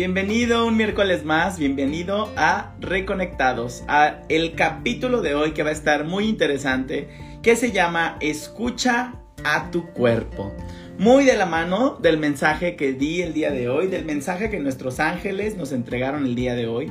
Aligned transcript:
bienvenido 0.00 0.66
un 0.66 0.78
miércoles 0.78 1.26
más, 1.26 1.58
bienvenido 1.58 2.32
a 2.34 2.74
Reconectados, 2.80 3.84
a 3.86 4.22
el 4.30 4.54
capítulo 4.54 5.20
de 5.20 5.34
hoy 5.34 5.50
que 5.50 5.62
va 5.62 5.68
a 5.68 5.74
estar 5.74 6.04
muy 6.04 6.26
interesante, 6.26 7.10
que 7.42 7.54
se 7.54 7.70
llama 7.70 8.16
Escucha 8.22 9.12
a 9.44 9.70
tu 9.70 9.88
cuerpo. 9.92 10.56
Muy 10.96 11.26
de 11.26 11.36
la 11.36 11.44
mano 11.44 11.98
del 12.00 12.16
mensaje 12.16 12.76
que 12.76 12.94
di 12.94 13.20
el 13.20 13.34
día 13.34 13.50
de 13.50 13.68
hoy, 13.68 13.88
del 13.88 14.06
mensaje 14.06 14.48
que 14.48 14.58
nuestros 14.58 15.00
ángeles 15.00 15.58
nos 15.58 15.70
entregaron 15.70 16.24
el 16.24 16.34
día 16.34 16.54
de 16.54 16.66
hoy. 16.66 16.90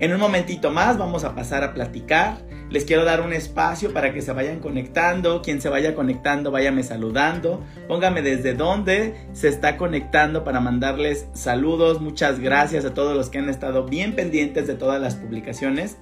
En 0.00 0.12
un 0.12 0.20
momentito 0.20 0.70
más 0.70 0.98
vamos 0.98 1.24
a 1.24 1.34
pasar 1.34 1.64
a 1.64 1.74
platicar 1.74 2.38
les 2.70 2.84
quiero 2.84 3.04
dar 3.06 3.22
un 3.22 3.32
espacio 3.32 3.94
para 3.94 4.12
que 4.12 4.20
se 4.20 4.32
vayan 4.32 4.60
conectando. 4.60 5.40
Quien 5.40 5.60
se 5.60 5.70
vaya 5.70 5.94
conectando, 5.94 6.50
váyame 6.50 6.82
saludando. 6.82 7.62
Póngame 7.86 8.20
desde 8.20 8.52
dónde 8.52 9.14
se 9.32 9.48
está 9.48 9.78
conectando 9.78 10.44
para 10.44 10.60
mandarles 10.60 11.28
saludos. 11.32 12.00
Muchas 12.00 12.40
gracias 12.40 12.84
a 12.84 12.92
todos 12.92 13.16
los 13.16 13.30
que 13.30 13.38
han 13.38 13.48
estado 13.48 13.84
bien 13.84 14.14
pendientes 14.14 14.66
de 14.66 14.74
todas 14.74 15.00
las 15.00 15.14
publicaciones. 15.14 15.96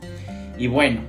Y 0.59 0.67
bueno. 0.67 1.03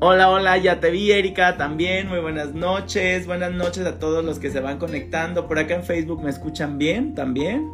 Hola, 0.00 0.30
hola, 0.30 0.56
ya 0.56 0.80
te 0.80 0.90
vi 0.90 1.12
Erika 1.12 1.58
también, 1.58 2.08
muy 2.08 2.20
buenas 2.20 2.54
noches, 2.54 3.26
buenas 3.26 3.52
noches 3.52 3.84
a 3.84 3.98
todos 3.98 4.24
los 4.24 4.38
que 4.38 4.50
se 4.50 4.58
van 4.60 4.78
conectando. 4.78 5.46
Por 5.46 5.58
acá 5.58 5.74
en 5.74 5.84
Facebook 5.84 6.22
me 6.22 6.30
escuchan 6.30 6.78
bien 6.78 7.14
también. 7.14 7.70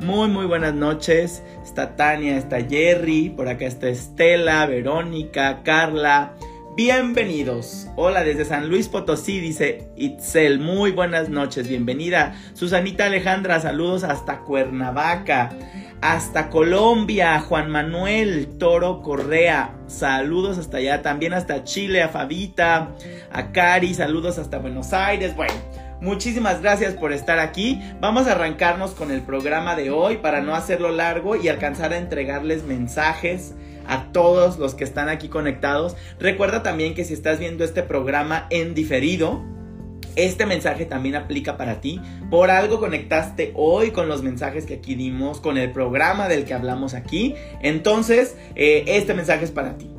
Muy, 0.00 0.28
muy 0.28 0.46
buenas 0.46 0.74
noches. 0.74 1.42
Está 1.64 1.96
Tania, 1.96 2.36
está 2.36 2.60
Jerry, 2.62 3.30
por 3.30 3.48
acá 3.48 3.66
está 3.66 3.88
Estela, 3.88 4.64
Verónica, 4.66 5.62
Carla. 5.64 6.34
Bienvenidos. 6.76 7.88
Hola 7.96 8.22
desde 8.22 8.44
San 8.44 8.68
Luis 8.68 8.86
Potosí, 8.88 9.40
dice 9.40 9.88
Itzel. 9.96 10.60
Muy 10.60 10.92
buenas 10.92 11.28
noches, 11.28 11.66
bienvenida. 11.66 12.36
Susanita 12.54 13.06
Alejandra, 13.06 13.58
saludos 13.58 14.04
hasta 14.04 14.42
Cuernavaca. 14.42 15.50
Hasta 16.00 16.48
Colombia, 16.48 17.40
Juan 17.40 17.68
Manuel 17.68 18.56
Toro 18.56 19.02
Correa, 19.02 19.74
saludos 19.88 20.56
hasta 20.56 20.76
allá, 20.76 21.02
también 21.02 21.32
hasta 21.32 21.64
Chile, 21.64 22.02
a 22.04 22.08
Fabita, 22.08 22.90
a 23.32 23.50
Cari, 23.50 23.94
saludos 23.94 24.38
hasta 24.38 24.58
Buenos 24.58 24.92
Aires. 24.92 25.34
Bueno, 25.34 25.54
Muchísimas 26.00 26.62
gracias 26.62 26.94
por 26.94 27.12
estar 27.12 27.40
aquí. 27.40 27.80
Vamos 28.00 28.28
a 28.28 28.32
arrancarnos 28.32 28.92
con 28.92 29.10
el 29.10 29.22
programa 29.22 29.74
de 29.74 29.90
hoy 29.90 30.18
para 30.18 30.40
no 30.40 30.54
hacerlo 30.54 30.92
largo 30.92 31.34
y 31.34 31.48
alcanzar 31.48 31.92
a 31.92 31.98
entregarles 31.98 32.62
mensajes 32.62 33.54
a 33.88 34.12
todos 34.12 34.58
los 34.58 34.74
que 34.74 34.84
están 34.84 35.08
aquí 35.08 35.28
conectados. 35.28 35.96
Recuerda 36.20 36.62
también 36.62 36.94
que 36.94 37.04
si 37.04 37.14
estás 37.14 37.40
viendo 37.40 37.64
este 37.64 37.82
programa 37.82 38.46
en 38.50 38.74
diferido, 38.74 39.42
este 40.14 40.46
mensaje 40.46 40.84
también 40.84 41.16
aplica 41.16 41.56
para 41.56 41.80
ti. 41.80 42.00
Por 42.30 42.52
algo 42.52 42.78
conectaste 42.78 43.52
hoy 43.56 43.90
con 43.90 44.08
los 44.08 44.22
mensajes 44.22 44.66
que 44.66 44.74
aquí 44.74 44.94
dimos, 44.94 45.40
con 45.40 45.58
el 45.58 45.72
programa 45.72 46.28
del 46.28 46.44
que 46.44 46.54
hablamos 46.54 46.94
aquí. 46.94 47.34
Entonces, 47.60 48.36
eh, 48.54 48.84
este 48.86 49.14
mensaje 49.14 49.44
es 49.44 49.50
para 49.50 49.76
ti. 49.78 49.90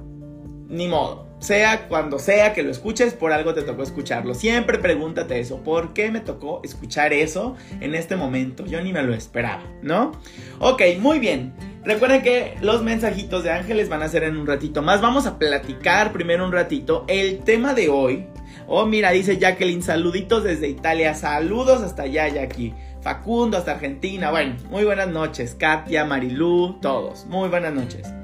Ni 0.69 0.87
modo 0.87 1.28
sea 1.39 1.87
cuando 1.87 2.19
sea 2.19 2.53
que 2.53 2.63
lo 2.63 2.71
escuches, 2.71 3.13
por 3.13 3.31
algo 3.31 3.53
te 3.53 3.61
tocó 3.61 3.83
escucharlo. 3.83 4.33
Siempre 4.33 4.77
pregúntate 4.77 5.39
eso, 5.39 5.63
¿por 5.63 5.93
qué 5.93 6.11
me 6.11 6.19
tocó 6.19 6.61
escuchar 6.63 7.13
eso 7.13 7.55
en 7.81 7.95
este 7.95 8.15
momento? 8.15 8.65
Yo 8.65 8.81
ni 8.81 8.93
me 8.93 9.03
lo 9.03 9.13
esperaba, 9.13 9.63
¿no? 9.81 10.11
Ok, 10.59 10.81
muy 10.99 11.19
bien. 11.19 11.53
Recuerden 11.83 12.21
que 12.21 12.55
los 12.61 12.83
mensajitos 12.83 13.43
de 13.43 13.51
ángeles 13.51 13.89
van 13.89 14.03
a 14.03 14.09
ser 14.09 14.23
en 14.23 14.37
un 14.37 14.45
ratito 14.45 14.81
más. 14.81 15.01
Vamos 15.01 15.25
a 15.25 15.39
platicar 15.39 16.11
primero 16.11 16.45
un 16.45 16.51
ratito 16.51 17.05
el 17.07 17.39
tema 17.39 17.73
de 17.73 17.89
hoy. 17.89 18.27
Oh, 18.67 18.85
mira, 18.85 19.11
dice 19.11 19.37
Jacqueline, 19.37 19.81
saluditos 19.81 20.43
desde 20.43 20.67
Italia. 20.67 21.15
Saludos 21.15 21.81
hasta 21.81 22.03
allá, 22.03 22.27
Jackie. 22.27 22.75
Facundo 23.01 23.57
hasta 23.57 23.71
Argentina. 23.71 24.29
Bueno, 24.29 24.57
muy 24.69 24.83
buenas 24.83 25.07
noches. 25.07 25.55
Katia, 25.57 26.05
Marilú, 26.05 26.77
todos. 26.81 27.25
Muy 27.25 27.49
buenas 27.49 27.73
noches. 27.73 28.18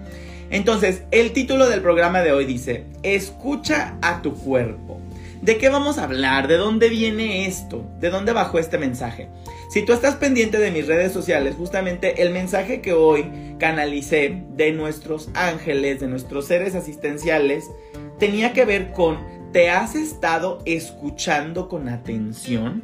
Entonces, 0.50 1.04
el 1.11 1.32
título 1.32 1.67
del 1.67 1.82
programa 1.82 2.22
de 2.22 2.32
hoy 2.32 2.45
dice, 2.45 2.86
escucha 3.04 3.98
a 4.02 4.22
tu 4.22 4.33
cuerpo. 4.33 5.02
¿De 5.42 5.58
qué 5.58 5.70
vamos 5.70 5.98
a 5.98 6.06
hablar? 6.06 6.48
¿De 6.48 6.58
dónde 6.58 6.89
viene 6.89 7.45
esto? 7.45 7.86
¿De 8.00 8.10
dónde 8.10 8.33
bajó 8.33 8.58
este 8.58 8.78
mensaje? 8.78 9.30
Si 9.70 9.84
tú 9.84 9.94
estás 9.94 10.16
pendiente 10.16 10.58
de 10.58 10.72
mis 10.72 10.88
redes 10.88 11.11
sociales, 11.11 11.55
justamente 11.55 12.22
el 12.22 12.32
mensaje 12.32 12.82
que 12.82 12.94
hoy 12.94 13.30
canalicé 13.60 14.44
de 14.55 14.72
nuestros 14.72 15.30
ángeles, 15.34 16.00
de 16.00 16.08
nuestros 16.08 16.48
seres 16.48 16.73
asistenciales, 16.73 17.70
tenía 18.17 18.54
que 18.54 18.66
ver 18.66 18.92
con, 18.92 19.20
¿te 19.52 19.70
has 19.70 19.95
estado 19.95 20.60
escuchando 20.66 21.67
con 21.67 21.89
atención? 21.89 22.84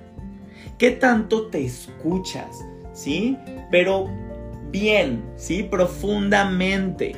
¿Qué 0.77 0.91
tanto 0.91 1.47
te 1.47 1.65
escuchas? 1.65 2.59
¿Sí? 2.93 3.37
Pero 3.71 4.09
bien, 4.69 5.23
¿sí? 5.35 5.63
Profundamente. 5.63 7.15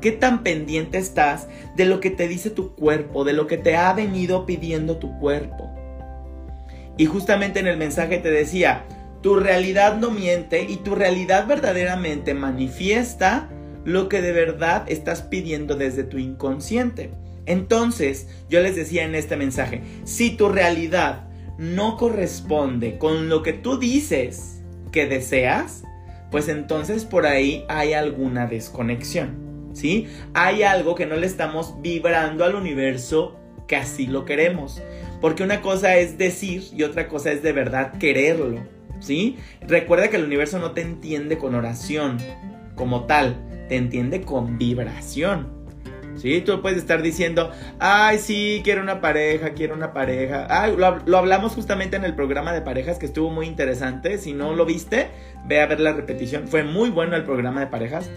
¿Qué 0.00 0.12
tan 0.12 0.44
pendiente 0.44 0.98
estás 0.98 1.48
de 1.76 1.84
lo 1.84 1.98
que 2.00 2.10
te 2.10 2.28
dice 2.28 2.50
tu 2.50 2.74
cuerpo, 2.74 3.24
de 3.24 3.32
lo 3.32 3.48
que 3.48 3.58
te 3.58 3.76
ha 3.76 3.92
venido 3.92 4.46
pidiendo 4.46 4.98
tu 4.98 5.18
cuerpo? 5.18 5.68
Y 6.96 7.06
justamente 7.06 7.58
en 7.58 7.66
el 7.66 7.76
mensaje 7.76 8.18
te 8.18 8.30
decía, 8.30 8.84
tu 9.22 9.36
realidad 9.36 9.96
no 9.96 10.10
miente 10.10 10.62
y 10.62 10.76
tu 10.76 10.94
realidad 10.94 11.46
verdaderamente 11.48 12.34
manifiesta 12.34 13.48
lo 13.84 14.08
que 14.08 14.22
de 14.22 14.32
verdad 14.32 14.84
estás 14.86 15.22
pidiendo 15.22 15.74
desde 15.74 16.04
tu 16.04 16.18
inconsciente. 16.18 17.10
Entonces, 17.46 18.28
yo 18.48 18.60
les 18.60 18.76
decía 18.76 19.04
en 19.04 19.14
este 19.14 19.36
mensaje, 19.36 19.82
si 20.04 20.30
tu 20.30 20.48
realidad 20.48 21.28
no 21.58 21.96
corresponde 21.96 22.98
con 22.98 23.28
lo 23.28 23.42
que 23.42 23.52
tú 23.52 23.78
dices 23.78 24.60
que 24.92 25.06
deseas, 25.06 25.82
pues 26.30 26.48
entonces 26.48 27.04
por 27.04 27.26
ahí 27.26 27.64
hay 27.68 27.94
alguna 27.94 28.46
desconexión. 28.46 29.47
¿Sí? 29.78 30.08
Hay 30.34 30.62
algo 30.62 30.94
que 30.94 31.06
no 31.06 31.16
le 31.16 31.26
estamos 31.26 31.80
vibrando 31.80 32.44
al 32.44 32.56
universo 32.56 33.36
que 33.66 33.76
así 33.76 34.06
lo 34.06 34.24
queremos. 34.24 34.82
Porque 35.20 35.42
una 35.42 35.60
cosa 35.60 35.96
es 35.96 36.18
decir 36.18 36.64
y 36.76 36.82
otra 36.82 37.08
cosa 37.08 37.30
es 37.30 37.42
de 37.42 37.52
verdad 37.52 37.92
quererlo, 37.98 38.60
¿sí? 39.00 39.36
Recuerda 39.66 40.08
que 40.08 40.16
el 40.16 40.24
universo 40.24 40.58
no 40.58 40.72
te 40.72 40.80
entiende 40.80 41.38
con 41.38 41.54
oración 41.54 42.18
como 42.74 43.04
tal, 43.04 43.36
te 43.68 43.76
entiende 43.76 44.22
con 44.22 44.58
vibración. 44.58 45.56
¿Sí? 46.16 46.40
Tú 46.40 46.60
puedes 46.60 46.78
estar 46.78 47.00
diciendo, 47.00 47.52
ay, 47.78 48.18
sí, 48.18 48.60
quiero 48.64 48.82
una 48.82 49.00
pareja, 49.00 49.50
quiero 49.50 49.76
una 49.76 49.92
pareja. 49.92 50.48
Ay, 50.50 50.74
lo, 50.76 50.98
lo, 51.06 51.16
hablamos 51.16 51.52
justamente 51.52 51.96
en 51.96 52.02
el 52.02 52.16
programa 52.16 52.52
de 52.52 52.60
parejas 52.60 52.98
que 52.98 53.06
estuvo 53.06 53.30
muy 53.30 53.46
interesante. 53.46 54.18
Si 54.18 54.32
no 54.32 54.52
lo 54.52 54.64
viste, 54.64 55.10
ve 55.46 55.60
a 55.60 55.66
ver 55.66 55.78
la 55.78 55.92
repetición. 55.92 56.48
Fue 56.48 56.64
muy 56.64 56.90
bueno 56.90 57.14
el 57.14 57.22
programa 57.22 57.60
de 57.60 57.68
parejas. 57.68 58.10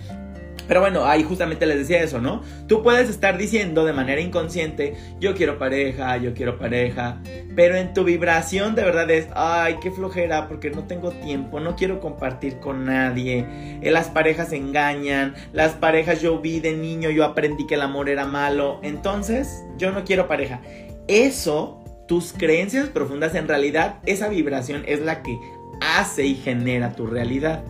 Pero 0.68 0.82
bueno, 0.82 1.06
ahí 1.06 1.24
justamente 1.24 1.66
les 1.66 1.80
decía 1.80 2.02
eso, 2.02 2.20
¿no? 2.20 2.42
Tú 2.68 2.82
puedes 2.84 3.10
estar 3.10 3.38
diciendo 3.38 3.86
de 3.86 3.94
manera 3.94 4.22
inconsciente, 4.22 4.96
yo 5.20 5.36
quiero 5.36 5.58
pareja, 5.58 6.18
yo 6.18 6.34
quiero 6.34 6.58
pareja, 6.58 7.20
pero 7.56 7.76
en 7.76 7.94
tu 7.94 8.04
vibración 8.04 8.76
de 8.76 8.84
verdad 8.84 9.10
es, 9.12 9.28
ay, 9.36 9.78
qué 9.82 9.92
flojera, 9.92 10.48
porque 10.48 10.70
no 10.70 10.86
tengo 10.86 11.12
tiempo, 11.12 11.60
no 11.60 11.76
quiero 11.76 12.00
compartir 12.00 12.60
con 12.60 12.86
nadie, 12.86 13.46
eh, 13.82 13.92
las 13.92 14.10
parejas 14.10 14.54
engañan, 14.54 15.36
las 15.54 15.74
parejas 15.74 16.22
yo 16.22 16.40
vi 16.40 16.60
de 16.60 16.74
niño, 16.74 17.10
yo 17.10 17.26
aprendí 17.26 17.68
que 17.68 17.76
el 17.76 17.82
amor 17.82 18.10
era 18.10 18.26
malo, 18.26 18.80
entonces 18.84 19.64
yo 19.78 19.92
no 19.92 20.04
quiero 20.04 20.28
pareja. 20.28 20.62
Eso, 21.08 21.84
tus 22.08 22.34
creencias 22.34 22.90
profundas, 22.90 23.36
en 23.36 23.48
realidad 23.48 23.96
esa 24.06 24.30
vibración 24.30 24.84
es 24.86 25.02
la 25.02 25.24
que 25.24 25.38
hace 25.82 26.26
y 26.26 26.36
genera 26.36 26.94
tu 26.94 27.08
realidad. 27.08 27.64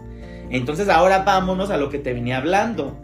Entonces 0.51 0.89
ahora 0.89 1.23
vámonos 1.23 1.69
a 1.69 1.77
lo 1.77 1.89
que 1.89 1.97
te 1.97 2.13
venía 2.13 2.37
hablando. 2.37 2.97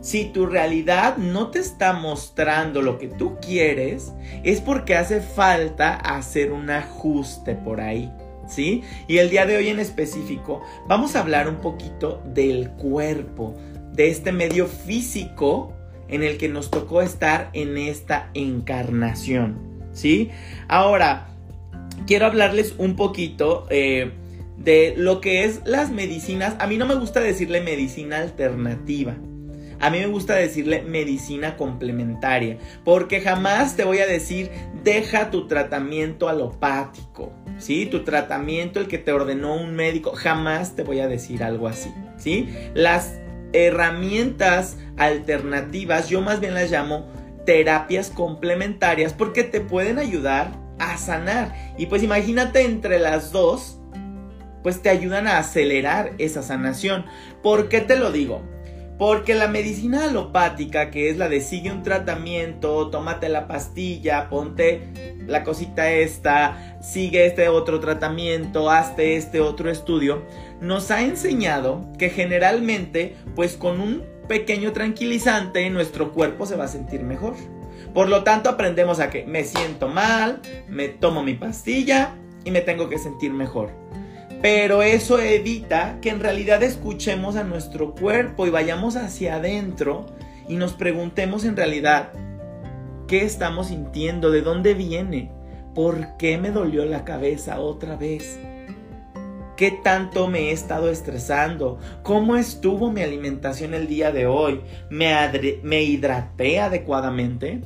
Si 0.00 0.26
tu 0.26 0.46
realidad 0.46 1.16
no 1.16 1.50
te 1.50 1.58
está 1.58 1.92
mostrando 1.92 2.82
lo 2.82 2.98
que 2.98 3.08
tú 3.08 3.36
quieres, 3.40 4.12
es 4.42 4.60
porque 4.60 4.96
hace 4.96 5.20
falta 5.20 5.94
hacer 5.94 6.52
un 6.52 6.70
ajuste 6.70 7.54
por 7.54 7.80
ahí. 7.80 8.10
¿Sí? 8.46 8.82
Y 9.06 9.18
el 9.18 9.28
día 9.28 9.44
de 9.44 9.58
hoy 9.58 9.68
en 9.68 9.78
específico 9.78 10.62
vamos 10.86 11.14
a 11.14 11.20
hablar 11.20 11.48
un 11.50 11.56
poquito 11.56 12.22
del 12.24 12.70
cuerpo, 12.70 13.54
de 13.92 14.08
este 14.08 14.32
medio 14.32 14.66
físico 14.66 15.74
en 16.08 16.22
el 16.22 16.38
que 16.38 16.48
nos 16.48 16.70
tocó 16.70 17.02
estar 17.02 17.50
en 17.52 17.76
esta 17.76 18.30
encarnación. 18.32 19.58
¿Sí? 19.92 20.30
Ahora, 20.66 21.28
quiero 22.06 22.24
hablarles 22.24 22.74
un 22.78 22.96
poquito 22.96 23.66
eh, 23.68 24.12
de 24.58 24.94
lo 24.96 25.20
que 25.20 25.44
es 25.44 25.62
las 25.64 25.90
medicinas. 25.90 26.56
A 26.58 26.66
mí 26.66 26.76
no 26.76 26.86
me 26.86 26.94
gusta 26.94 27.20
decirle 27.20 27.60
medicina 27.60 28.18
alternativa. 28.18 29.16
A 29.80 29.90
mí 29.90 29.98
me 29.98 30.06
gusta 30.06 30.34
decirle 30.34 30.82
medicina 30.82 31.56
complementaria, 31.56 32.58
porque 32.84 33.20
jamás 33.20 33.76
te 33.76 33.84
voy 33.84 33.98
a 33.98 34.06
decir 34.06 34.50
deja 34.82 35.30
tu 35.30 35.46
tratamiento 35.46 36.28
alopático, 36.28 37.32
¿sí? 37.58 37.86
Tu 37.86 38.02
tratamiento 38.02 38.80
el 38.80 38.88
que 38.88 38.98
te 38.98 39.12
ordenó 39.12 39.54
un 39.54 39.76
médico, 39.76 40.12
jamás 40.16 40.74
te 40.74 40.82
voy 40.82 40.98
a 40.98 41.06
decir 41.06 41.44
algo 41.44 41.68
así, 41.68 41.92
¿sí? 42.16 42.48
Las 42.74 43.20
herramientas 43.52 44.78
alternativas, 44.96 46.08
yo 46.08 46.22
más 46.22 46.40
bien 46.40 46.54
las 46.54 46.72
llamo 46.72 47.06
terapias 47.46 48.10
complementarias 48.10 49.14
porque 49.14 49.44
te 49.44 49.60
pueden 49.60 49.98
ayudar 49.98 50.50
a 50.78 50.96
sanar. 50.98 51.54
Y 51.78 51.86
pues 51.86 52.02
imagínate 52.02 52.62
entre 52.62 52.98
las 52.98 53.30
dos, 53.32 53.77
pues 54.68 54.82
te 54.82 54.90
ayudan 54.90 55.26
a 55.26 55.38
acelerar 55.38 56.12
esa 56.18 56.42
sanación. 56.42 57.06
¿Por 57.42 57.70
qué 57.70 57.80
te 57.80 57.96
lo 57.96 58.12
digo? 58.12 58.42
Porque 58.98 59.34
la 59.34 59.48
medicina 59.48 60.04
alopática, 60.04 60.90
que 60.90 61.08
es 61.08 61.16
la 61.16 61.30
de 61.30 61.40
sigue 61.40 61.72
un 61.72 61.82
tratamiento, 61.82 62.90
tómate 62.90 63.30
la 63.30 63.48
pastilla, 63.48 64.28
ponte 64.28 65.16
la 65.26 65.42
cosita 65.42 65.90
esta, 65.90 66.78
sigue 66.82 67.24
este 67.24 67.48
otro 67.48 67.80
tratamiento, 67.80 68.70
hazte 68.70 69.16
este 69.16 69.40
otro 69.40 69.70
estudio, 69.70 70.22
nos 70.60 70.90
ha 70.90 71.00
enseñado 71.00 71.90
que 71.98 72.10
generalmente, 72.10 73.16
pues 73.34 73.56
con 73.56 73.80
un 73.80 74.04
pequeño 74.28 74.72
tranquilizante, 74.72 75.70
nuestro 75.70 76.12
cuerpo 76.12 76.44
se 76.44 76.56
va 76.56 76.64
a 76.64 76.68
sentir 76.68 77.04
mejor. 77.04 77.36
Por 77.94 78.10
lo 78.10 78.22
tanto, 78.22 78.50
aprendemos 78.50 79.00
a 79.00 79.08
que 79.08 79.24
me 79.24 79.44
siento 79.44 79.88
mal, 79.88 80.42
me 80.68 80.88
tomo 80.88 81.22
mi 81.22 81.32
pastilla 81.32 82.18
y 82.44 82.50
me 82.50 82.60
tengo 82.60 82.90
que 82.90 82.98
sentir 82.98 83.32
mejor. 83.32 83.87
Pero 84.40 84.82
eso 84.82 85.18
evita 85.18 85.98
que 86.00 86.10
en 86.10 86.20
realidad 86.20 86.62
escuchemos 86.62 87.36
a 87.36 87.44
nuestro 87.44 87.94
cuerpo 87.94 88.46
y 88.46 88.50
vayamos 88.50 88.96
hacia 88.96 89.36
adentro 89.36 90.06
y 90.48 90.56
nos 90.56 90.74
preguntemos 90.74 91.44
en 91.44 91.56
realidad 91.56 92.12
qué 93.08 93.24
estamos 93.24 93.68
sintiendo, 93.68 94.30
de 94.30 94.42
dónde 94.42 94.74
viene, 94.74 95.32
por 95.74 96.16
qué 96.18 96.38
me 96.38 96.50
dolió 96.50 96.84
la 96.84 97.04
cabeza 97.04 97.58
otra 97.58 97.96
vez. 97.96 98.38
¿Qué 99.56 99.72
tanto 99.72 100.28
me 100.28 100.50
he 100.50 100.52
estado 100.52 100.88
estresando? 100.88 101.80
¿Cómo 102.04 102.36
estuvo 102.36 102.92
mi 102.92 103.02
alimentación 103.02 103.74
el 103.74 103.88
día 103.88 104.12
de 104.12 104.26
hoy? 104.26 104.60
¿Me, 104.88 105.82
hidraté 105.82 106.60
adecuadamente? 106.60 107.62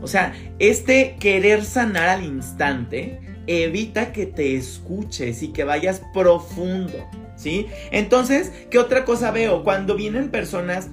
O 0.00 0.06
sea, 0.06 0.32
este 0.58 1.16
querer 1.20 1.62
sanar 1.66 2.08
al 2.08 2.24
instante 2.24 3.20
evita 3.46 4.12
que 4.12 4.26
te 4.26 4.56
escuches 4.56 5.42
y 5.42 5.48
que 5.48 5.64
vayas 5.64 6.02
profundo, 6.12 7.06
¿sí? 7.36 7.66
Entonces, 7.90 8.52
¿qué 8.70 8.78
otra 8.78 9.04
cosa 9.04 9.30
veo? 9.30 9.64
Cuando 9.64 9.96
vienen 9.96 10.30
personas, 10.30 10.88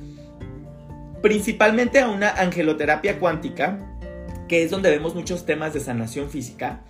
principalmente 1.22 2.00
a 2.00 2.10
una 2.10 2.30
angeloterapia 2.30 3.20
cuántica, 3.20 3.80
que 4.48 4.64
es 4.64 4.72
donde 4.72 4.90
vemos 4.90 5.14
muchos 5.14 5.46
temas 5.46 5.74
de 5.74 5.80
sanación 5.80 6.30
física, 6.30 6.82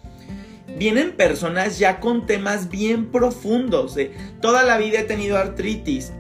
vienen 0.77 1.13
personas 1.13 1.79
ya 1.79 1.99
con 1.99 2.25
temas 2.25 2.69
bien 2.69 3.11
profundos. 3.11 3.97
Toda 4.41 4.63
la 4.63 4.77
vida 4.77 4.99
he 4.99 5.03
tenido 5.03 5.37
artritis, 5.37 6.13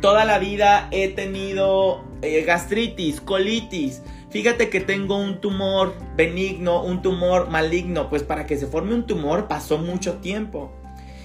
toda 0.00 0.24
la 0.24 0.38
vida 0.38 0.88
he 0.92 1.08
tenido 1.08 2.04
eh, 2.22 2.42
gastritis, 2.44 3.20
colitis, 3.20 4.02
Fíjate 4.30 4.68
que 4.70 4.80
tengo 4.80 5.16
un 5.16 5.40
tumor 5.40 5.94
benigno, 6.16 6.84
un 6.84 7.02
tumor 7.02 7.50
maligno. 7.50 8.08
Pues 8.08 8.22
para 8.22 8.46
que 8.46 8.56
se 8.56 8.66
forme 8.66 8.94
un 8.94 9.06
tumor 9.06 9.48
pasó 9.48 9.78
mucho 9.78 10.14
tiempo. 10.18 10.72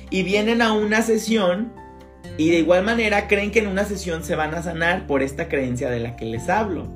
Y 0.09 0.23
vienen 0.23 0.61
a 0.61 0.73
una 0.73 1.01
sesión 1.01 1.71
y 2.37 2.49
de 2.49 2.57
igual 2.57 2.83
manera 2.83 3.27
creen 3.27 3.51
que 3.51 3.59
en 3.59 3.67
una 3.67 3.85
sesión 3.85 4.23
se 4.23 4.35
van 4.35 4.53
a 4.55 4.63
sanar 4.63 5.07
por 5.07 5.21
esta 5.21 5.47
creencia 5.47 5.89
de 5.89 5.99
la 5.99 6.15
que 6.15 6.25
les 6.25 6.49
hablo. 6.49 6.87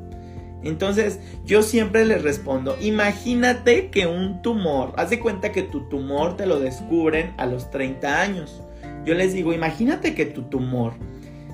Entonces 0.63 1.19
yo 1.45 1.63
siempre 1.63 2.05
les 2.05 2.21
respondo, 2.21 2.75
imagínate 2.81 3.89
que 3.89 4.07
un 4.07 4.41
tumor, 4.41 4.93
haz 4.97 5.09
de 5.09 5.19
cuenta 5.19 5.53
que 5.53 5.63
tu 5.63 5.87
tumor 5.87 6.35
te 6.35 6.45
lo 6.45 6.59
descubren 6.59 7.33
a 7.37 7.45
los 7.45 7.71
30 7.71 8.21
años. 8.21 8.61
Yo 9.05 9.13
les 9.13 9.33
digo, 9.33 9.53
imagínate 9.53 10.13
que 10.13 10.25
tu 10.25 10.43
tumor 10.43 10.93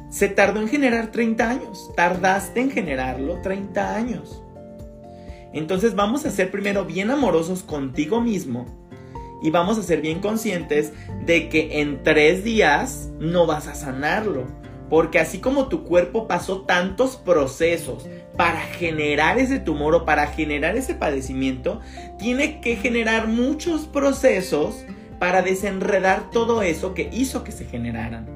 se 0.09 0.29
tardó 0.29 0.61
en 0.61 0.67
generar 0.67 1.11
30 1.11 1.49
años, 1.49 1.91
tardaste 1.95 2.61
en 2.61 2.71
generarlo 2.71 3.41
30 3.41 3.95
años. 3.95 4.41
Entonces 5.55 5.95
vamos 5.95 6.25
a 6.25 6.31
ser 6.31 6.51
primero 6.51 6.83
bien 6.83 7.09
amorosos 7.09 7.63
contigo 7.63 8.19
mismo 8.19 8.65
y 9.41 9.51
vamos 9.51 9.77
a 9.77 9.83
ser 9.83 10.01
bien 10.01 10.19
conscientes 10.19 10.91
de 11.25 11.47
que 11.47 11.79
en 11.79 12.03
tres 12.03 12.43
días 12.43 13.09
no 13.19 13.47
vas 13.47 13.67
a 13.67 13.73
sanarlo. 13.73 14.43
Porque 14.89 15.17
así 15.17 15.39
como 15.39 15.67
tu 15.67 15.85
cuerpo 15.85 16.27
pasó 16.27 16.63
tantos 16.63 17.15
procesos 17.15 18.05
para 18.35 18.59
generar 18.59 19.39
ese 19.39 19.59
tumor 19.59 19.95
o 19.95 20.05
para 20.05 20.27
generar 20.27 20.75
ese 20.75 20.93
padecimiento, 20.93 21.79
tiene 22.19 22.59
que 22.59 22.75
generar 22.75 23.27
muchos 23.27 23.87
procesos 23.87 24.85
para 25.19 25.41
desenredar 25.41 26.31
todo 26.31 26.63
eso 26.63 26.93
que 26.93 27.09
hizo 27.13 27.45
que 27.45 27.53
se 27.53 27.63
generaran. 27.63 28.27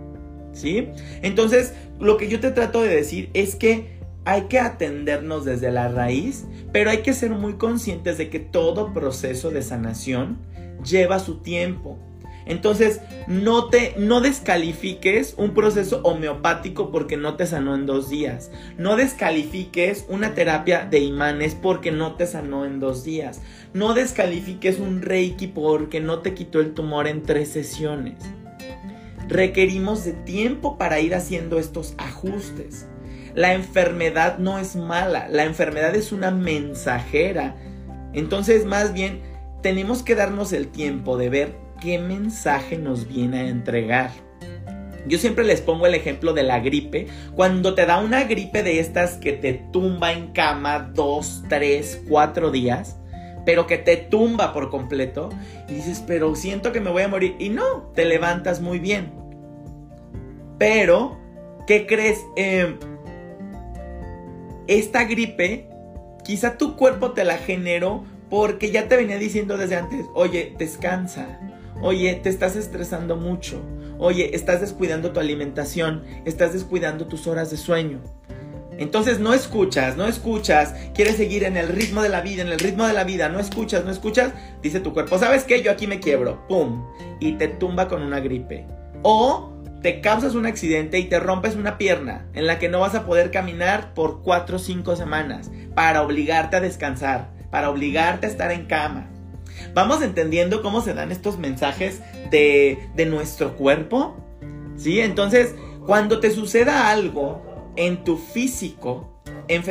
¿Sí? 0.53 0.87
Entonces, 1.21 1.73
lo 1.99 2.15
que 2.15 2.29
yo 2.29 2.39
te 2.39 2.51
trato 2.51 2.81
de 2.81 2.95
decir 2.95 3.29
es 3.33 3.55
que 3.55 3.98
hay 4.29 4.43
que 4.43 4.59
atendernos 4.59 5.43
desde 5.43 5.71
la 5.71 5.87
raíz, 5.87 6.45
pero 6.71 6.91
hay 6.91 6.99
que 6.99 7.13
ser 7.13 7.31
muy 7.31 7.53
conscientes 7.53 8.19
de 8.19 8.29
que 8.29 8.39
todo 8.39 8.93
proceso 8.93 9.49
de 9.49 9.63
sanación 9.63 10.37
lleva 10.85 11.17
su 11.17 11.37
tiempo. 11.37 11.97
Entonces, 12.45 13.01
no 13.27 13.69
te 13.69 13.95
no 13.97 14.21
descalifiques 14.21 15.33
un 15.37 15.55
proceso 15.55 16.01
homeopático 16.03 16.91
porque 16.91 17.17
no 17.17 17.37
te 17.37 17.47
sanó 17.47 17.73
en 17.73 17.87
dos 17.87 18.11
días. 18.11 18.51
No 18.77 18.97
descalifiques 18.97 20.05
una 20.09 20.35
terapia 20.35 20.85
de 20.85 20.99
imanes 20.99 21.55
porque 21.55 21.91
no 21.91 22.13
te 22.13 22.27
sanó 22.27 22.65
en 22.65 22.79
dos 22.79 23.03
días. 23.03 23.41
No 23.73 23.95
descalifiques 23.95 24.79
un 24.79 25.01
reiki 25.01 25.47
porque 25.47 26.01
no 26.01 26.19
te 26.19 26.35
quitó 26.35 26.59
el 26.59 26.75
tumor 26.75 27.07
en 27.07 27.23
tres 27.23 27.49
sesiones. 27.49 28.17
Requerimos 29.27 30.05
de 30.05 30.13
tiempo 30.13 30.77
para 30.77 30.99
ir 30.99 31.15
haciendo 31.15 31.57
estos 31.57 31.95
ajustes. 31.97 32.87
La 33.35 33.53
enfermedad 33.53 34.37
no 34.37 34.59
es 34.59 34.75
mala, 34.75 35.27
la 35.29 35.43
enfermedad 35.43 35.95
es 35.95 36.11
una 36.11 36.31
mensajera. 36.31 37.55
Entonces, 38.13 38.65
más 38.65 38.93
bien, 38.93 39.21
tenemos 39.61 40.03
que 40.03 40.15
darnos 40.15 40.53
el 40.53 40.67
tiempo 40.67 41.17
de 41.17 41.29
ver 41.29 41.55
qué 41.81 41.99
mensaje 41.99 42.77
nos 42.77 43.07
viene 43.07 43.39
a 43.39 43.47
entregar. 43.47 44.11
Yo 45.07 45.17
siempre 45.17 45.45
les 45.45 45.61
pongo 45.61 45.87
el 45.87 45.95
ejemplo 45.95 46.33
de 46.33 46.43
la 46.43 46.59
gripe. 46.59 47.07
Cuando 47.35 47.73
te 47.73 47.85
da 47.85 47.99
una 47.99 48.25
gripe 48.25 48.63
de 48.63 48.79
estas 48.79 49.15
que 49.15 49.33
te 49.33 49.53
tumba 49.53 50.11
en 50.11 50.33
cama 50.33 50.91
dos, 50.93 51.43
tres, 51.49 52.03
cuatro 52.07 52.51
días, 52.51 52.97
pero 53.45 53.65
que 53.65 53.77
te 53.77 53.97
tumba 53.97 54.53
por 54.53 54.69
completo, 54.69 55.29
y 55.67 55.73
dices, 55.73 56.03
pero 56.05 56.35
siento 56.35 56.71
que 56.71 56.81
me 56.81 56.91
voy 56.91 57.03
a 57.03 57.07
morir. 57.07 57.35
Y 57.39 57.49
no, 57.49 57.91
te 57.95 58.05
levantas 58.05 58.61
muy 58.61 58.79
bien. 58.79 59.11
Pero, 60.57 61.17
¿qué 61.65 61.87
crees? 61.87 62.19
Eh, 62.35 62.77
esta 64.69 65.03
gripe, 65.05 65.67
quizá 66.23 66.55
tu 66.57 66.75
cuerpo 66.75 67.13
te 67.13 67.23
la 67.23 67.39
generó 67.39 68.05
porque 68.29 68.69
ya 68.69 68.87
te 68.87 68.97
venía 68.97 69.17
diciendo 69.17 69.57
desde 69.57 69.75
antes, 69.75 70.05
oye, 70.13 70.53
descansa, 70.59 71.39
oye, 71.81 72.13
te 72.21 72.29
estás 72.29 72.55
estresando 72.55 73.15
mucho, 73.15 73.63
oye, 73.97 74.35
estás 74.35 74.61
descuidando 74.61 75.11
tu 75.11 75.19
alimentación, 75.19 76.03
estás 76.25 76.53
descuidando 76.53 77.07
tus 77.07 77.25
horas 77.25 77.49
de 77.49 77.57
sueño. 77.57 77.99
Entonces 78.77 79.19
no 79.19 79.33
escuchas, 79.33 79.97
no 79.97 80.05
escuchas, 80.05 80.75
quieres 80.93 81.17
seguir 81.17 81.43
en 81.45 81.57
el 81.57 81.67
ritmo 81.67 82.03
de 82.03 82.09
la 82.09 82.21
vida, 82.21 82.43
en 82.43 82.49
el 82.49 82.59
ritmo 82.59 82.85
de 82.85 82.93
la 82.93 83.03
vida, 83.03 83.27
no 83.27 83.39
escuchas, 83.39 83.83
no 83.83 83.91
escuchas, 83.91 84.33
dice 84.61 84.79
tu 84.81 84.93
cuerpo, 84.93 85.17
¿sabes 85.17 85.45
qué? 85.45 85.63
Yo 85.63 85.71
aquí 85.71 85.87
me 85.87 85.99
quiebro, 85.99 86.47
¡pum! 86.47 86.85
Y 87.19 87.33
te 87.33 87.47
tumba 87.47 87.87
con 87.87 88.03
una 88.03 88.19
gripe. 88.19 88.67
O 89.01 89.58
te 89.81 90.01
causas 90.01 90.35
un 90.35 90.45
accidente 90.45 90.99
y 90.99 91.05
te 91.05 91.19
rompes 91.19 91.55
una 91.55 91.77
pierna 91.77 92.25
en 92.33 92.47
la 92.47 92.59
que 92.59 92.69
no 92.69 92.79
vas 92.79 92.95
a 92.95 93.05
poder 93.05 93.31
caminar 93.31 93.93
por 93.93 94.21
4 94.23 94.57
o 94.57 94.59
5 94.59 94.95
semanas 94.95 95.51
para 95.73 96.01
obligarte 96.01 96.57
a 96.57 96.61
descansar, 96.61 97.29
para 97.49 97.69
obligarte 97.69 98.27
a 98.27 98.29
estar 98.29 98.51
en 98.51 98.65
cama. 98.65 99.09
Vamos 99.73 100.01
entendiendo 100.01 100.61
cómo 100.61 100.81
se 100.81 100.93
dan 100.93 101.11
estos 101.11 101.37
mensajes 101.37 102.01
de, 102.31 102.77
nuestro 103.09 103.55
cuerpo. 103.55 104.17
¿Sí? 104.75 104.99
Entonces, 105.01 105.55
cuando 105.85 106.19
te 106.19 106.31
suceda 106.31 106.89
algo 106.89 107.71
en 107.75 108.03
tu 108.03 108.17
físico, 108.17 109.21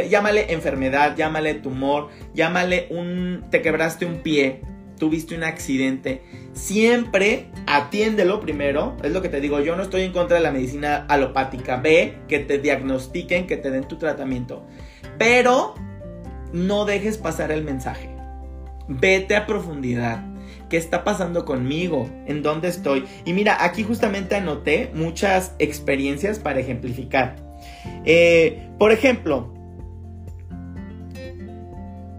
llámale 0.09 0.53
enfermedad, 0.53 1.17
llámale 1.17 1.55
tumor, 1.55 2.09
llámale 2.35 2.89
un, 2.91 3.47
te 3.51 3.63
quebraste 3.63 4.05
un 4.05 4.23
pie, 4.23 4.63
tuviste 4.99 5.35
un 5.35 5.45
accidente, 5.45 6.23
siempre 6.53 7.47
atiéndelo 7.67 8.41
primero. 8.41 8.97
Es 9.03 9.13
lo 9.13 9.23
que 9.23 9.29
te 9.29 9.41
digo, 9.41 9.61
yo 9.61 9.77
no 9.77 9.83
estoy 9.83 10.03
en 10.03 10.13
contra 10.13 10.37
de 10.37 10.43
la 10.43 10.51
medicina 10.51 11.07
alopática. 11.09 11.77
Ve, 11.77 12.19
que 12.29 12.41
te 12.41 12.59
diagnostiquen, 12.59 13.47
que 13.47 13.57
te 13.57 13.71
den 13.71 13.87
tu 13.89 13.97
tratamiento. 13.97 14.67
Pero 15.19 15.75
no 16.53 16.85
dejes 16.85 17.19
pasar 17.19 17.53
el 17.53 17.65
mensaje. 17.65 18.15
Vete 18.89 19.37
a 19.37 19.47
profundidad. 19.47 20.25
¿Qué 20.69 20.77
está 20.77 21.05
pasando 21.05 21.45
conmigo? 21.45 22.09
¿En 22.27 22.43
dónde 22.43 22.69
estoy? 22.69 23.05
Y 23.25 23.33
mira, 23.33 23.65
aquí 23.65 23.83
justamente 23.83 24.37
anoté 24.37 24.91
muchas 24.95 25.55
experiencias 25.59 26.39
para 26.39 26.61
ejemplificar. 26.61 27.37
Eh, 28.05 28.69
por 28.79 28.93
ejemplo, 28.93 29.55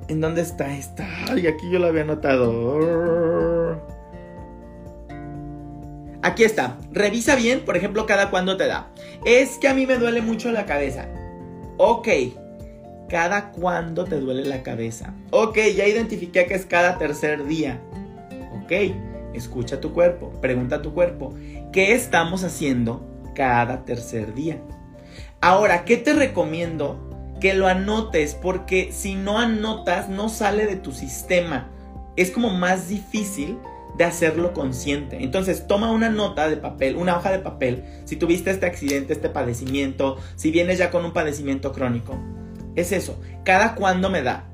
¿En 0.10 0.22
dónde 0.22 0.42
está 0.42 0.76
esta? 0.76 1.08
Ay, 1.30 1.46
aquí 1.46 1.70
yo 1.70 1.78
la 1.78 1.90
había 1.90 2.02
anotado. 2.02 3.80
Aquí 6.24 6.44
está. 6.44 6.78
Revisa 6.92 7.36
bien, 7.36 7.62
por 7.62 7.78
ejemplo, 7.78 8.08
cada 8.08 8.32
cuándo 8.32 8.58
te 8.58 8.66
da. 8.66 8.90
Es 9.24 9.60
que 9.60 9.68
a 9.68 9.76
mí 9.76 9.86
me 9.86 10.00
duele 10.00 10.22
mucho 10.22 10.52
la 10.52 10.66
cabeza. 10.66 11.08
Ok. 11.78 12.08
Cada 13.08 13.52
cuándo 13.52 14.06
te 14.06 14.20
duele 14.20 14.46
la 14.46 14.64
cabeza. 14.64 15.14
Ok, 15.30 15.60
ya 15.76 15.88
identifiqué 15.88 16.48
que 16.48 16.56
es 16.56 16.66
cada 16.66 16.98
tercer 16.98 17.46
día. 17.46 17.80
Ok. 18.64 18.72
escucha 19.36 19.80
tu 19.80 19.94
cuerpo, 19.94 20.32
pregunta 20.42 20.78
a 20.78 20.82
tu 20.82 20.92
cuerpo, 20.94 21.36
¿qué 21.72 21.94
estamos 21.94 22.44
haciendo 22.44 23.08
cada 23.36 23.86
tercer 23.86 24.34
día? 24.34 24.58
Ahora, 25.40 25.86
¿qué 25.86 25.98
te 25.98 26.14
recomiendo? 26.14 27.09
Que 27.40 27.54
lo 27.54 27.68
anotes, 27.68 28.36
porque 28.36 28.92
si 28.92 29.16
no 29.16 29.38
anotas, 29.38 30.10
no 30.10 30.30
sale 30.30 30.66
de 30.66 30.76
tu 30.76 30.92
sistema. 30.92 31.70
Es 32.16 32.32
como 32.32 32.50
más 32.50 32.90
difícil 32.90 33.58
de 33.98 34.06
hacerlo 34.06 34.54
consciente. 34.54 35.24
Entonces, 35.24 35.68
toma 35.68 35.92
una 35.92 36.10
nota 36.10 36.50
de 36.50 36.58
papel, 36.58 36.96
una 36.96 37.18
hoja 37.18 37.32
de 37.32 37.40
papel, 37.40 37.84
si 38.06 38.16
tuviste 38.16 38.50
este 38.50 38.66
accidente, 38.66 39.14
este 39.14 39.30
padecimiento, 39.30 40.18
si 40.36 40.52
vienes 40.52 40.78
ya 40.78 40.90
con 40.90 41.04
un 41.04 41.12
padecimiento 41.12 41.74
crónico. 41.74 42.18
Es 42.76 42.94
eso, 42.94 43.20
cada 43.44 43.76
cuándo 43.76 44.10
me 44.10 44.22
da. 44.22 44.46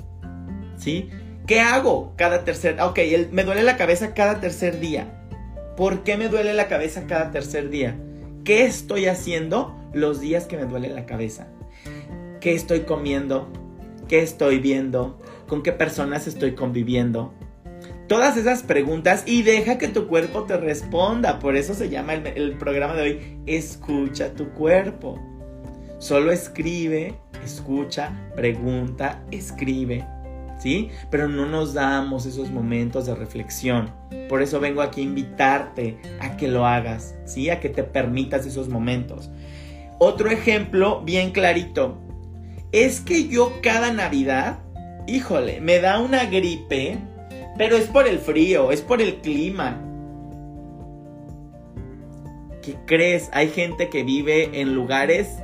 ¿Sí? 0.78 1.10
¿Qué 1.46 1.62
hago 1.62 2.14
cada 2.16 2.44
tercer? 2.44 2.82
Ok, 2.82 3.00
me 3.32 3.44
duele 3.44 3.62
la 3.62 3.78
cabeza 3.78 4.16
cada 4.16 4.40
tercer 4.40 4.80
día. 4.80 5.22
¿Por 5.78 6.04
qué 6.04 6.18
me 6.18 6.28
duele 6.28 6.54
la 6.56 6.68
cabeza 6.68 7.06
cada 7.06 7.30
tercer 7.30 7.70
día? 7.70 7.96
¿Qué 8.44 8.66
estoy 8.66 9.06
haciendo 9.06 9.76
los 9.94 10.22
días 10.22 10.46
que 10.46 10.58
me 10.58 10.66
duele 10.66 10.90
la 10.90 11.06
cabeza? 11.06 11.48
¿Qué 12.40 12.54
estoy 12.54 12.82
comiendo? 12.82 13.48
¿Qué 14.08 14.20
estoy 14.20 14.60
viendo? 14.60 15.20
¿Con 15.48 15.64
qué 15.64 15.72
personas 15.72 16.28
estoy 16.28 16.54
conviviendo? 16.54 17.34
Todas 18.08 18.38
esas 18.38 18.62
preguntas 18.62 19.24
y 19.26 19.42
deja 19.42 19.80
que 19.80 19.88
tu 19.88 20.08
cuerpo 20.08 20.44
te 20.44 20.58
responda. 20.58 21.40
Por 21.40 21.56
eso 21.56 21.74
se 21.74 21.90
llama 21.90 22.14
el, 22.14 22.54
programa 22.54 22.94
de 22.94 23.02
hoy 23.02 23.40
Escucha 23.48 24.34
tu 24.34 24.50
cuerpo. 24.50 25.20
Solo 25.98 26.32
escribe, 26.32 27.16
escucha, 27.44 28.12
pregunta, 28.36 29.24
escribe. 29.32 30.06
¿Sí? 30.60 30.90
Pero 31.10 31.28
no 31.28 31.46
nos 31.48 31.74
damos 31.74 32.26
esos 32.26 32.52
momentos 32.52 33.08
de 33.08 33.16
reflexión. 33.16 33.92
Por 34.30 34.42
eso 34.42 34.60
vengo 34.60 34.82
aquí 34.82 35.02
a 35.02 35.04
invitarte 35.04 35.98
a 36.20 36.38
que 36.38 36.48
lo 36.48 36.66
hagas, 36.66 37.16
¿sí? 37.26 37.50
A 37.50 37.60
que 37.60 37.70
te 37.70 37.84
permitas 37.84 38.46
esos 38.46 38.70
momentos. 38.70 39.32
Otro 40.00 40.30
ejemplo 40.30 41.02
bien 41.02 41.32
clarito. 41.32 42.05
Es 42.76 43.00
que 43.00 43.30
yo 43.30 43.62
cada 43.62 43.94
Navidad, 43.94 44.60
híjole, 45.08 45.62
me 45.62 45.80
da 45.80 46.02
una 46.02 46.26
gripe, 46.26 46.98
pero 47.58 47.78
es 47.78 47.86
por 47.86 48.06
el 48.06 48.20
frío, 48.20 48.70
es 48.70 48.82
por 48.82 49.02
el 49.02 49.22
clima. 49.22 49.82
¿Qué 52.62 52.76
crees? 52.86 53.30
Hay 53.32 53.48
gente 53.48 53.88
que 53.88 54.04
vive 54.04 54.60
en 54.60 54.76
lugares 54.76 55.38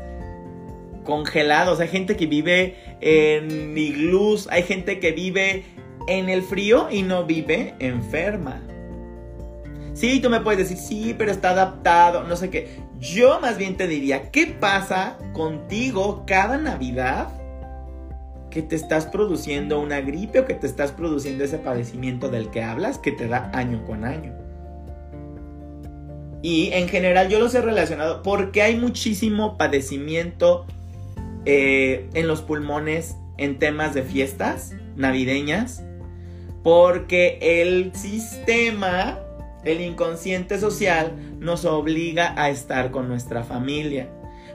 congelados, 1.06 1.80
hay 1.80 1.88
gente 1.88 2.18
que 2.18 2.26
vive 2.26 2.76
en 3.00 3.78
iglús, 3.78 4.50
hay 4.52 4.64
gente 4.64 5.00
que 5.00 5.14
vive 5.14 5.64
en 6.10 6.28
el 6.28 6.42
frío 6.42 6.90
y 6.92 7.04
no 7.04 7.24
vive 7.24 7.76
enferma. 7.80 8.62
Sí, 9.94 10.22
tú 10.22 10.30
me 10.30 10.40
puedes 10.40 10.70
decir, 10.70 10.78
sí, 10.78 11.16
pero 11.18 11.32
está 11.32 11.52
adaptado, 11.52 12.24
no 12.24 12.36
sé 12.36 12.50
qué. 12.50 12.80
Yo 13.00 13.40
más 13.40 13.58
bien 13.58 13.78
te 13.78 13.88
diría, 13.88 14.32
¿qué 14.32 14.48
pasa 14.48 15.18
contigo 15.34 16.24
cada 16.26 16.58
Navidad? 16.58 17.30
Que 18.50 18.62
te 18.62 18.76
estás 18.76 19.06
produciendo 19.06 19.80
una 19.80 20.02
gripe 20.02 20.40
o 20.40 20.46
que 20.46 20.54
te 20.54 20.68
estás 20.68 20.92
produciendo 20.92 21.44
ese 21.44 21.58
padecimiento 21.58 22.30
del 22.30 22.50
que 22.50 22.64
hablas 22.64 23.00
que 23.00 23.12
te 23.12 23.28
da 23.28 23.50
año 23.54 23.84
con 23.86 24.06
año. 24.06 24.34
Y 26.42 26.72
en 26.74 26.88
general 26.88 27.30
yo 27.30 27.40
los 27.40 27.54
he 27.54 27.62
relacionado 27.62 28.24
porque 28.24 28.62
hay 28.62 28.78
muchísimo 28.78 29.58
padecimiento 29.58 30.66
eh, 31.46 32.10
en 32.14 32.28
los 32.28 32.42
pulmones 32.42 33.16
en 33.38 33.60
temas 33.60 33.94
de 33.94 34.04
fiestas 34.04 34.74
navideñas. 34.96 35.84
Porque 36.64 37.40
el 37.42 37.92
sistema 37.96 39.20
el 39.64 39.82
inconsciente 39.82 40.60
social 40.60 41.16
nos 41.40 41.66
obliga 41.66 42.34
a 42.38 42.50
estar 42.50 42.92
con 42.92 43.08
nuestra 43.08 43.44
familia. 43.44 44.10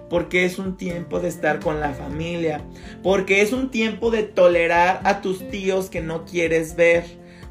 Porque 0.09 0.45
es 0.45 0.59
un 0.59 0.77
tiempo 0.77 1.21
de 1.21 1.29
estar 1.29 1.61
con 1.61 1.81
la 1.81 1.93
familia. 1.93 2.61
Porque 3.03 3.43
es 3.43 3.53
un 3.53 3.71
tiempo 3.71 4.11
de 4.11 4.23
tolerar 4.23 5.01
a 5.05 5.21
tus 5.21 5.49
tíos 5.49 5.91
que 5.91 6.01
no 6.01 6.25
quieres 6.25 6.77
ver. 6.77 7.05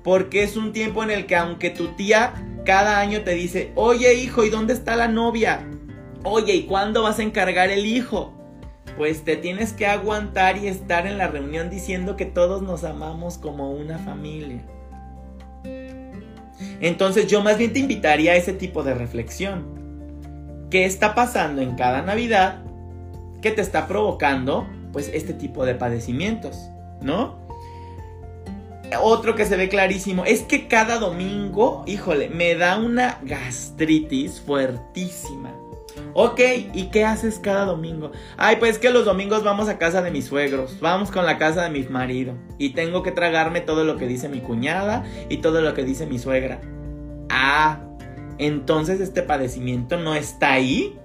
Porque 0.03 0.43
es 0.43 0.55
un 0.55 0.71
tiempo 0.71 1.03
en 1.03 1.11
el 1.11 1.25
que 1.25 1.35
aunque 1.35 1.69
tu 1.69 1.89
tía 1.95 2.33
cada 2.65 2.99
año 2.99 3.21
te 3.23 3.31
dice, 3.31 3.71
oye 3.75 4.13
hijo, 4.15 4.43
¿y 4.43 4.49
dónde 4.49 4.73
está 4.73 4.95
la 4.95 5.07
novia? 5.07 5.67
Oye, 6.23 6.55
¿y 6.55 6.63
cuándo 6.63 7.03
vas 7.03 7.19
a 7.19 7.23
encargar 7.23 7.69
el 7.69 7.85
hijo? 7.85 8.33
Pues 8.97 9.23
te 9.23 9.35
tienes 9.35 9.73
que 9.73 9.85
aguantar 9.85 10.57
y 10.57 10.67
estar 10.67 11.05
en 11.05 11.17
la 11.17 11.27
reunión 11.27 11.69
diciendo 11.69 12.15
que 12.15 12.25
todos 12.25 12.61
nos 12.61 12.83
amamos 12.83 13.37
como 13.37 13.71
una 13.71 13.99
familia. 13.99 14.63
Entonces 16.85 17.25
yo 17.25 17.41
más 17.41 17.57
bien 17.57 17.73
te 17.73 17.79
invitaría 17.79 18.33
a 18.33 18.35
ese 18.35 18.53
tipo 18.53 18.83
de 18.83 18.93
reflexión. 18.93 19.65
¿Qué 20.69 20.85
está 20.85 21.15
pasando 21.15 21.63
en 21.63 21.75
cada 21.75 22.03
Navidad 22.03 22.61
que 23.41 23.49
te 23.49 23.61
está 23.61 23.87
provocando 23.87 24.67
pues 24.93 25.09
este 25.11 25.33
tipo 25.33 25.65
de 25.65 25.73
padecimientos, 25.73 26.69
¿no? 27.01 27.39
Otro 29.01 29.33
que 29.33 29.45
se 29.45 29.57
ve 29.57 29.67
clarísimo 29.67 30.25
es 30.25 30.43
que 30.43 30.67
cada 30.67 30.99
domingo, 30.99 31.83
híjole, 31.87 32.29
me 32.29 32.53
da 32.53 32.77
una 32.77 33.17
gastritis 33.23 34.39
fuertísima. 34.39 35.55
Ok, 36.17 36.39
¿y 36.73 36.85
qué 36.91 37.03
haces 37.03 37.39
cada 37.39 37.65
domingo? 37.65 38.13
Ay, 38.37 38.55
pues 38.55 38.79
que 38.79 38.89
los 38.89 39.03
domingos 39.03 39.43
vamos 39.43 39.67
a 39.67 39.77
casa 39.77 40.01
de 40.01 40.11
mis 40.11 40.23
suegros, 40.23 40.79
vamos 40.79 41.11
con 41.11 41.25
la 41.25 41.37
casa 41.37 41.63
de 41.63 41.69
mi 41.69 41.83
marido 41.83 42.35
y 42.57 42.69
tengo 42.69 43.03
que 43.03 43.11
tragarme 43.11 43.59
todo 43.59 43.83
lo 43.83 43.97
que 43.97 44.07
dice 44.07 44.29
mi 44.29 44.39
cuñada 44.39 45.03
y 45.27 45.37
todo 45.39 45.59
lo 45.59 45.73
que 45.73 45.83
dice 45.83 46.05
mi 46.05 46.17
suegra. 46.17 46.61
Ah, 47.29 47.81
entonces 48.37 49.01
este 49.01 49.23
padecimiento 49.23 49.97
no 49.97 50.15
está 50.15 50.53
ahí 50.53 50.97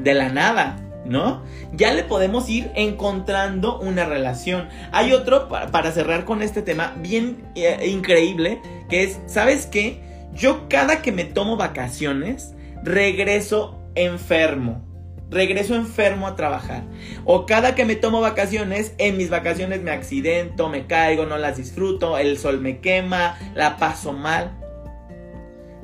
de 0.00 0.14
la 0.14 0.30
nada, 0.30 0.76
¿no? 1.04 1.42
Ya 1.74 1.92
le 1.92 2.02
podemos 2.02 2.48
ir 2.48 2.70
encontrando 2.74 3.78
una 3.80 4.06
relación. 4.06 4.68
Hay 4.92 5.12
otro, 5.12 5.50
para 5.50 5.92
cerrar 5.92 6.24
con 6.24 6.40
este 6.40 6.62
tema, 6.62 6.94
bien 7.02 7.44
eh, 7.54 7.86
increíble, 7.86 8.62
que 8.88 9.02
es, 9.02 9.20
¿sabes 9.26 9.66
qué? 9.66 10.00
Yo 10.32 10.70
cada 10.70 11.02
que 11.02 11.12
me 11.12 11.24
tomo 11.24 11.58
vacaciones, 11.58 12.54
regreso 12.82 13.83
enfermo. 13.94 14.84
Regreso 15.30 15.74
enfermo 15.74 16.26
a 16.26 16.36
trabajar. 16.36 16.84
O 17.24 17.46
cada 17.46 17.74
que 17.74 17.84
me 17.84 17.96
tomo 17.96 18.20
vacaciones, 18.20 18.94
en 18.98 19.16
mis 19.16 19.30
vacaciones 19.30 19.82
me 19.82 19.90
accidento, 19.90 20.68
me 20.68 20.86
caigo, 20.86 21.26
no 21.26 21.38
las 21.38 21.56
disfruto, 21.56 22.18
el 22.18 22.38
sol 22.38 22.60
me 22.60 22.80
quema, 22.80 23.36
la 23.54 23.76
paso 23.78 24.12
mal. 24.12 24.58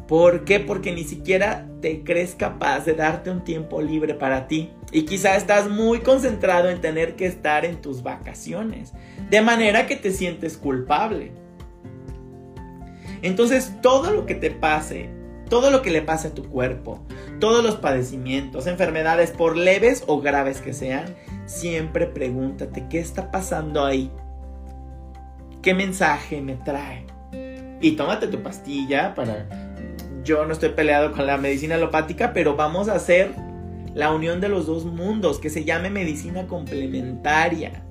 ¿Por 0.06 0.44
qué? 0.44 0.60
Porque 0.60 0.92
ni 0.92 1.04
siquiera 1.04 1.66
te 1.80 2.02
crees 2.02 2.34
capaz 2.34 2.84
de 2.84 2.94
darte 2.94 3.30
un 3.30 3.44
tiempo 3.44 3.80
libre 3.80 4.14
para 4.14 4.46
ti. 4.46 4.70
Y 4.92 5.02
quizá 5.02 5.36
estás 5.36 5.68
muy 5.68 6.00
concentrado 6.00 6.68
en 6.68 6.80
tener 6.80 7.16
que 7.16 7.26
estar 7.26 7.64
en 7.64 7.80
tus 7.80 8.02
vacaciones. 8.02 8.92
De 9.30 9.40
manera 9.40 9.86
que 9.86 9.96
te 9.96 10.10
sientes 10.10 10.56
culpable. 10.56 11.32
Entonces 13.22 13.74
todo 13.82 14.10
lo 14.12 14.26
que 14.26 14.34
te 14.34 14.50
pase, 14.50 15.10
todo 15.50 15.70
lo 15.70 15.82
que 15.82 15.90
le 15.90 16.00
pase 16.00 16.28
a 16.28 16.34
tu 16.34 16.48
cuerpo, 16.48 17.00
todos 17.40 17.62
los 17.62 17.74
padecimientos, 17.74 18.66
enfermedades, 18.66 19.32
por 19.32 19.56
leves 19.56 20.04
o 20.06 20.20
graves 20.20 20.62
que 20.62 20.72
sean, 20.72 21.14
siempre 21.44 22.06
pregúntate 22.06 22.86
qué 22.88 23.00
está 23.00 23.30
pasando 23.30 23.84
ahí. 23.84 24.10
¿Qué 25.60 25.74
mensaje 25.74 26.40
me 26.40 26.54
trae? 26.54 27.04
Y 27.82 27.92
tómate 27.92 28.28
tu 28.28 28.42
pastilla 28.42 29.14
para... 29.14 29.46
Yo 30.22 30.46
no 30.46 30.52
estoy 30.52 30.70
peleado 30.70 31.12
con 31.12 31.26
la 31.26 31.36
medicina 31.36 31.74
alopática, 31.74 32.32
pero 32.32 32.54
vamos 32.54 32.88
a 32.88 32.94
hacer 32.94 33.32
la 33.94 34.12
unión 34.12 34.40
de 34.40 34.48
los 34.48 34.66
dos 34.66 34.84
mundos, 34.84 35.40
que 35.40 35.50
se 35.50 35.64
llame 35.64 35.90
medicina 35.90 36.46
complementaria. 36.46 37.82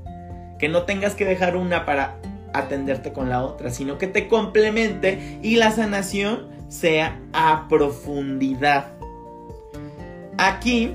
Que 0.57 0.69
no 0.69 0.83
tengas 0.83 1.15
que 1.15 1.25
dejar 1.25 1.57
una 1.57 1.85
para 1.85 2.17
atenderte 2.53 3.11
con 3.11 3.29
la 3.29 3.43
otra, 3.43 3.69
sino 3.69 3.97
que 3.97 4.07
te 4.07 4.27
complemente 4.27 5.39
y 5.41 5.57
la 5.57 5.71
sanación 5.71 6.58
sea 6.69 7.19
a 7.33 7.67
profundidad. 7.67 8.93
Aquí 10.37 10.93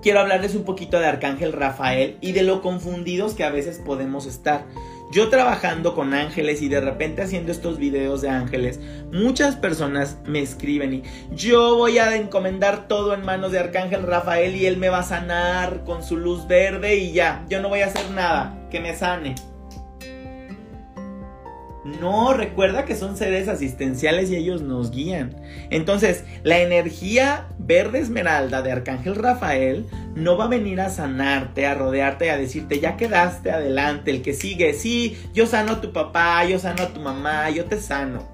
quiero 0.00 0.20
hablarles 0.20 0.54
un 0.54 0.64
poquito 0.64 0.98
de 0.98 1.06
Arcángel 1.06 1.52
Rafael 1.52 2.16
y 2.20 2.32
de 2.32 2.42
lo 2.42 2.62
confundidos 2.62 3.34
que 3.34 3.44
a 3.44 3.50
veces 3.50 3.78
podemos 3.78 4.26
estar. 4.26 4.64
Yo 5.12 5.28
trabajando 5.28 5.96
con 5.96 6.14
ángeles 6.14 6.62
y 6.62 6.68
de 6.68 6.80
repente 6.80 7.22
haciendo 7.22 7.50
estos 7.50 7.78
videos 7.78 8.20
de 8.22 8.28
ángeles, 8.28 8.78
muchas 9.12 9.56
personas 9.56 10.18
me 10.24 10.40
escriben 10.40 10.94
y 10.94 11.02
yo 11.32 11.76
voy 11.76 11.98
a 11.98 12.14
encomendar 12.14 12.86
todo 12.86 13.12
en 13.12 13.24
manos 13.24 13.50
de 13.50 13.58
Arcángel 13.58 14.04
Rafael 14.04 14.54
y 14.54 14.66
él 14.66 14.76
me 14.76 14.88
va 14.88 15.00
a 15.00 15.02
sanar 15.02 15.82
con 15.84 16.04
su 16.04 16.16
luz 16.16 16.46
verde 16.46 16.94
y 16.94 17.10
ya, 17.10 17.44
yo 17.48 17.60
no 17.60 17.68
voy 17.68 17.80
a 17.80 17.86
hacer 17.86 18.08
nada, 18.12 18.68
que 18.70 18.78
me 18.78 18.94
sane. 18.94 19.34
No, 21.84 22.34
recuerda 22.34 22.84
que 22.84 22.94
son 22.94 23.16
seres 23.16 23.48
asistenciales 23.48 24.30
y 24.30 24.36
ellos 24.36 24.60
nos 24.60 24.90
guían. 24.90 25.34
Entonces, 25.70 26.24
la 26.42 26.58
energía 26.58 27.48
verde 27.58 28.00
esmeralda 28.00 28.60
de 28.60 28.70
Arcángel 28.70 29.14
Rafael 29.14 29.86
no 30.14 30.36
va 30.36 30.44
a 30.44 30.48
venir 30.48 30.80
a 30.80 30.90
sanarte, 30.90 31.66
a 31.66 31.74
rodearte, 31.74 32.30
a 32.30 32.36
decirte, 32.36 32.80
ya 32.80 32.98
quedaste 32.98 33.50
adelante, 33.50 34.10
el 34.10 34.20
que 34.20 34.34
sigue, 34.34 34.74
sí, 34.74 35.16
yo 35.32 35.46
sano 35.46 35.72
a 35.72 35.80
tu 35.80 35.92
papá, 35.92 36.44
yo 36.44 36.58
sano 36.58 36.82
a 36.82 36.88
tu 36.88 37.00
mamá, 37.00 37.48
yo 37.48 37.64
te 37.64 37.80
sano. 37.80 38.28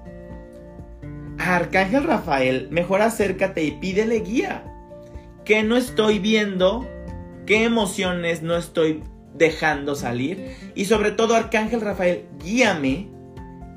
Arcángel 1.37 2.03
Rafael, 2.03 2.67
mejor 2.69 3.01
acércate 3.01 3.63
y 3.63 3.71
pídele 3.71 4.19
guía. 4.19 4.65
¿Qué 5.45 5.63
no 5.63 5.77
estoy 5.77 6.19
viendo? 6.19 6.85
¿Qué 7.45 7.63
emociones 7.63 8.41
no 8.41 8.57
estoy 8.57 9.03
dejando 9.33 9.95
salir? 9.95 10.53
Y 10.75 10.85
sobre 10.85 11.11
todo, 11.11 11.35
Arcángel 11.35 11.79
Rafael, 11.79 12.25
guíame 12.43 13.15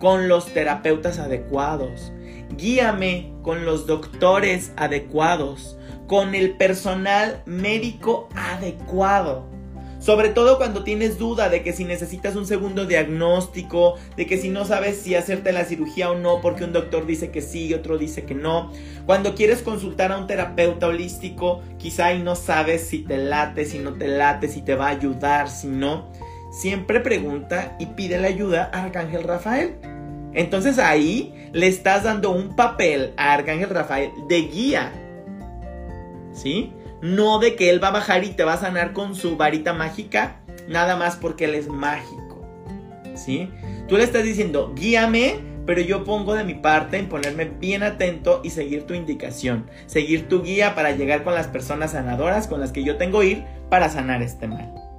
con 0.00 0.28
los 0.28 0.46
terapeutas 0.46 1.20
adecuados. 1.20 2.10
Guíame 2.56 3.32
con 3.42 3.64
los 3.64 3.86
doctores 3.86 4.72
adecuados, 4.76 5.76
con 6.08 6.34
el 6.34 6.56
personal 6.56 7.42
médico 7.46 8.28
adecuado. 8.34 9.46
Sobre 10.00 10.30
todo 10.30 10.56
cuando 10.56 10.82
tienes 10.82 11.18
duda 11.18 11.50
de 11.50 11.62
que 11.62 11.74
si 11.74 11.84
necesitas 11.84 12.34
un 12.34 12.46
segundo 12.46 12.86
diagnóstico, 12.86 13.96
de 14.16 14.26
que 14.26 14.38
si 14.38 14.48
no 14.48 14.64
sabes 14.64 14.96
si 14.96 15.14
hacerte 15.14 15.52
la 15.52 15.66
cirugía 15.66 16.10
o 16.10 16.14
no, 16.14 16.40
porque 16.40 16.64
un 16.64 16.72
doctor 16.72 17.04
dice 17.04 17.30
que 17.30 17.42
sí 17.42 17.66
y 17.66 17.74
otro 17.74 17.98
dice 17.98 18.24
que 18.24 18.34
no. 18.34 18.72
Cuando 19.04 19.34
quieres 19.34 19.60
consultar 19.60 20.10
a 20.10 20.16
un 20.16 20.26
terapeuta 20.26 20.86
holístico, 20.86 21.60
quizá 21.78 22.14
y 22.14 22.22
no 22.22 22.34
sabes 22.34 22.88
si 22.88 23.00
te 23.00 23.18
late, 23.18 23.66
si 23.66 23.78
no 23.78 23.92
te 23.92 24.08
late, 24.08 24.48
si 24.48 24.62
te 24.62 24.74
va 24.74 24.86
a 24.86 24.92
ayudar, 24.92 25.50
si 25.50 25.66
no. 25.66 26.10
Siempre 26.50 26.98
pregunta 26.98 27.76
y 27.78 27.86
pide 27.86 28.18
la 28.18 28.26
ayuda 28.26 28.70
a 28.72 28.84
Arcángel 28.84 29.22
Rafael. 29.22 29.76
Entonces 30.34 30.78
ahí 30.78 31.48
le 31.52 31.68
estás 31.68 32.02
dando 32.02 32.32
un 32.32 32.56
papel 32.56 33.12
a 33.16 33.32
Arcángel 33.34 33.70
Rafael 33.70 34.10
de 34.28 34.42
guía. 34.42 34.92
¿Sí? 36.32 36.72
No 37.02 37.38
de 37.38 37.54
que 37.54 37.70
él 37.70 37.82
va 37.82 37.88
a 37.88 37.92
bajar 37.92 38.24
y 38.24 38.30
te 38.30 38.44
va 38.44 38.54
a 38.54 38.60
sanar 38.60 38.92
con 38.92 39.14
su 39.14 39.36
varita 39.36 39.72
mágica, 39.72 40.40
nada 40.68 40.96
más 40.96 41.16
porque 41.16 41.44
él 41.44 41.54
es 41.54 41.68
mágico. 41.68 42.44
¿Sí? 43.14 43.48
Tú 43.88 43.96
le 43.96 44.02
estás 44.02 44.24
diciendo, 44.24 44.72
guíame, 44.74 45.36
pero 45.66 45.80
yo 45.80 46.04
pongo 46.04 46.34
de 46.34 46.44
mi 46.44 46.54
parte 46.54 46.98
en 46.98 47.08
ponerme 47.08 47.44
bien 47.44 47.84
atento 47.84 48.40
y 48.42 48.50
seguir 48.50 48.84
tu 48.86 48.94
indicación, 48.94 49.66
seguir 49.86 50.28
tu 50.28 50.42
guía 50.42 50.74
para 50.74 50.90
llegar 50.92 51.22
con 51.22 51.34
las 51.34 51.46
personas 51.46 51.92
sanadoras 51.92 52.48
con 52.48 52.60
las 52.60 52.72
que 52.72 52.82
yo 52.82 52.96
tengo 52.96 53.20
que 53.20 53.26
ir 53.26 53.44
para 53.68 53.88
sanar 53.88 54.22
este 54.22 54.48
mal. 54.48 54.89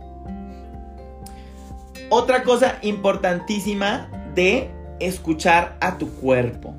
Otra 2.13 2.43
cosa 2.43 2.77
importantísima 2.81 4.09
de 4.35 4.69
escuchar 4.99 5.77
a 5.79 5.97
tu 5.97 6.09
cuerpo. 6.09 6.75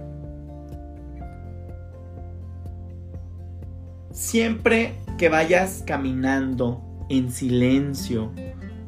Siempre 4.10 4.92
que 5.16 5.30
vayas 5.30 5.84
caminando 5.86 6.82
en 7.08 7.32
silencio 7.32 8.30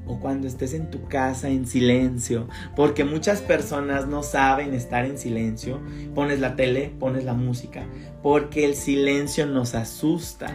o 0.05 0.21
cuando 0.21 0.47
estés 0.47 0.75
en 0.75 0.91
tu 0.91 1.09
casa 1.09 1.49
en 1.49 1.67
silencio, 1.67 2.47
porque 2.77 3.05
muchas 3.05 3.41
personas 3.41 4.07
no 4.07 4.23
saben 4.23 4.75
estar 4.75 5.07
en 5.07 5.17
silencio, 5.17 5.81
pones 6.15 6.41
la 6.41 6.57
tele, 6.57 6.93
pones 7.01 7.25
la 7.25 7.33
música, 7.33 7.87
porque 8.23 8.67
el 8.67 8.75
silencio 8.75 9.47
nos 9.47 9.75
asusta, 9.75 10.55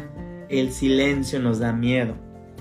el 0.49 0.71
silencio 0.71 1.39
nos 1.39 1.57
da 1.57 1.73
miedo. 1.73 2.13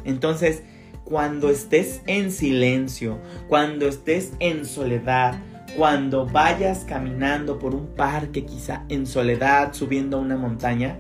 Entonces, 0.06 0.62
cuando 1.08 1.48
estés 1.48 2.02
en 2.06 2.30
silencio, 2.30 3.18
cuando 3.48 3.88
estés 3.88 4.34
en 4.40 4.66
soledad, 4.66 5.40
cuando 5.74 6.26
vayas 6.26 6.84
caminando 6.84 7.58
por 7.58 7.74
un 7.74 7.86
parque 7.86 8.44
quizá 8.44 8.84
en 8.90 9.06
soledad, 9.06 9.72
subiendo 9.72 10.20
una 10.20 10.36
montaña, 10.36 10.98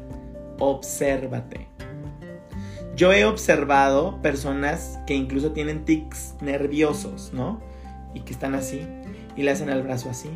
obsérvate. 0.58 1.68
Yo 2.96 3.12
he 3.12 3.26
observado 3.26 4.22
personas 4.22 4.98
que 5.06 5.14
incluso 5.14 5.52
tienen 5.52 5.84
tics 5.84 6.36
nerviosos, 6.40 7.30
¿no? 7.34 7.60
Y 8.14 8.20
que 8.20 8.32
están 8.32 8.54
así, 8.54 8.88
y 9.36 9.42
le 9.42 9.50
hacen 9.50 9.68
al 9.68 9.82
brazo 9.82 10.08
así, 10.08 10.30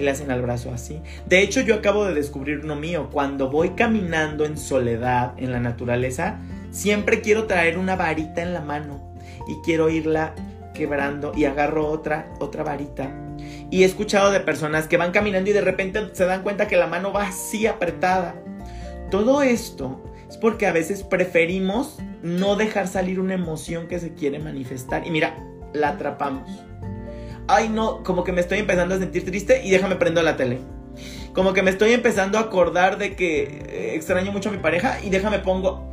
y 0.00 0.02
le 0.02 0.10
hacen 0.10 0.32
al 0.32 0.42
brazo 0.42 0.72
así. 0.72 1.00
De 1.28 1.42
hecho, 1.42 1.60
yo 1.60 1.76
acabo 1.76 2.06
de 2.06 2.14
descubrir 2.14 2.58
uno 2.64 2.74
mío. 2.74 3.08
Cuando 3.12 3.50
voy 3.50 3.70
caminando 3.70 4.44
en 4.44 4.58
soledad, 4.58 5.34
en 5.36 5.52
la 5.52 5.60
naturaleza, 5.60 6.40
siempre 6.76 7.20
quiero 7.20 7.46
traer 7.46 7.78
una 7.78 7.96
varita 7.96 8.42
en 8.42 8.52
la 8.52 8.60
mano 8.60 9.14
y 9.48 9.54
quiero 9.64 9.88
irla 9.88 10.34
quebrando 10.74 11.32
y 11.34 11.44
agarro 11.44 11.88
otra, 11.88 12.32
otra 12.38 12.62
varita. 12.62 13.10
Y 13.70 13.82
he 13.82 13.86
escuchado 13.86 14.30
de 14.30 14.40
personas 14.40 14.86
que 14.86 14.96
van 14.96 15.12
caminando 15.12 15.50
y 15.50 15.52
de 15.52 15.60
repente 15.60 16.10
se 16.12 16.24
dan 16.24 16.42
cuenta 16.42 16.68
que 16.68 16.76
la 16.76 16.86
mano 16.86 17.12
va 17.12 17.28
así 17.28 17.66
apretada 17.66 18.34
todo 19.10 19.42
esto 19.42 20.02
es 20.28 20.36
porque 20.36 20.66
a 20.66 20.72
veces 20.72 21.04
preferimos 21.04 21.98
no 22.22 22.56
dejar 22.56 22.88
salir 22.88 23.20
una 23.20 23.34
emoción 23.34 23.86
que 23.86 24.00
se 24.00 24.14
quiere 24.14 24.40
manifestar. 24.40 25.06
Y 25.06 25.10
mira, 25.10 25.36
la 25.72 25.90
atrapamos. 25.90 26.50
Ay, 27.46 27.68
no, 27.68 28.02
como 28.02 28.24
que 28.24 28.32
me 28.32 28.40
estoy 28.40 28.58
empezando 28.58 28.96
a 28.96 28.98
sentir 28.98 29.24
triste 29.24 29.64
y 29.64 29.70
déjame 29.70 29.94
prendo 29.94 30.22
la 30.22 30.36
tele. 30.36 30.58
Como 31.32 31.52
que 31.52 31.62
me 31.62 31.70
estoy 31.70 31.92
empezando 31.92 32.38
a 32.38 32.42
acordar 32.42 32.98
de 32.98 33.14
que 33.14 33.42
eh, 33.68 33.92
extraño 33.94 34.32
mucho 34.32 34.48
a 34.48 34.52
mi 34.52 34.58
pareja 34.58 34.98
y 35.04 35.10
déjame 35.10 35.38
pongo. 35.38 35.88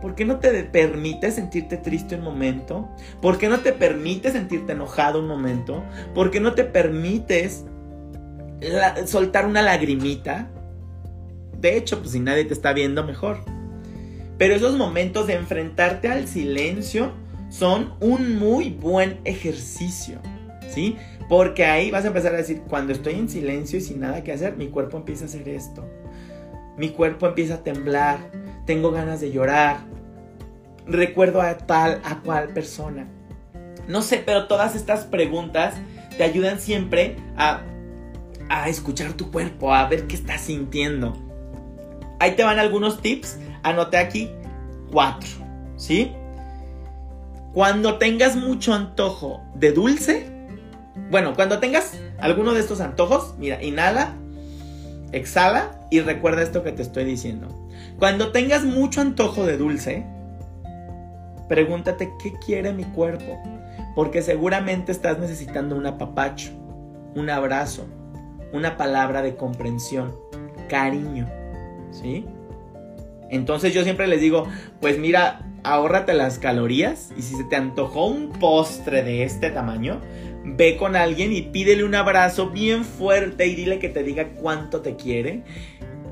¿Por 0.00 0.14
qué 0.14 0.24
no 0.24 0.38
te 0.38 0.62
permite 0.64 1.30
sentirte 1.30 1.76
triste 1.76 2.14
un 2.14 2.22
momento? 2.22 2.88
¿Por 3.20 3.38
qué 3.38 3.48
no 3.48 3.60
te 3.60 3.72
permite 3.72 4.30
sentirte 4.30 4.72
enojado 4.72 5.20
un 5.20 5.26
momento? 5.26 5.82
¿Por 6.14 6.30
qué 6.30 6.40
no 6.40 6.54
te 6.54 6.64
permites 6.64 7.64
soltar 9.06 9.46
una 9.46 9.62
lagrimita? 9.62 10.48
De 11.60 11.76
hecho, 11.76 11.98
pues 11.98 12.12
si 12.12 12.20
nadie 12.20 12.44
te 12.44 12.54
está 12.54 12.72
viendo, 12.72 13.04
mejor. 13.04 13.38
Pero 14.38 14.54
esos 14.54 14.76
momentos 14.76 15.26
de 15.26 15.34
enfrentarte 15.34 16.08
al 16.08 16.28
silencio 16.28 17.12
son 17.50 17.94
un 18.00 18.38
muy 18.38 18.70
buen 18.70 19.18
ejercicio, 19.24 20.20
¿sí? 20.68 20.96
Porque 21.28 21.64
ahí 21.64 21.90
vas 21.90 22.04
a 22.04 22.08
empezar 22.08 22.34
a 22.34 22.38
decir, 22.38 22.62
cuando 22.68 22.92
estoy 22.92 23.14
en 23.14 23.28
silencio 23.28 23.78
y 23.78 23.82
sin 23.82 24.00
nada 24.00 24.22
que 24.22 24.32
hacer, 24.32 24.56
mi 24.56 24.68
cuerpo 24.68 24.96
empieza 24.96 25.24
a 25.24 25.26
hacer 25.28 25.48
esto. 25.48 25.84
Mi 26.76 26.90
cuerpo 26.90 27.26
empieza 27.26 27.54
a 27.54 27.64
temblar, 27.64 28.18
tengo 28.68 28.90
ganas 28.90 29.18
de 29.22 29.32
llorar, 29.32 29.78
recuerdo 30.86 31.40
a 31.40 31.56
tal, 31.56 32.02
a 32.04 32.20
cual 32.20 32.48
persona. 32.48 33.08
No 33.86 34.02
sé, 34.02 34.22
pero 34.26 34.46
todas 34.46 34.76
estas 34.76 35.04
preguntas 35.04 35.72
te 36.18 36.22
ayudan 36.22 36.60
siempre 36.60 37.16
a, 37.38 37.62
a 38.50 38.68
escuchar 38.68 39.14
tu 39.14 39.30
cuerpo, 39.30 39.72
a 39.72 39.88
ver 39.88 40.06
qué 40.06 40.16
estás 40.16 40.42
sintiendo. 40.42 41.16
Ahí 42.20 42.32
te 42.32 42.44
van 42.44 42.58
algunos 42.58 43.00
tips. 43.00 43.38
Anoté 43.62 43.96
aquí 43.96 44.30
cuatro. 44.92 45.30
¿Sí? 45.76 46.12
Cuando 47.54 47.96
tengas 47.96 48.36
mucho 48.36 48.74
antojo 48.74 49.40
de 49.54 49.72
dulce, 49.72 50.26
bueno, 51.10 51.32
cuando 51.34 51.58
tengas 51.58 51.98
alguno 52.18 52.52
de 52.52 52.60
estos 52.60 52.82
antojos, 52.82 53.34
mira, 53.38 53.62
inhala, 53.62 54.12
exhala 55.12 55.70
y 55.90 56.00
recuerda 56.00 56.42
esto 56.42 56.62
que 56.62 56.72
te 56.72 56.82
estoy 56.82 57.04
diciendo. 57.04 57.48
Cuando 57.98 58.30
tengas 58.30 58.64
mucho 58.64 59.00
antojo 59.00 59.44
de 59.44 59.56
dulce, 59.56 60.06
pregúntate 61.48 62.12
qué 62.22 62.32
quiere 62.34 62.72
mi 62.72 62.84
cuerpo, 62.84 63.42
porque 63.96 64.22
seguramente 64.22 64.92
estás 64.92 65.18
necesitando 65.18 65.74
un 65.74 65.84
apapacho, 65.84 66.52
un 67.16 67.28
abrazo, 67.28 67.86
una 68.52 68.76
palabra 68.76 69.20
de 69.22 69.34
comprensión, 69.34 70.14
cariño. 70.68 71.26
¿sí? 71.90 72.24
Entonces 73.30 73.74
yo 73.74 73.82
siempre 73.82 74.06
les 74.06 74.20
digo, 74.20 74.46
pues 74.80 74.96
mira, 74.96 75.40
ahórrate 75.64 76.14
las 76.14 76.38
calorías 76.38 77.12
y 77.16 77.22
si 77.22 77.34
se 77.34 77.42
te 77.42 77.56
antojó 77.56 78.06
un 78.06 78.30
postre 78.30 79.02
de 79.02 79.24
este 79.24 79.50
tamaño, 79.50 80.00
ve 80.44 80.76
con 80.76 80.94
alguien 80.94 81.32
y 81.32 81.42
pídele 81.42 81.82
un 81.82 81.96
abrazo 81.96 82.50
bien 82.50 82.84
fuerte 82.84 83.48
y 83.48 83.56
dile 83.56 83.80
que 83.80 83.88
te 83.88 84.04
diga 84.04 84.28
cuánto 84.40 84.82
te 84.82 84.94
quiere 84.94 85.42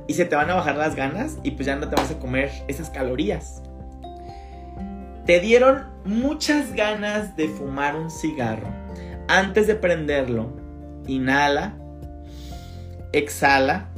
y 0.07 0.15
se 0.15 0.25
te 0.25 0.37
van 0.37 0.51
a 0.51 0.55
bajar 0.55 0.77
las 0.77 0.95
ganas 0.95 1.39
y 1.43 1.53
pues 1.53 1.67
ya 1.67 1.77
no 1.77 1.89
te 1.89 1.97
vas 1.97 2.11
a 2.11 2.19
comer 2.19 2.51
esas 2.69 2.91
calorías. 2.91 3.63
Te 5.27 5.41
dieron 5.41 5.87
muchas 6.05 6.73
ganas 6.73 7.37
de 7.37 7.49
fumar 7.49 7.97
un 7.97 8.11
cigarro. 8.11 8.69
Antes 9.29 9.67
de 9.67 9.75
prenderlo, 9.75 10.53
inhala, 11.09 11.77
exhala 13.13 13.89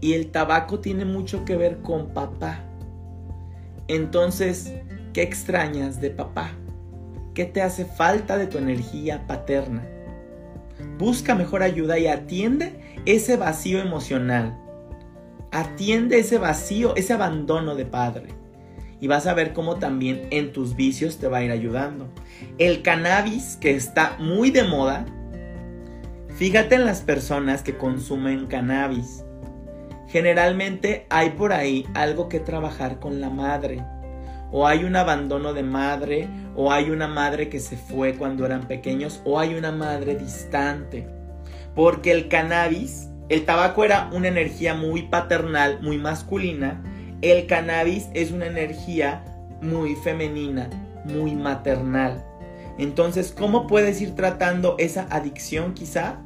y 0.00 0.14
el 0.14 0.30
tabaco 0.30 0.80
tiene 0.80 1.04
mucho 1.04 1.44
que 1.44 1.56
ver 1.56 1.78
con 1.78 2.08
papá. 2.08 2.60
Entonces, 3.86 4.72
¿qué 5.12 5.22
extrañas 5.22 6.00
de 6.00 6.10
papá? 6.10 6.52
¿Qué 7.34 7.44
te 7.44 7.60
hace 7.60 7.84
falta 7.84 8.38
de 8.38 8.46
tu 8.46 8.56
energía 8.56 9.26
paterna? 9.26 9.82
Busca 10.98 11.34
mejor 11.34 11.62
ayuda 11.62 11.98
y 11.98 12.06
atiende 12.06 13.00
ese 13.04 13.36
vacío 13.36 13.80
emocional. 13.80 14.63
Atiende 15.54 16.18
ese 16.18 16.36
vacío, 16.36 16.94
ese 16.96 17.14
abandono 17.14 17.74
de 17.74 17.86
padre. 17.86 18.28
Y 19.00 19.06
vas 19.06 19.26
a 19.26 19.32
ver 19.32 19.54
cómo 19.54 19.76
también 19.76 20.28
en 20.30 20.52
tus 20.52 20.76
vicios 20.76 21.18
te 21.18 21.28
va 21.28 21.38
a 21.38 21.44
ir 21.44 21.50
ayudando. 21.50 22.12
El 22.58 22.82
cannabis, 22.82 23.56
que 23.56 23.74
está 23.74 24.16
muy 24.18 24.50
de 24.50 24.64
moda, 24.64 25.06
fíjate 26.36 26.74
en 26.74 26.84
las 26.84 27.00
personas 27.00 27.62
que 27.62 27.76
consumen 27.76 28.46
cannabis 28.46 29.24
Generalmente 30.14 31.06
hay 31.10 31.30
por 31.30 31.52
ahí 31.52 31.88
algo 31.92 32.28
que 32.28 32.38
trabajar 32.38 33.00
con 33.00 33.20
la 33.20 33.30
madre. 33.30 33.84
O 34.52 34.64
hay 34.64 34.84
un 34.84 34.94
abandono 34.94 35.52
de 35.52 35.64
madre, 35.64 36.28
o 36.54 36.70
hay 36.70 36.90
una 36.90 37.08
madre 37.08 37.48
que 37.48 37.58
se 37.58 37.76
fue 37.76 38.14
cuando 38.14 38.46
eran 38.46 38.68
pequeños, 38.68 39.20
o 39.24 39.40
hay 39.40 39.56
una 39.56 39.72
madre 39.72 40.14
distante. 40.14 41.08
Porque 41.74 42.12
el 42.12 42.28
cannabis 42.28 43.08
el 43.28 43.44
tabaco 43.44 43.84
era 43.84 44.10
una 44.12 44.28
energía 44.28 44.74
muy 44.74 45.02
paternal, 45.02 45.80
muy 45.80 45.98
masculina. 45.98 46.82
El 47.22 47.46
cannabis 47.46 48.08
es 48.12 48.30
una 48.32 48.46
energía 48.46 49.24
muy 49.62 49.96
femenina, 49.96 50.68
muy 51.04 51.34
maternal. 51.34 52.22
Entonces, 52.76 53.32
¿cómo 53.32 53.66
puedes 53.66 54.00
ir 54.00 54.14
tratando 54.14 54.76
esa 54.78 55.06
adicción 55.10 55.74
quizá? 55.74 56.18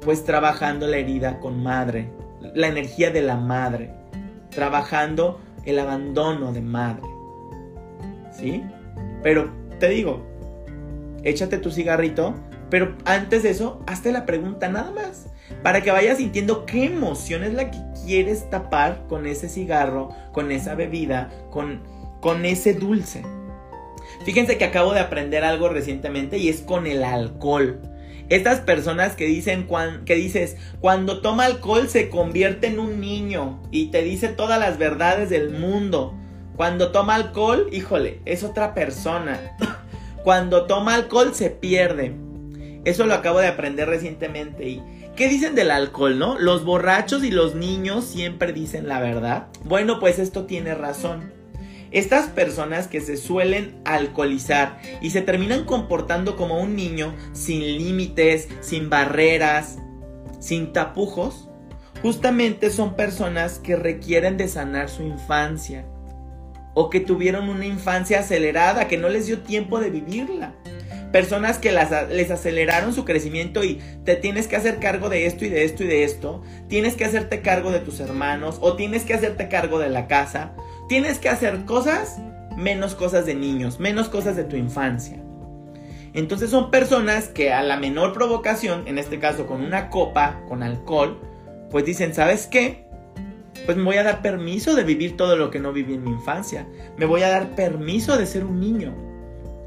Pues 0.00 0.24
trabajando 0.24 0.86
la 0.86 0.96
herida 0.96 1.40
con 1.40 1.62
madre, 1.62 2.10
la 2.54 2.68
energía 2.68 3.10
de 3.10 3.22
la 3.22 3.36
madre, 3.36 3.90
trabajando 4.50 5.40
el 5.64 5.78
abandono 5.78 6.52
de 6.52 6.60
madre. 6.60 7.02
¿Sí? 8.32 8.62
Pero 9.22 9.50
te 9.80 9.88
digo, 9.88 10.22
échate 11.24 11.58
tu 11.58 11.70
cigarrito, 11.70 12.34
pero 12.70 12.96
antes 13.04 13.42
de 13.42 13.50
eso, 13.50 13.82
hazte 13.86 14.12
la 14.12 14.26
pregunta 14.26 14.68
nada 14.68 14.90
más. 14.90 15.26
Para 15.62 15.82
que 15.82 15.90
vayas 15.90 16.18
sintiendo 16.18 16.66
qué 16.66 16.84
emoción 16.84 17.44
es 17.44 17.54
la 17.54 17.70
que 17.70 17.78
quieres 18.04 18.48
tapar 18.50 19.04
con 19.08 19.26
ese 19.26 19.48
cigarro, 19.48 20.10
con 20.32 20.50
esa 20.50 20.74
bebida, 20.74 21.30
con, 21.50 21.82
con 22.20 22.44
ese 22.44 22.74
dulce. 22.74 23.22
Fíjense 24.24 24.56
que 24.58 24.64
acabo 24.64 24.92
de 24.92 25.00
aprender 25.00 25.44
algo 25.44 25.68
recientemente 25.68 26.38
y 26.38 26.48
es 26.48 26.60
con 26.60 26.86
el 26.86 27.04
alcohol. 27.04 27.80
Estas 28.30 28.60
personas 28.60 29.16
que 29.16 29.26
dicen 29.26 29.68
que 30.06 30.14
dices, 30.14 30.56
cuando 30.80 31.20
toma 31.20 31.44
alcohol 31.44 31.88
se 31.88 32.08
convierte 32.08 32.68
en 32.68 32.78
un 32.78 33.00
niño 33.00 33.60
y 33.70 33.90
te 33.90 34.02
dice 34.02 34.28
todas 34.28 34.58
las 34.58 34.78
verdades 34.78 35.28
del 35.28 35.50
mundo. 35.50 36.14
Cuando 36.56 36.90
toma 36.90 37.16
alcohol, 37.16 37.68
híjole, 37.70 38.20
es 38.24 38.42
otra 38.42 38.72
persona. 38.74 39.56
cuando 40.24 40.66
toma 40.66 40.94
alcohol 40.94 41.34
se 41.34 41.50
pierde. 41.50 42.23
Eso 42.84 43.06
lo 43.06 43.14
acabo 43.14 43.38
de 43.38 43.46
aprender 43.46 43.88
recientemente 43.88 44.68
y 44.68 44.82
¿qué 45.16 45.28
dicen 45.28 45.54
del 45.54 45.70
alcohol, 45.70 46.18
no? 46.18 46.38
Los 46.38 46.64
borrachos 46.64 47.24
y 47.24 47.30
los 47.30 47.54
niños 47.54 48.04
siempre 48.04 48.52
dicen 48.52 48.88
la 48.88 49.00
verdad. 49.00 49.46
Bueno, 49.64 49.98
pues 49.98 50.18
esto 50.18 50.44
tiene 50.44 50.74
razón. 50.74 51.32
Estas 51.92 52.26
personas 52.26 52.88
que 52.88 53.00
se 53.00 53.16
suelen 53.16 53.80
alcoholizar 53.84 54.80
y 55.00 55.10
se 55.10 55.22
terminan 55.22 55.64
comportando 55.64 56.36
como 56.36 56.60
un 56.60 56.74
niño 56.74 57.14
sin 57.32 57.60
límites, 57.60 58.48
sin 58.60 58.90
barreras, 58.90 59.78
sin 60.40 60.72
tapujos, 60.72 61.48
justamente 62.02 62.70
son 62.70 62.96
personas 62.96 63.60
que 63.60 63.76
requieren 63.76 64.36
de 64.36 64.48
sanar 64.48 64.90
su 64.90 65.04
infancia 65.04 65.86
o 66.74 66.90
que 66.90 67.00
tuvieron 67.00 67.48
una 67.48 67.64
infancia 67.64 68.18
acelerada, 68.20 68.88
que 68.88 68.98
no 68.98 69.08
les 69.08 69.26
dio 69.26 69.40
tiempo 69.42 69.78
de 69.78 69.90
vivirla. 69.90 70.52
Personas 71.14 71.58
que 71.58 71.70
les 71.70 72.30
aceleraron 72.32 72.92
su 72.92 73.04
crecimiento 73.04 73.62
y 73.62 73.80
te 74.04 74.16
tienes 74.16 74.48
que 74.48 74.56
hacer 74.56 74.80
cargo 74.80 75.08
de 75.08 75.26
esto 75.26 75.44
y 75.44 75.48
de 75.48 75.62
esto 75.62 75.84
y 75.84 75.86
de 75.86 76.02
esto. 76.02 76.42
Tienes 76.66 76.96
que 76.96 77.04
hacerte 77.04 77.40
cargo 77.40 77.70
de 77.70 77.78
tus 77.78 78.00
hermanos 78.00 78.58
o 78.60 78.74
tienes 78.74 79.04
que 79.04 79.14
hacerte 79.14 79.48
cargo 79.48 79.78
de 79.78 79.90
la 79.90 80.08
casa 80.08 80.56
Tienes 80.88 81.18
que 81.18 81.28
hacer 81.28 81.64
cosas 81.64 82.18
menos 82.56 82.94
cosas 82.94 83.26
de 83.26 83.34
niños, 83.34 83.80
menos 83.80 84.08
cosas 84.08 84.36
de 84.36 84.44
tu 84.44 84.56
infancia. 84.56 85.22
Entonces 86.12 86.50
son 86.50 86.70
personas 86.70 87.28
que 87.28 87.52
a 87.52 87.62
la 87.62 87.76
menor 87.76 88.12
provocación, 88.12 88.86
en 88.86 88.98
este 88.98 89.18
caso 89.18 89.46
con 89.46 89.62
una 89.62 89.90
copa, 89.90 90.42
con 90.48 90.62
alcohol, 90.62 91.20
pues 91.70 91.84
dicen, 91.84 92.14
¿sabes 92.14 92.46
qué? 92.46 92.86
Pues 93.66 93.76
me 93.76 93.84
voy 93.84 93.96
a 93.96 94.02
dar 94.02 94.20
permiso 94.20 94.74
de 94.74 94.84
vivir 94.84 95.16
todo 95.16 95.36
lo 95.36 95.50
que 95.50 95.58
no 95.58 95.72
viví 95.72 95.94
en 95.94 96.04
mi 96.04 96.10
infancia. 96.10 96.66
Me 96.96 97.06
voy 97.06 97.22
a 97.22 97.28
dar 97.28 97.54
permiso 97.54 98.16
de 98.18 98.26
ser 98.26 98.44
un 98.44 98.60
niño. 98.60 98.94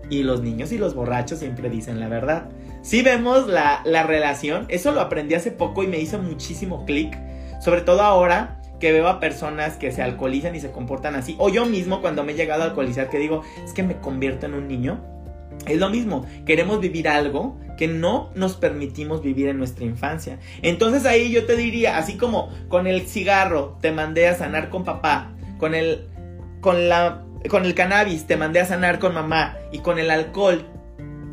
Y 0.10 0.24
los 0.24 0.41
niños 0.41 0.72
y 0.72 0.78
los 0.78 0.96
borrachos 0.96 1.39
siempre 1.39 1.70
dicen 1.70 2.00
la 2.00 2.08
verdad. 2.08 2.50
Si 2.82 3.02
vemos 3.02 3.48
la, 3.48 3.82
la 3.86 4.04
relación, 4.04 4.65
eso 4.70 4.91
lo 4.91 5.02
aprendí 5.02 5.36
hace 5.36 5.52
poco 5.52 5.84
y 5.84 5.88
me 5.88 6.00
hizo 6.00 6.20
muchísimo 6.20 6.86
clic. 6.86 7.17
Sobre 7.60 7.82
todo 7.82 8.02
ahora 8.02 8.58
que 8.80 8.91
veo 8.91 9.08
a 9.08 9.20
personas 9.20 9.76
que 9.78 9.91
se 9.91 10.02
alcoholizan 10.02 10.56
y 10.56 10.60
se 10.60 10.72
comportan 10.72 11.15
así, 11.15 11.36
o 11.39 11.50
yo 11.50 11.65
mismo 11.65 12.02
cuando 12.02 12.24
me 12.24 12.34
he 12.34 12.36
llegado 12.36 12.63
a 12.63 12.65
alcoholizar 12.65 13.10
que 13.10 13.17
digo, 13.17 13.41
es 13.63 13.74
que 13.74 13.84
me 13.84 13.98
convierto 13.98 14.46
en 14.46 14.54
un 14.54 14.67
niño, 14.67 15.00
es 15.65 15.80
lo 15.80 15.89
mismo, 15.89 16.26
queremos 16.46 16.80
vivir 16.80 17.08
algo 17.10 17.58
que 17.78 17.88
no 17.88 18.30
nos 18.36 18.56
permitimos 18.56 19.22
vivir 19.22 19.48
en 19.48 19.58
nuestra 19.58 19.86
infancia. 19.86 20.39
Entonces 20.62 21.06
ahí 21.06 21.32
yo 21.32 21.46
te 21.46 21.56
diría, 21.56 21.98
así 21.98 22.17
como 22.17 22.50
con 22.67 22.88
el 22.88 23.02
cigarro 23.02 23.78
te 23.82 23.91
mandé 23.91 24.28
a 24.28 24.36
sanar 24.36 24.70
con 24.70 24.84
papá, 24.84 25.34
con 25.58 25.76
el 25.76 26.08
con 26.62 26.89
la 26.89 27.24
con 27.50 27.65
el 27.65 27.76
cannabis 27.76 28.28
te 28.28 28.38
mandé 28.38 28.60
a 28.60 28.65
sanar 28.65 29.00
con 29.00 29.13
mamá 29.13 29.58
y 29.71 29.80
con 29.80 30.00
el 30.00 30.12
alcohol, 30.12 30.65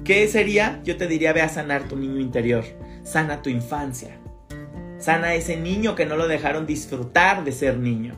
¿qué 0.05 0.29
sería? 0.29 0.81
Yo 0.85 0.97
te 0.97 1.07
diría 1.07 1.33
ve 1.33 1.43
a 1.43 1.49
sanar 1.49 1.85
tu 1.89 1.97
niño 1.97 2.21
interior, 2.21 2.65
sana 3.03 3.43
tu 3.43 3.51
infancia. 3.51 4.19
Sana 4.99 5.35
ese 5.35 5.57
niño 5.57 5.95
que 5.95 6.07
no 6.07 6.17
lo 6.17 6.29
dejaron 6.29 6.67
disfrutar 6.67 7.45
de 7.45 7.53
ser 7.53 7.79
niño. 7.79 8.15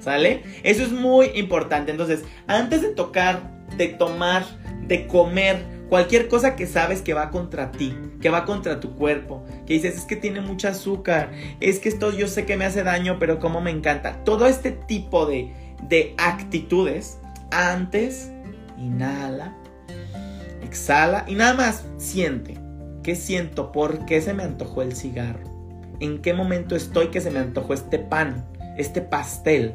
¿Sale? 0.00 0.42
Eso 0.62 0.82
es 0.82 0.92
muy 0.92 1.26
importante. 1.34 1.90
Entonces, 1.90 2.24
antes 2.46 2.82
de 2.82 2.88
tocar, 2.88 3.66
de 3.76 3.88
tomar, 3.88 4.44
de 4.86 5.06
comer, 5.06 5.64
cualquier 5.88 6.28
cosa 6.28 6.56
que 6.56 6.66
sabes 6.66 7.02
que 7.02 7.14
va 7.14 7.30
contra 7.30 7.72
ti, 7.72 7.96
que 8.20 8.30
va 8.30 8.44
contra 8.44 8.80
tu 8.80 8.94
cuerpo, 8.96 9.44
que 9.66 9.74
dices 9.74 9.96
es 9.96 10.04
que 10.04 10.16
tiene 10.16 10.40
mucho 10.40 10.68
azúcar, 10.68 11.30
es 11.60 11.78
que 11.78 11.88
esto 11.88 12.12
yo 12.12 12.26
sé 12.26 12.44
que 12.44 12.56
me 12.56 12.64
hace 12.64 12.82
daño, 12.82 13.18
pero 13.18 13.38
como 13.38 13.60
me 13.60 13.70
encanta. 13.70 14.24
Todo 14.24 14.46
este 14.46 14.72
tipo 14.72 15.26
de, 15.26 15.52
de 15.88 16.14
actitudes, 16.18 17.18
antes, 17.50 18.30
inhala, 18.78 19.54
exhala 20.62 21.24
y 21.26 21.34
nada 21.34 21.54
más 21.54 21.84
siente. 21.98 22.58
¿Qué 23.02 23.16
siento? 23.16 23.70
¿Por 23.70 24.06
qué 24.06 24.22
se 24.22 24.32
me 24.32 24.44
antojó 24.44 24.80
el 24.82 24.96
cigarro? 24.96 25.54
en 26.00 26.20
qué 26.20 26.34
momento 26.34 26.76
estoy 26.76 27.08
que 27.08 27.20
se 27.20 27.30
me 27.30 27.38
antojó 27.38 27.74
este 27.74 27.98
pan, 27.98 28.44
este 28.76 29.00
pastel. 29.00 29.74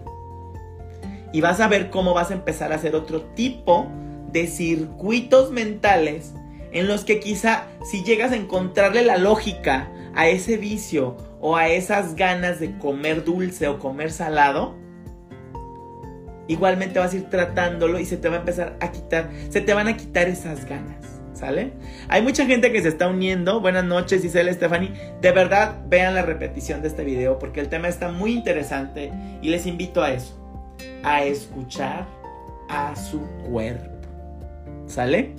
Y 1.31 1.41
vas 1.41 1.59
a 1.59 1.67
ver 1.67 1.89
cómo 1.89 2.13
vas 2.13 2.31
a 2.31 2.33
empezar 2.33 2.71
a 2.71 2.75
hacer 2.75 2.95
otro 2.95 3.21
tipo 3.35 3.87
de 4.31 4.47
circuitos 4.47 5.51
mentales 5.51 6.33
en 6.71 6.87
los 6.87 7.03
que 7.03 7.19
quizá 7.19 7.67
si 7.89 8.03
llegas 8.03 8.31
a 8.31 8.35
encontrarle 8.35 9.03
la 9.03 9.17
lógica 9.17 9.91
a 10.15 10.27
ese 10.27 10.57
vicio 10.57 11.17
o 11.39 11.55
a 11.55 11.69
esas 11.69 12.15
ganas 12.15 12.59
de 12.59 12.77
comer 12.77 13.23
dulce 13.23 13.67
o 13.67 13.79
comer 13.79 14.11
salado, 14.11 14.75
igualmente 16.49 16.99
vas 16.99 17.13
a 17.13 17.15
ir 17.15 17.29
tratándolo 17.29 17.99
y 17.99 18.05
se 18.05 18.17
te 18.17 18.27
va 18.27 18.37
a 18.37 18.39
empezar 18.39 18.75
a 18.81 18.91
quitar, 18.91 19.29
se 19.49 19.61
te 19.61 19.73
van 19.73 19.87
a 19.87 19.95
quitar 19.95 20.27
esas 20.27 20.65
ganas. 20.65 20.97
¿Sale? 21.33 21.71
Hay 22.09 22.21
mucha 22.21 22.45
gente 22.45 22.73
que 22.73 22.81
se 22.81 22.89
está 22.89 23.07
uniendo. 23.07 23.61
Buenas 23.61 23.85
noches, 23.85 24.25
Isabel 24.25 24.53
Stephanie. 24.53 24.91
De 25.21 25.31
verdad, 25.31 25.77
vean 25.87 26.13
la 26.13 26.21
repetición 26.21 26.81
de 26.81 26.89
este 26.89 27.05
video 27.05 27.39
porque 27.39 27.61
el 27.61 27.69
tema 27.69 27.87
está 27.87 28.11
muy 28.11 28.33
interesante 28.33 29.13
y 29.41 29.47
les 29.47 29.65
invito 29.65 30.03
a 30.03 30.11
eso. 30.11 30.37
A 31.01 31.23
escuchar 31.23 32.05
a 32.67 32.93
su 32.97 33.21
cuerpo. 33.49 33.89
¿Sale? 34.85 35.33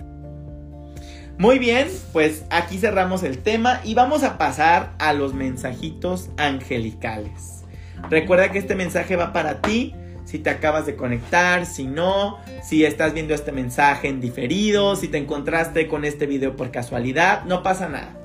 Muy 1.36 1.58
bien, 1.58 1.88
pues 2.12 2.44
aquí 2.48 2.78
cerramos 2.78 3.22
el 3.22 3.38
tema 3.38 3.80
y 3.84 3.92
vamos 3.92 4.22
a 4.22 4.38
pasar 4.38 4.92
a 4.98 5.12
los 5.12 5.34
mensajitos 5.34 6.30
angelicales. 6.38 7.62
Recuerda 8.08 8.50
que 8.50 8.58
este 8.58 8.74
mensaje 8.74 9.16
va 9.16 9.34
para 9.34 9.60
ti 9.60 9.94
si 10.30 10.38
te 10.38 10.48
acabas 10.48 10.86
de 10.86 10.94
conectar, 10.94 11.66
si 11.66 11.86
no, 11.86 12.38
si 12.62 12.84
estás 12.84 13.14
viendo 13.14 13.34
este 13.34 13.50
mensaje 13.50 14.06
en 14.06 14.20
diferido, 14.20 14.94
si 14.94 15.08
te 15.08 15.18
encontraste 15.18 15.88
con 15.88 16.04
este 16.04 16.26
video 16.26 16.54
por 16.54 16.70
casualidad, 16.70 17.44
no 17.46 17.64
pasa 17.64 17.88
nada. 17.88 18.16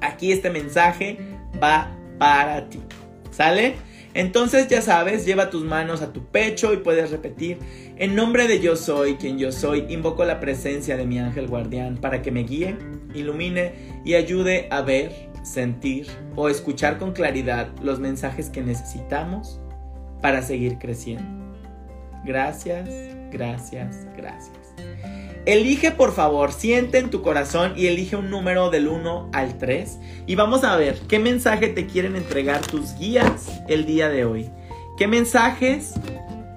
Aquí 0.00 0.32
este 0.32 0.50
mensaje 0.50 1.18
va 1.62 1.96
para 2.18 2.68
ti. 2.68 2.80
¿Sale? 3.30 3.76
Entonces 4.12 4.66
ya 4.66 4.82
sabes, 4.82 5.24
lleva 5.24 5.50
tus 5.50 5.62
manos 5.62 6.02
a 6.02 6.12
tu 6.12 6.24
pecho 6.24 6.72
y 6.72 6.78
puedes 6.78 7.12
repetir, 7.12 7.58
en 7.96 8.16
nombre 8.16 8.48
de 8.48 8.58
yo 8.58 8.74
soy 8.74 9.14
quien 9.14 9.38
yo 9.38 9.52
soy, 9.52 9.86
invoco 9.88 10.24
la 10.24 10.40
presencia 10.40 10.96
de 10.96 11.06
mi 11.06 11.20
ángel 11.20 11.46
guardián 11.46 11.96
para 11.96 12.22
que 12.22 12.32
me 12.32 12.42
guíe, 12.42 12.76
ilumine 13.14 13.72
y 14.04 14.14
ayude 14.14 14.66
a 14.72 14.82
ver, 14.82 15.12
sentir 15.44 16.08
o 16.34 16.48
escuchar 16.48 16.98
con 16.98 17.12
claridad 17.12 17.68
los 17.80 18.00
mensajes 18.00 18.50
que 18.50 18.62
necesitamos 18.62 19.60
para 20.20 20.42
seguir 20.42 20.78
creciendo. 20.78 21.40
Gracias, 22.24 22.88
gracias, 23.30 24.06
gracias. 24.16 24.58
Elige 25.46 25.90
por 25.90 26.12
favor, 26.12 26.52
siente 26.52 26.98
en 26.98 27.08
tu 27.08 27.22
corazón 27.22 27.72
y 27.74 27.86
elige 27.86 28.14
un 28.14 28.28
número 28.28 28.68
del 28.70 28.88
1 28.88 29.30
al 29.32 29.56
3 29.56 29.98
y 30.26 30.34
vamos 30.34 30.64
a 30.64 30.76
ver 30.76 30.98
qué 31.08 31.18
mensaje 31.18 31.68
te 31.68 31.86
quieren 31.86 32.14
entregar 32.14 32.60
tus 32.60 32.94
guías 32.98 33.62
el 33.66 33.86
día 33.86 34.10
de 34.10 34.26
hoy. 34.26 34.50
¿Qué 34.98 35.08
mensajes 35.08 35.94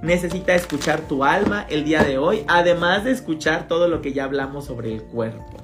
necesita 0.02 0.54
escuchar 0.54 1.00
tu 1.08 1.24
alma 1.24 1.66
el 1.70 1.86
día 1.86 2.04
de 2.04 2.18
hoy? 2.18 2.44
Además 2.48 3.06
de 3.06 3.12
escuchar 3.12 3.70
todo 3.70 3.88
lo 3.88 4.02
que 4.02 4.12
ya 4.12 4.26
hablamos 4.26 4.66
sobre 4.66 4.94
el 4.94 5.04
cuerpo. 5.04 5.58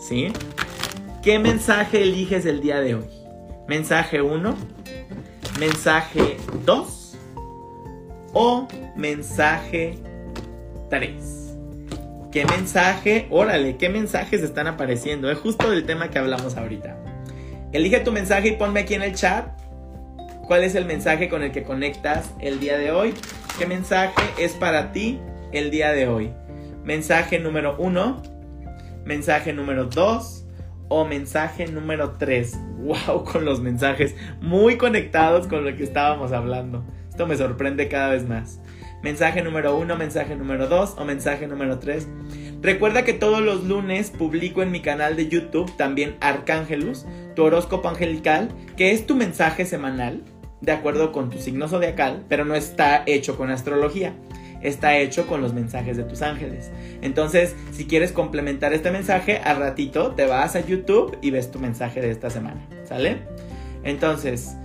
¿Sí? 0.00 0.32
¿Qué 1.22 1.38
mensaje 1.38 2.02
eliges 2.02 2.44
el 2.44 2.60
día 2.60 2.80
de 2.80 2.96
hoy? 2.96 3.08
Mensaje 3.68 4.20
1, 4.20 4.56
mensaje 5.60 6.38
2 6.64 6.97
o 8.32 8.68
mensaje 8.96 9.98
3. 10.90 11.48
¿Qué 12.30 12.44
mensaje? 12.44 13.26
Órale, 13.30 13.76
¿qué 13.76 13.88
mensajes 13.88 14.42
están 14.42 14.66
apareciendo? 14.66 15.30
Es 15.30 15.38
justo 15.38 15.70
del 15.70 15.86
tema 15.86 16.10
que 16.10 16.18
hablamos 16.18 16.56
ahorita. 16.56 16.96
Elige 17.72 18.00
tu 18.00 18.12
mensaje 18.12 18.48
y 18.48 18.52
ponme 18.52 18.80
aquí 18.80 18.94
en 18.94 19.02
el 19.02 19.14
chat 19.14 19.48
cuál 20.46 20.64
es 20.64 20.74
el 20.74 20.84
mensaje 20.84 21.28
con 21.28 21.42
el 21.42 21.52
que 21.52 21.62
conectas 21.62 22.34
el 22.40 22.60
día 22.60 22.78
de 22.78 22.90
hoy. 22.90 23.14
¿Qué 23.58 23.66
mensaje 23.66 24.22
es 24.38 24.52
para 24.52 24.92
ti 24.92 25.20
el 25.52 25.70
día 25.70 25.92
de 25.92 26.08
hoy? 26.08 26.32
Mensaje 26.84 27.38
número 27.38 27.76
uno, 27.78 28.22
mensaje 29.04 29.52
número 29.52 29.84
dos 29.84 30.46
o 30.88 31.04
mensaje 31.04 31.66
número 31.66 32.12
tres. 32.12 32.58
¡Wow! 32.78 33.24
Con 33.32 33.44
los 33.44 33.60
mensajes 33.60 34.14
muy 34.40 34.78
conectados 34.78 35.46
con 35.46 35.64
lo 35.64 35.76
que 35.76 35.84
estábamos 35.84 36.32
hablando. 36.32 36.84
Me 37.26 37.36
sorprende 37.36 37.88
cada 37.88 38.10
vez 38.10 38.26
más. 38.26 38.60
Mensaje 39.02 39.42
número 39.42 39.76
uno, 39.76 39.96
mensaje 39.96 40.34
número 40.34 40.66
dos 40.66 40.94
o 40.98 41.04
mensaje 41.04 41.46
número 41.46 41.78
tres. 41.78 42.08
Recuerda 42.60 43.04
que 43.04 43.12
todos 43.12 43.40
los 43.40 43.64
lunes 43.64 44.10
publico 44.10 44.62
en 44.62 44.72
mi 44.72 44.80
canal 44.80 45.14
de 45.14 45.28
YouTube 45.28 45.70
también 45.76 46.16
Arcángelus, 46.20 47.06
tu 47.36 47.44
horóscopo 47.44 47.88
angelical, 47.88 48.48
que 48.76 48.90
es 48.90 49.06
tu 49.06 49.14
mensaje 49.14 49.64
semanal, 49.64 50.24
de 50.60 50.72
acuerdo 50.72 51.12
con 51.12 51.30
tu 51.30 51.38
signo 51.38 51.68
zodiacal, 51.68 52.24
pero 52.28 52.44
no 52.44 52.56
está 52.56 53.04
hecho 53.06 53.36
con 53.36 53.50
astrología, 53.50 54.14
está 54.60 54.98
hecho 54.98 55.28
con 55.28 55.40
los 55.40 55.54
mensajes 55.54 55.96
de 55.96 56.02
tus 56.02 56.20
ángeles. 56.22 56.72
Entonces, 57.00 57.54
si 57.70 57.86
quieres 57.86 58.10
complementar 58.10 58.72
este 58.72 58.90
mensaje, 58.90 59.38
al 59.38 59.58
ratito 59.58 60.16
te 60.16 60.26
vas 60.26 60.56
a 60.56 60.66
YouTube 60.66 61.16
y 61.22 61.30
ves 61.30 61.52
tu 61.52 61.60
mensaje 61.60 62.00
de 62.00 62.10
esta 62.10 62.30
semana, 62.30 62.66
¿sale? 62.84 63.18
Entonces, 63.84 64.56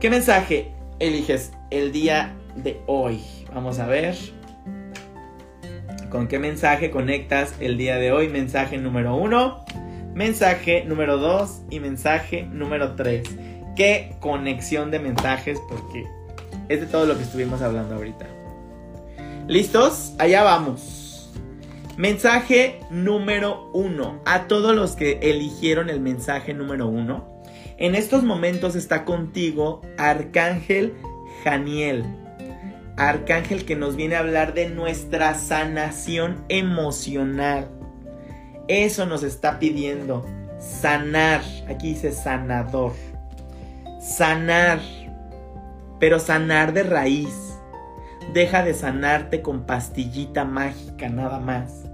¿qué 0.00 0.10
mensaje 0.10 0.72
eliges 1.02 1.52
el 1.70 1.90
día 1.90 2.32
de 2.54 2.80
hoy? 2.86 3.20
Vamos 3.52 3.80
a 3.80 3.86
ver. 3.86 4.16
¿Con 6.10 6.28
qué 6.28 6.38
mensaje 6.38 6.90
conectas 6.90 7.54
el 7.58 7.76
día 7.76 7.96
de 7.96 8.12
hoy? 8.12 8.28
Mensaje 8.28 8.78
número 8.78 9.16
uno, 9.16 9.64
mensaje 10.14 10.84
número 10.84 11.16
dos 11.16 11.62
y 11.70 11.80
mensaje 11.80 12.44
número 12.44 12.94
tres. 12.94 13.28
Qué 13.74 14.14
conexión 14.20 14.90
de 14.90 15.00
mensajes 15.00 15.58
porque 15.68 16.06
es 16.68 16.80
de 16.80 16.86
todo 16.86 17.06
lo 17.06 17.16
que 17.16 17.24
estuvimos 17.24 17.62
hablando 17.62 17.96
ahorita. 17.96 18.26
¿Listos? 19.48 20.14
Allá 20.18 20.44
vamos. 20.44 21.32
Mensaje 21.96 22.78
número 22.90 23.70
uno. 23.72 24.20
A 24.24 24.46
todos 24.46 24.76
los 24.76 24.94
que 24.94 25.18
eligieron 25.22 25.90
el 25.90 26.00
mensaje 26.00 26.54
número 26.54 26.86
uno. 26.86 27.31
En 27.78 27.94
estos 27.94 28.22
momentos 28.22 28.76
está 28.76 29.04
contigo 29.04 29.82
Arcángel 29.98 30.94
Janiel 31.44 32.04
arcángel 32.96 33.64
que 33.64 33.76
nos 33.76 33.96
viene 33.96 34.16
a 34.16 34.20
hablar 34.20 34.54
de 34.54 34.68
nuestra 34.68 35.34
sanación 35.34 36.44
emocional. 36.48 37.68
Eso 38.68 39.06
nos 39.06 39.22
está 39.22 39.58
pidiendo. 39.58 40.26
Sanar. 40.58 41.42
Aquí 41.68 41.94
dice 41.94 42.12
sanador. 42.12 42.92
Sanar. 44.00 44.80
Pero 45.98 46.18
sanar 46.18 46.72
de 46.72 46.82
raíz. 46.82 47.58
Deja 48.32 48.62
de 48.62 48.74
sanarte 48.74 49.42
con 49.42 49.66
pastillita 49.66 50.44
mágica 50.44 51.08
nada 51.08 51.38
más. 51.40 51.84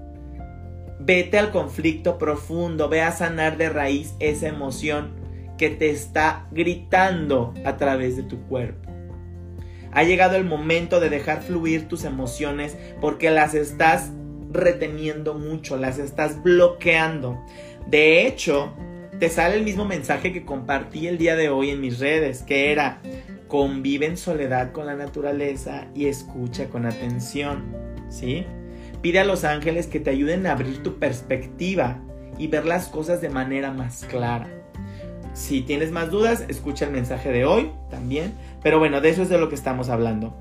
Vete 1.00 1.38
al 1.38 1.50
conflicto 1.50 2.18
profundo. 2.18 2.88
Ve 2.88 3.02
a 3.02 3.12
sanar 3.12 3.56
de 3.56 3.70
raíz 3.70 4.14
esa 4.20 4.48
emoción 4.48 5.17
que 5.58 5.68
te 5.68 5.90
está 5.90 6.46
gritando 6.50 7.52
a 7.64 7.76
través 7.76 8.16
de 8.16 8.22
tu 8.22 8.40
cuerpo. 8.46 8.90
Ha 9.92 10.04
llegado 10.04 10.36
el 10.36 10.44
momento 10.44 11.00
de 11.00 11.10
dejar 11.10 11.42
fluir 11.42 11.88
tus 11.88 12.04
emociones 12.04 12.76
porque 13.00 13.30
las 13.30 13.54
estás 13.54 14.12
reteniendo 14.50 15.34
mucho, 15.34 15.76
las 15.76 15.98
estás 15.98 16.42
bloqueando. 16.42 17.38
De 17.86 18.26
hecho, 18.26 18.72
te 19.18 19.28
sale 19.28 19.56
el 19.56 19.64
mismo 19.64 19.84
mensaje 19.84 20.32
que 20.32 20.44
compartí 20.44 21.06
el 21.06 21.18
día 21.18 21.36
de 21.36 21.48
hoy 21.48 21.70
en 21.70 21.80
mis 21.80 21.98
redes, 21.98 22.42
que 22.42 22.70
era, 22.70 23.00
convive 23.48 24.06
en 24.06 24.16
soledad 24.16 24.72
con 24.72 24.86
la 24.86 24.94
naturaleza 24.94 25.88
y 25.94 26.06
escucha 26.06 26.68
con 26.68 26.86
atención, 26.86 27.74
¿sí? 28.08 28.46
Pide 29.02 29.20
a 29.20 29.24
los 29.24 29.44
ángeles 29.44 29.86
que 29.86 30.00
te 30.00 30.10
ayuden 30.10 30.46
a 30.46 30.52
abrir 30.52 30.82
tu 30.82 30.98
perspectiva 30.98 32.00
y 32.38 32.46
ver 32.48 32.66
las 32.66 32.88
cosas 32.88 33.20
de 33.20 33.30
manera 33.30 33.72
más 33.72 34.04
clara. 34.04 34.57
Si 35.38 35.60
tienes 35.60 35.92
más 35.92 36.10
dudas, 36.10 36.44
escucha 36.48 36.86
el 36.86 36.90
mensaje 36.90 37.30
de 37.30 37.44
hoy 37.44 37.70
también. 37.90 38.34
Pero 38.60 38.80
bueno, 38.80 39.00
de 39.00 39.10
eso 39.10 39.22
es 39.22 39.28
de 39.28 39.38
lo 39.38 39.48
que 39.48 39.54
estamos 39.54 39.88
hablando. 39.88 40.36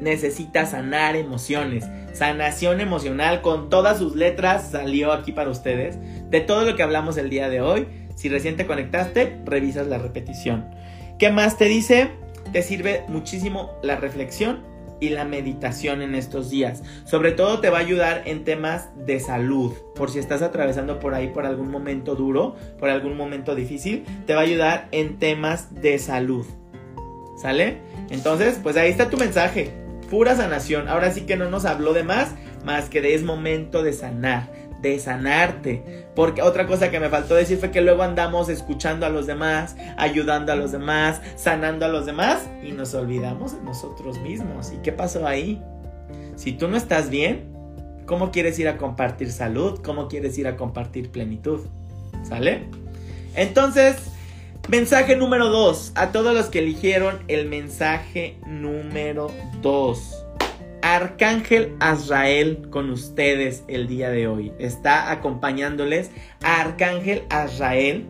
Necesitas 0.00 0.70
sanar 0.70 1.16
emociones. 1.16 1.84
Sanación 2.12 2.80
emocional 2.80 3.42
con 3.42 3.68
todas 3.68 3.98
sus 3.98 4.14
letras 4.14 4.70
salió 4.70 5.12
aquí 5.12 5.32
para 5.32 5.50
ustedes. 5.50 5.98
De 6.30 6.40
todo 6.40 6.64
lo 6.64 6.76
que 6.76 6.84
hablamos 6.84 7.16
el 7.16 7.30
día 7.30 7.48
de 7.48 7.62
hoy. 7.62 7.88
Si 8.14 8.28
recién 8.28 8.56
te 8.56 8.64
conectaste, 8.64 9.40
revisas 9.44 9.88
la 9.88 9.98
repetición. 9.98 10.70
¿Qué 11.18 11.32
más 11.32 11.58
te 11.58 11.64
dice? 11.64 12.12
Te 12.52 12.62
sirve 12.62 13.02
muchísimo 13.08 13.72
la 13.82 13.96
reflexión 13.96 14.71
y 15.02 15.08
la 15.08 15.24
meditación 15.24 16.00
en 16.00 16.14
estos 16.14 16.48
días. 16.48 16.84
Sobre 17.04 17.32
todo 17.32 17.60
te 17.60 17.70
va 17.70 17.78
a 17.78 17.80
ayudar 17.80 18.22
en 18.24 18.44
temas 18.44 18.88
de 19.04 19.18
salud. 19.18 19.72
Por 19.96 20.10
si 20.10 20.20
estás 20.20 20.42
atravesando 20.42 21.00
por 21.00 21.12
ahí 21.14 21.26
por 21.26 21.44
algún 21.44 21.72
momento 21.72 22.14
duro, 22.14 22.54
por 22.78 22.88
algún 22.88 23.16
momento 23.16 23.56
difícil, 23.56 24.04
te 24.26 24.34
va 24.34 24.42
a 24.42 24.44
ayudar 24.44 24.86
en 24.92 25.18
temas 25.18 25.74
de 25.82 25.98
salud. 25.98 26.46
¿Sale? 27.36 27.78
Entonces, 28.10 28.60
pues 28.62 28.76
ahí 28.76 28.90
está 28.90 29.10
tu 29.10 29.16
mensaje. 29.16 29.74
Pura 30.08 30.36
sanación. 30.36 30.88
Ahora 30.88 31.10
sí 31.10 31.22
que 31.22 31.36
no 31.36 31.50
nos 31.50 31.64
habló 31.64 31.94
de 31.94 32.04
más, 32.04 32.36
más 32.64 32.88
que 32.88 33.00
de 33.00 33.16
es 33.16 33.24
momento 33.24 33.82
de 33.82 33.94
sanar 33.94 34.61
de 34.82 34.98
sanarte. 34.98 36.06
Porque 36.14 36.42
otra 36.42 36.66
cosa 36.66 36.90
que 36.90 37.00
me 37.00 37.08
faltó 37.08 37.34
decir 37.34 37.58
fue 37.58 37.70
que 37.70 37.80
luego 37.80 38.02
andamos 38.02 38.48
escuchando 38.48 39.06
a 39.06 39.08
los 39.08 39.26
demás, 39.26 39.76
ayudando 39.96 40.52
a 40.52 40.56
los 40.56 40.72
demás, 40.72 41.22
sanando 41.36 41.86
a 41.86 41.88
los 41.88 42.04
demás 42.04 42.48
y 42.62 42.72
nos 42.72 42.92
olvidamos 42.94 43.56
de 43.56 43.62
nosotros 43.62 44.18
mismos. 44.18 44.72
¿Y 44.72 44.82
qué 44.82 44.92
pasó 44.92 45.26
ahí? 45.26 45.62
Si 46.36 46.52
tú 46.52 46.68
no 46.68 46.76
estás 46.76 47.08
bien, 47.08 47.52
¿cómo 48.06 48.30
quieres 48.30 48.58
ir 48.58 48.68
a 48.68 48.76
compartir 48.76 49.30
salud? 49.30 49.80
¿Cómo 49.82 50.08
quieres 50.08 50.36
ir 50.36 50.46
a 50.48 50.56
compartir 50.56 51.10
plenitud? 51.10 51.60
¿Sale? 52.24 52.64
Entonces, 53.34 53.96
mensaje 54.68 55.16
número 55.16 55.48
2. 55.48 55.92
A 55.94 56.12
todos 56.12 56.34
los 56.34 56.46
que 56.46 56.58
eligieron 56.58 57.20
el 57.28 57.48
mensaje 57.48 58.36
número 58.46 59.30
2. 59.62 60.21
Arcángel 60.82 61.76
Azrael 61.78 62.68
con 62.68 62.90
ustedes 62.90 63.62
el 63.68 63.86
día 63.86 64.10
de 64.10 64.26
hoy. 64.26 64.52
Está 64.58 65.12
acompañándoles 65.12 66.10
Arcángel 66.42 67.22
Azrael. 67.30 68.06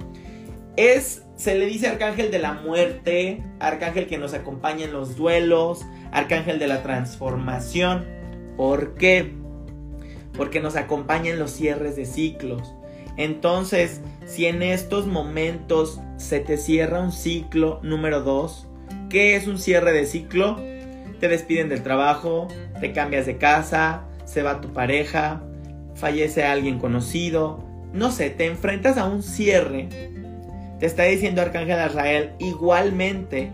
Es, 0.77 1.27
se 1.37 1.55
le 1.55 1.67
dice 1.67 1.89
Arcángel 1.89 2.31
de 2.31 2.39
la 2.39 2.55
muerte, 2.55 3.45
Arcángel 3.61 4.07
que 4.07 4.17
nos 4.17 4.33
acompaña 4.33 4.87
en 4.87 4.93
los 4.93 5.17
duelos, 5.17 5.85
Arcángel 6.13 6.59
de 6.59 6.67
la 6.67 6.83
transformación. 6.83 8.07
¿Por 8.57 8.95
qué? 8.95 9.35
Porque 10.35 10.61
nos 10.61 10.75
acompaña 10.77 11.31
en 11.31 11.39
los 11.39 11.51
cierres 11.51 11.95
de 11.95 12.07
ciclos. 12.07 12.75
Entonces, 13.19 14.01
si 14.25 14.47
en 14.47 14.63
estos 14.63 15.07
momentos 15.07 16.01
se 16.17 16.41
te 16.41 16.57
cierra 16.57 17.01
un 17.01 17.13
ciclo 17.13 17.81
número 17.83 18.23
2, 18.23 18.67
¿qué 19.11 19.37
es 19.37 19.47
un 19.47 19.59
cierre 19.59 19.93
de 19.93 20.07
ciclo? 20.07 20.72
Te 21.23 21.29
despiden 21.29 21.69
del 21.69 21.85
trabajo, 21.85 22.49
te 22.81 22.91
cambias 22.91 23.27
de 23.27 23.37
casa, 23.37 24.03
se 24.25 24.43
va 24.43 24.61
tu 24.61 24.73
pareja, 24.73 25.41
fallece 25.95 26.43
alguien 26.43 26.81
conocido, 26.81 27.63
no 27.93 28.11
sé, 28.11 28.29
te 28.31 28.47
enfrentas 28.47 28.99
a 28.99 29.05
un 29.05 29.23
cierre. 29.23 29.89
Te 30.81 30.87
está 30.87 31.05
diciendo 31.05 31.41
Arcángel 31.41 31.79
Israel, 31.89 32.33
igualmente, 32.41 33.53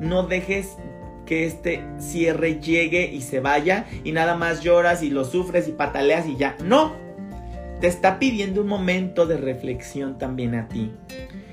no 0.00 0.24
dejes 0.24 0.76
que 1.24 1.46
este 1.46 1.82
cierre 1.96 2.60
llegue 2.60 3.10
y 3.10 3.22
se 3.22 3.40
vaya 3.40 3.86
y 4.04 4.12
nada 4.12 4.36
más 4.36 4.60
lloras 4.60 5.02
y 5.02 5.08
lo 5.08 5.24
sufres 5.24 5.68
y 5.68 5.72
pataleas 5.72 6.26
y 6.26 6.36
ya. 6.36 6.58
No, 6.62 6.92
te 7.80 7.86
está 7.86 8.18
pidiendo 8.18 8.60
un 8.60 8.66
momento 8.66 9.24
de 9.24 9.38
reflexión 9.38 10.18
también 10.18 10.54
a 10.54 10.68
ti. 10.68 10.92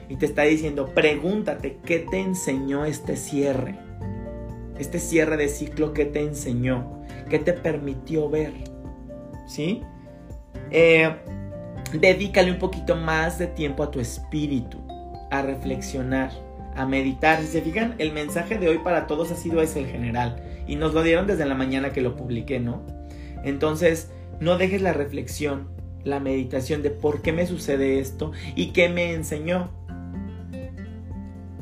Y 0.09 0.17
te 0.17 0.25
está 0.25 0.41
diciendo, 0.41 0.87
pregúntate, 0.93 1.77
¿qué 1.85 1.99
te 1.99 2.19
enseñó 2.19 2.83
este 2.83 3.15
cierre? 3.15 3.88
Este 4.79 4.99
cierre 4.99 5.37
de 5.37 5.49
ciclo 5.49 5.93
que 5.93 6.05
te 6.05 6.21
enseñó, 6.21 7.03
que 7.29 7.39
te 7.39 7.53
permitió 7.53 8.29
ver. 8.29 8.53
¿Sí? 9.47 9.81
Eh, 10.71 11.13
dedícale 11.93 12.51
un 12.51 12.59
poquito 12.59 12.95
más 12.95 13.39
de 13.39 13.47
tiempo 13.47 13.83
a 13.83 13.91
tu 13.91 13.99
espíritu, 13.99 14.79
a 15.31 15.41
reflexionar, 15.41 16.31
a 16.75 16.85
meditar. 16.85 17.41
Si 17.41 17.47
se 17.47 17.61
fijan, 17.61 17.95
el 17.97 18.13
mensaje 18.13 18.57
de 18.57 18.69
hoy 18.69 18.79
para 18.79 19.07
todos 19.07 19.31
ha 19.31 19.35
sido 19.35 19.61
ese 19.61 19.81
el 19.81 19.87
general. 19.87 20.41
Y 20.67 20.75
nos 20.75 20.93
lo 20.93 21.03
dieron 21.03 21.27
desde 21.27 21.45
la 21.45 21.55
mañana 21.55 21.91
que 21.91 22.01
lo 22.01 22.15
publiqué, 22.15 22.59
¿no? 22.59 22.81
Entonces, 23.43 24.11
no 24.39 24.57
dejes 24.57 24.81
la 24.81 24.93
reflexión, 24.93 25.67
la 26.03 26.19
meditación 26.19 26.81
de 26.81 26.91
por 26.91 27.21
qué 27.21 27.33
me 27.33 27.45
sucede 27.45 27.99
esto 27.99 28.31
y 28.55 28.67
qué 28.67 28.89
me 28.89 29.13
enseñó. 29.13 29.71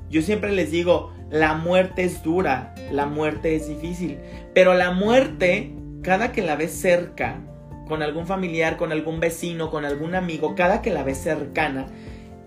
Yo 0.09 0.21
siempre 0.21 0.51
les 0.51 0.71
digo, 0.71 1.11
la 1.29 1.53
muerte 1.55 2.03
es 2.03 2.23
dura, 2.23 2.73
la 2.91 3.05
muerte 3.05 3.55
es 3.55 3.67
difícil, 3.67 4.17
pero 4.53 4.73
la 4.73 4.91
muerte, 4.91 5.73
cada 6.01 6.31
que 6.31 6.41
la 6.41 6.55
ves 6.55 6.71
cerca, 6.71 7.41
con 7.87 8.01
algún 8.01 8.27
familiar, 8.27 8.77
con 8.77 8.91
algún 8.91 9.19
vecino, 9.19 9.69
con 9.69 9.85
algún 9.85 10.15
amigo, 10.15 10.55
cada 10.55 10.81
que 10.81 10.91
la 10.91 11.03
ves 11.03 11.17
cercana, 11.17 11.87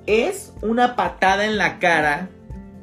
es 0.06 0.54
una 0.62 0.96
patada 0.96 1.44
en 1.46 1.58
la 1.58 1.78
cara 1.78 2.28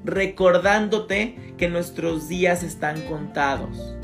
recordándote 0.04 1.54
que 1.58 1.68
nuestros 1.68 2.28
días 2.28 2.64
están 2.64 3.02
contados. 3.02 3.96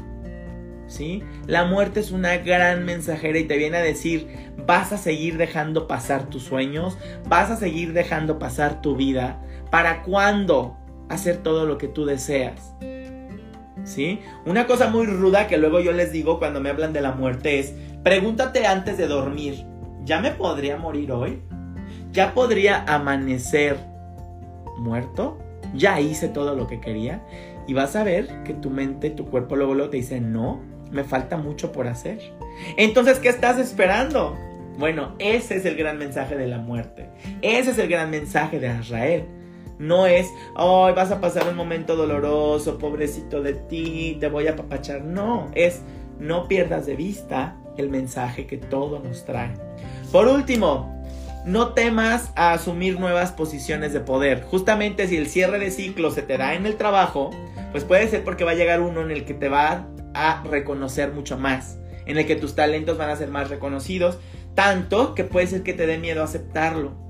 ¿Sí? 0.88 1.24
La 1.48 1.66
muerte 1.66 2.02
es 2.02 2.12
una 2.12 2.38
gran 2.38 2.86
mensajera 2.86 3.40
y 3.40 3.46
te 3.46 3.58
viene 3.58 3.78
a 3.78 3.82
decir, 3.82 4.52
vas 4.68 4.92
a 4.92 4.98
seguir 4.98 5.38
dejando 5.38 5.88
pasar 5.88 6.30
tus 6.30 6.44
sueños, 6.44 6.98
vas 7.28 7.50
a 7.50 7.56
seguir 7.56 7.94
dejando 7.94 8.38
pasar 8.38 8.82
tu 8.82 8.96
vida. 8.96 9.42
¿Para 9.72 10.04
cuándo 10.04 10.78
hacer 11.14 11.38
todo 11.38 11.66
lo 11.66 11.78
que 11.78 11.88
tú 11.88 12.06
deseas? 12.06 12.74
¿Sí? 13.84 14.20
Una 14.46 14.66
cosa 14.66 14.90
muy 14.90 15.06
ruda 15.06 15.48
que 15.48 15.58
luego 15.58 15.80
yo 15.80 15.92
les 15.92 16.12
digo 16.12 16.40
cuando 16.40 16.62
me 16.62 16.70
hablan 16.70 16.94
de 16.94 17.02
la 17.02 17.12
muerte 17.12 17.60
es, 17.60 17.74
pregúntate 18.04 18.66
antes 18.66 18.98
de 18.98 19.08
dormir, 19.08 19.66
¿ya 20.06 20.22
me 20.22 20.32
podría 20.32 20.78
morir 20.78 21.12
hoy? 21.12 21.42
¿Ya 22.12 22.34
podría 22.34 22.84
amanecer 22.84 23.78
muerto? 24.78 25.38
¿Ya 25.74 26.00
hice 26.00 26.28
todo 26.30 26.56
lo 26.56 26.68
que 26.68 26.80
quería? 26.80 27.22
Y 27.68 27.74
vas 27.74 27.96
a 27.96 28.04
ver 28.04 28.44
que 28.44 28.54
tu 28.54 28.70
mente, 28.70 29.10
tu 29.10 29.26
cuerpo 29.26 29.56
luego, 29.56 29.74
luego 29.74 29.90
te 29.90 29.98
dice, 29.98 30.22
no, 30.22 30.62
me 30.92 31.04
falta 31.04 31.38
mucho 31.38 31.72
por 31.72 31.88
hacer. 31.88 32.20
Entonces, 32.78 33.20
¿qué 33.20 33.30
estás 33.30 33.58
esperando? 33.58 34.38
Bueno, 34.78 35.16
ese 35.20 35.58
es 35.58 35.66
el 35.66 35.76
gran 35.76 35.98
mensaje 35.98 36.36
de 36.36 36.48
la 36.48 36.60
muerte. 36.60 37.10
Ese 37.42 37.72
es 37.72 37.78
el 37.78 37.88
gran 37.88 38.10
mensaje 38.10 38.60
de 38.60 38.76
Israel. 38.80 39.26
No 39.84 40.08
es, 40.08 40.34
hoy 40.56 40.94
vas 40.94 41.12
a 41.12 41.20
pasar 41.20 41.46
un 41.50 41.58
momento 41.58 41.98
doloroso, 41.98 42.78
pobrecito 42.78 43.42
de 43.42 43.54
ti, 43.54 44.16
te 44.18 44.30
voy 44.30 44.48
a 44.48 44.52
apapachar. 44.52 45.04
No, 45.04 45.52
es, 45.56 45.82
no 46.20 46.48
pierdas 46.48 46.86
de 46.86 46.96
vista 46.96 47.58
el 47.78 47.90
mensaje 47.90 48.48
que 48.48 48.56
todo 48.56 49.00
nos 49.00 49.26
trae. 49.26 49.52
Por 50.10 50.30
último, 50.30 51.04
no 51.46 51.74
temas 51.74 52.32
a 52.38 52.54
asumir 52.54 52.98
nuevas 52.98 53.34
posiciones 53.34 53.92
de 53.92 54.00
poder. 54.00 54.44
Justamente 54.44 55.10
si 55.10 55.18
el 55.18 55.28
cierre 55.28 55.60
de 55.60 55.70
ciclo 55.70 56.12
se 56.12 56.22
te 56.22 56.38
da 56.38 56.54
en 56.54 56.66
el 56.66 56.78
trabajo, 56.78 57.32
pues 57.74 57.84
puede 57.84 58.08
ser 58.08 58.24
porque 58.24 58.46
va 58.46 58.52
a 58.52 58.56
llegar 58.56 58.80
uno 58.80 59.02
en 59.02 59.12
el 59.12 59.26
que 59.26 59.34
te 59.34 59.50
va 59.50 59.90
a 60.14 60.44
reconocer 60.46 61.12
mucho 61.12 61.38
más, 61.38 61.78
en 62.06 62.18
el 62.18 62.26
que 62.26 62.38
tus 62.38 62.56
talentos 62.56 62.98
van 62.98 63.10
a 63.10 63.18
ser 63.18 63.28
más 63.28 63.50
reconocidos, 63.50 64.18
tanto 64.56 65.14
que 65.14 65.26
puede 65.26 65.48
ser 65.48 65.62
que 65.62 65.74
te 65.74 65.88
dé 65.88 65.98
miedo 65.98 66.24
aceptarlo. 66.24 67.04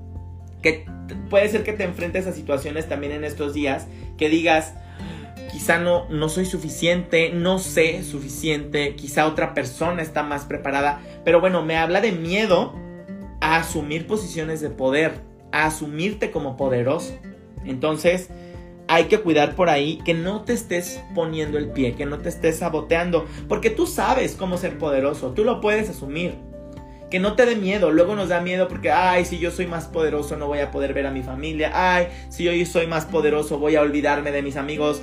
Que 0.64 0.86
puede 1.28 1.48
ser 1.50 1.62
que 1.62 1.74
te 1.74 1.84
enfrentes 1.84 2.26
a 2.26 2.32
situaciones 2.32 2.88
también 2.88 3.12
en 3.12 3.22
estos 3.22 3.52
días 3.52 3.86
que 4.16 4.30
digas, 4.30 4.74
quizá 5.52 5.78
no, 5.78 6.08
no 6.08 6.30
soy 6.30 6.46
suficiente, 6.46 7.30
no 7.34 7.58
sé 7.58 8.02
suficiente, 8.02 8.96
quizá 8.96 9.26
otra 9.26 9.52
persona 9.52 10.00
está 10.00 10.22
más 10.22 10.46
preparada, 10.46 11.02
pero 11.22 11.40
bueno, 11.40 11.62
me 11.62 11.76
habla 11.76 12.00
de 12.00 12.12
miedo 12.12 12.74
a 13.42 13.56
asumir 13.56 14.06
posiciones 14.06 14.62
de 14.62 14.70
poder, 14.70 15.20
a 15.52 15.66
asumirte 15.66 16.30
como 16.30 16.56
poderoso. 16.56 17.12
Entonces, 17.66 18.30
hay 18.88 19.04
que 19.04 19.20
cuidar 19.20 19.54
por 19.54 19.68
ahí 19.68 19.98
que 20.04 20.14
no 20.14 20.44
te 20.44 20.54
estés 20.54 21.02
poniendo 21.14 21.58
el 21.58 21.68
pie, 21.68 21.94
que 21.94 22.06
no 22.06 22.20
te 22.20 22.30
estés 22.30 22.58
saboteando, 22.58 23.26
porque 23.48 23.68
tú 23.68 23.86
sabes 23.86 24.34
cómo 24.34 24.56
ser 24.56 24.78
poderoso, 24.78 25.32
tú 25.32 25.44
lo 25.44 25.60
puedes 25.60 25.90
asumir. 25.90 26.34
Que 27.14 27.20
no 27.20 27.34
te 27.34 27.46
dé 27.46 27.54
miedo, 27.54 27.92
luego 27.92 28.16
nos 28.16 28.30
da 28.30 28.40
miedo 28.40 28.66
porque, 28.66 28.90
ay, 28.90 29.24
si 29.24 29.38
yo 29.38 29.52
soy 29.52 29.68
más 29.68 29.84
poderoso 29.84 30.36
no 30.36 30.48
voy 30.48 30.58
a 30.58 30.72
poder 30.72 30.92
ver 30.94 31.06
a 31.06 31.12
mi 31.12 31.22
familia, 31.22 31.70
ay, 31.72 32.08
si 32.28 32.42
yo 32.42 32.50
soy 32.66 32.88
más 32.88 33.04
poderoso 33.04 33.60
voy 33.60 33.76
a 33.76 33.82
olvidarme 33.82 34.32
de 34.32 34.42
mis 34.42 34.56
amigos. 34.56 35.00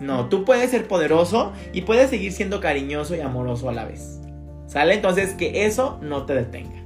No, 0.00 0.28
tú 0.28 0.44
puedes 0.44 0.72
ser 0.72 0.88
poderoso 0.88 1.52
y 1.72 1.82
puedes 1.82 2.10
seguir 2.10 2.32
siendo 2.32 2.58
cariñoso 2.58 3.14
y 3.14 3.20
amoroso 3.20 3.68
a 3.68 3.72
la 3.72 3.84
vez. 3.84 4.18
¿Sale? 4.66 4.94
Entonces 4.94 5.34
que 5.34 5.64
eso 5.66 6.00
no 6.02 6.26
te 6.26 6.34
detenga. 6.34 6.82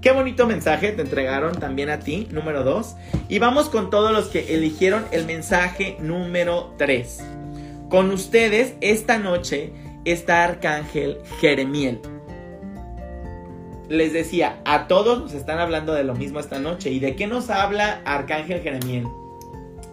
Qué 0.00 0.10
bonito 0.10 0.44
mensaje 0.44 0.90
te 0.90 1.02
entregaron 1.02 1.60
también 1.60 1.88
a 1.88 2.00
ti, 2.00 2.26
número 2.32 2.64
2. 2.64 2.96
Y 3.28 3.38
vamos 3.38 3.68
con 3.68 3.90
todos 3.90 4.10
los 4.10 4.26
que 4.26 4.56
eligieron 4.56 5.04
el 5.12 5.24
mensaje 5.24 5.96
número 6.00 6.74
3. 6.78 7.18
Con 7.88 8.10
ustedes 8.10 8.74
esta 8.80 9.18
noche 9.18 9.72
está 10.04 10.42
Arcángel 10.42 11.18
Jeremiel. 11.40 12.00
Les 13.90 14.12
decía, 14.12 14.60
a 14.64 14.86
todos 14.86 15.18
nos 15.20 15.34
están 15.34 15.58
hablando 15.58 15.92
de 15.92 16.04
lo 16.04 16.14
mismo 16.14 16.38
esta 16.40 16.60
noche. 16.60 16.90
¿Y 16.90 17.00
de 17.00 17.16
qué 17.16 17.26
nos 17.26 17.50
habla 17.50 18.00
Arcángel 18.04 18.62
Jeremiel? 18.62 19.08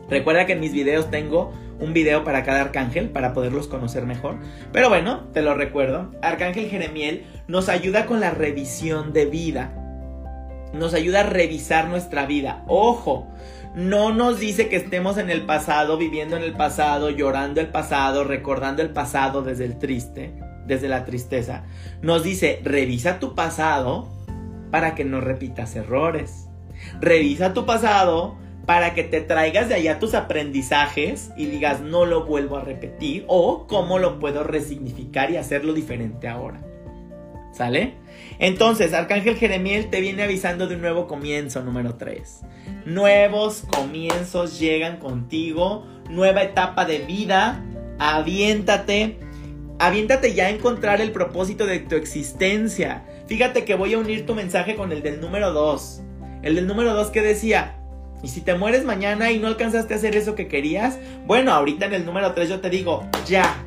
Recuerda 0.08 0.46
que 0.46 0.54
en 0.54 0.60
mis 0.60 0.72
videos 0.72 1.10
tengo 1.10 1.52
un 1.80 1.94
video 1.94 2.24
para 2.24 2.44
cada 2.44 2.62
arcángel 2.62 3.10
para 3.10 3.34
poderlos 3.34 3.68
conocer 3.68 4.06
mejor. 4.06 4.38
Pero 4.72 4.90
bueno, 4.90 5.28
te 5.34 5.42
lo 5.42 5.56
recuerdo. 5.56 6.12
Arcángel 6.22 6.70
Jeremiel 6.70 7.26
nos 7.48 7.70
ayuda 7.70 8.06
con 8.06 8.20
la 8.20 8.32
revisión 8.32 9.14
de 9.14 9.26
vida 9.26 9.74
nos 10.74 10.94
ayuda 10.94 11.22
a 11.22 11.24
revisar 11.24 11.88
nuestra 11.88 12.26
vida. 12.26 12.64
Ojo, 12.68 13.28
no 13.76 14.14
nos 14.14 14.40
dice 14.40 14.70
que 14.70 14.76
estemos 14.76 15.18
en 15.18 15.30
el 15.30 15.46
pasado, 15.46 15.98
viviendo 15.98 16.36
en 16.36 16.44
el 16.44 16.54
pasado, 16.54 17.10
llorando 17.10 17.62
el 17.62 17.68
pasado, 17.68 18.24
recordando 18.24 18.82
el 18.82 18.90
pasado 18.90 19.42
desde 19.44 19.66
el 19.66 19.78
triste, 19.78 20.34
desde 20.68 20.88
la 20.88 21.06
tristeza. 21.06 21.64
Nos 22.02 22.24
dice, 22.24 22.60
revisa 22.64 23.20
tu 23.20 23.36
pasado 23.36 24.10
para 24.72 24.96
que 24.96 25.06
no 25.06 25.22
repitas 25.22 25.76
errores. 25.76 26.50
Revisa 27.00 27.54
tu 27.54 27.66
pasado 27.66 28.38
para 28.66 28.94
que 28.94 29.04
te 29.04 29.22
traigas 29.22 29.70
de 29.70 29.76
allá 29.76 29.98
tus 29.98 30.14
aprendizajes 30.14 31.32
y 31.38 31.46
digas, 31.46 31.80
no 31.80 32.06
lo 32.06 32.26
vuelvo 32.26 32.58
a 32.58 32.62
repetir 32.62 33.24
o 33.28 33.66
cómo 33.66 33.98
lo 33.98 34.20
puedo 34.20 34.44
resignificar 34.44 35.32
y 35.32 35.38
hacerlo 35.38 35.74
diferente 35.74 36.28
ahora. 36.28 36.62
¿Sale? 37.54 37.96
Entonces, 38.40 38.94
Arcángel 38.94 39.38
Jeremiel 39.38 39.90
te 39.90 40.02
viene 40.02 40.24
avisando 40.24 40.68
de 40.68 40.76
un 40.76 40.82
nuevo 40.82 41.08
comienzo, 41.08 41.64
número 41.64 41.96
3. 41.96 42.42
Nuevos 42.86 43.64
comienzos 43.74 44.60
llegan 44.60 44.98
contigo, 44.98 45.86
nueva 46.10 46.44
etapa 46.44 46.86
de 46.86 47.00
vida, 47.00 47.64
aviéntate, 48.00 49.18
aviéntate 49.80 50.34
ya 50.34 50.48
a 50.48 50.50
encontrar 50.50 51.02
el 51.02 51.12
propósito 51.12 51.66
de 51.66 51.80
tu 51.80 51.96
existencia. 51.96 53.04
Fíjate 53.28 53.66
que 53.66 53.76
voy 53.76 53.94
a 53.94 54.00
unir 54.00 54.26
tu 54.26 54.36
mensaje 54.36 54.76
con 54.76 54.92
el 54.92 55.02
del 55.02 55.22
número 55.22 55.52
2. 55.52 56.02
El 56.44 56.56
del 56.56 56.68
número 56.68 56.94
2 56.94 57.10
que 57.12 57.22
decía, 57.22 57.76
y 58.24 58.30
si 58.30 58.42
te 58.42 58.56
mueres 58.56 58.86
mañana 58.86 59.32
y 59.32 59.40
no 59.40 59.48
alcanzaste 59.48 59.94
a 59.94 59.98
hacer 59.98 60.16
eso 60.16 60.36
que 60.36 60.48
querías, 60.48 60.98
bueno, 61.26 61.52
ahorita 61.52 61.86
en 61.86 61.94
el 61.94 62.06
número 62.06 62.34
3 62.34 62.50
yo 62.50 62.60
te 62.62 62.70
digo, 62.70 63.08
ya, 63.28 63.64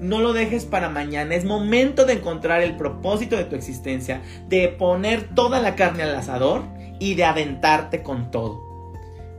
no 0.00 0.20
lo 0.20 0.32
dejes 0.32 0.64
para 0.64 0.88
mañana. 0.88 1.34
Es 1.34 1.44
momento 1.44 2.04
de 2.04 2.14
encontrar 2.14 2.62
el 2.62 2.76
propósito 2.76 3.36
de 3.36 3.44
tu 3.44 3.56
existencia, 3.56 4.20
de 4.48 4.68
poner 4.68 5.34
toda 5.34 5.60
la 5.60 5.74
carne 5.74 6.02
al 6.02 6.14
asador 6.14 6.64
y 6.98 7.14
de 7.14 7.24
aventarte 7.24 8.02
con 8.02 8.30
todo. 8.30 8.60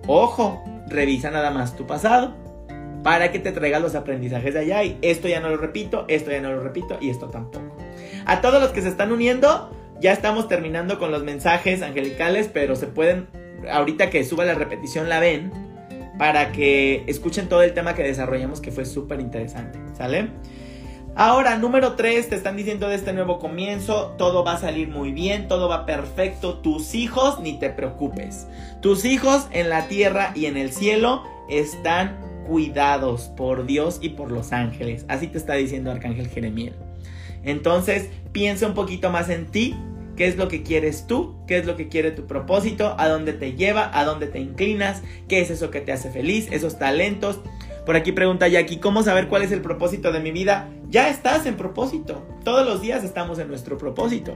Ojo, 0.08 0.64
revisa 0.88 1.30
nada 1.30 1.52
más 1.52 1.76
tu 1.76 1.86
pasado 1.86 2.47
para 3.04 3.32
que 3.32 3.40
te 3.40 3.52
traiga 3.52 3.80
los 3.80 3.96
aprendizajes 3.96 4.54
de 4.54 4.60
allá. 4.60 4.84
Y 4.84 4.98
esto 5.02 5.28
ya 5.28 5.40
no 5.40 5.50
lo 5.50 5.58
repito, 5.58 6.06
esto 6.08 6.32
ya 6.32 6.42
no 6.42 6.52
lo 6.52 6.62
repito 6.62 6.98
y 7.00 7.10
esto 7.10 7.28
tampoco. 7.28 7.78
A 8.26 8.42
todos 8.42 8.62
los 8.62 8.72
que 8.72 8.82
se 8.82 8.90
están 8.90 9.12
uniendo, 9.12 9.72
ya 10.00 10.12
estamos 10.12 10.48
terminando 10.48 11.00
con 11.00 11.12
los 11.12 11.24
mensajes 11.24 11.82
angelicales, 11.82 12.50
pero 12.52 12.76
se 12.76 12.88
pueden, 12.88 13.28
ahorita 13.72 14.10
que 14.10 14.24
suba 14.24 14.46
la 14.46 14.54
repetición 14.54 15.10
la 15.10 15.20
ven 15.20 15.52
para 16.18 16.52
que 16.52 17.04
escuchen 17.08 17.48
todo 17.48 17.64
el 17.64 17.74
tema 17.74 17.94
que 17.94 18.04
desarrollamos 18.04 18.60
que 18.60 18.72
fue 18.72 18.86
súper 18.86 19.20
interesante, 19.20 19.80
¿sale? 19.96 20.30
Ahora, 21.20 21.58
número 21.58 21.96
3, 21.96 22.30
te 22.30 22.36
están 22.36 22.56
diciendo 22.56 22.88
de 22.88 22.96
este 22.96 23.12
nuevo 23.12 23.40
comienzo, 23.40 24.14
todo 24.20 24.44
va 24.44 24.54
a 24.54 24.60
salir 24.60 24.88
muy 24.88 25.12
bien, 25.12 25.48
todo 25.48 25.68
va 25.68 25.88
perfecto, 25.88 26.60
tus 26.60 26.94
hijos, 26.94 27.40
ni 27.40 27.58
te 27.58 27.72
preocupes. 27.72 28.48
Tus 28.82 29.04
hijos 29.04 29.48
en 29.52 29.70
la 29.70 29.88
tierra 29.88 30.32
y 30.36 30.46
en 30.46 30.58
el 30.58 30.72
cielo 30.72 31.24
están 31.50 32.20
cuidados 32.48 33.24
por 33.36 33.66
Dios 33.66 34.00
y 34.02 34.10
por 34.10 34.32
los 34.32 34.54
ángeles. 34.54 35.06
Así 35.08 35.28
te 35.28 35.38
está 35.38 35.54
diciendo 35.54 35.92
Arcángel 35.92 36.30
Jeremiel. 36.30 36.74
Entonces, 37.44 38.10
piensa 38.32 38.68
un 38.68 38.74
poquito 38.74 39.10
más 39.10 39.30
en 39.30 39.48
ti, 39.48 39.76
qué 40.16 40.28
es 40.28 40.38
lo 40.38 40.48
que 40.48 40.64
quieres 40.64 41.06
tú, 41.08 41.36
qué 41.46 41.58
es 41.58 41.66
lo 41.66 41.76
que 41.76 41.88
quiere 41.88 42.12
tu 42.12 42.26
propósito, 42.26 42.96
a 42.98 43.08
dónde 43.08 43.34
te 43.34 43.54
lleva, 43.54 43.92
a 43.94 44.04
dónde 44.04 44.28
te 44.28 44.40
inclinas, 44.40 45.04
qué 45.28 45.42
es 45.42 45.52
eso 45.52 45.70
que 45.70 45.82
te 45.82 45.92
hace 45.92 46.10
feliz, 46.10 46.48
esos 46.52 46.80
talentos. 46.80 47.40
Por 47.86 47.96
aquí 47.96 48.12
pregunta 48.12 48.48
Jackie, 48.48 48.80
¿cómo 48.80 49.04
saber 49.04 49.28
cuál 49.28 49.44
es 49.44 49.52
el 49.52 49.62
propósito 49.62 50.12
de 50.12 50.20
mi 50.20 50.32
vida? 50.32 50.70
Ya 50.90 51.10
estás 51.10 51.46
en 51.46 51.56
propósito. 51.56 52.26
Todos 52.44 52.66
los 52.66 52.82
días 52.82 53.04
estamos 53.04 53.40
en 53.40 53.48
nuestro 53.48 53.78
propósito. 53.78 54.36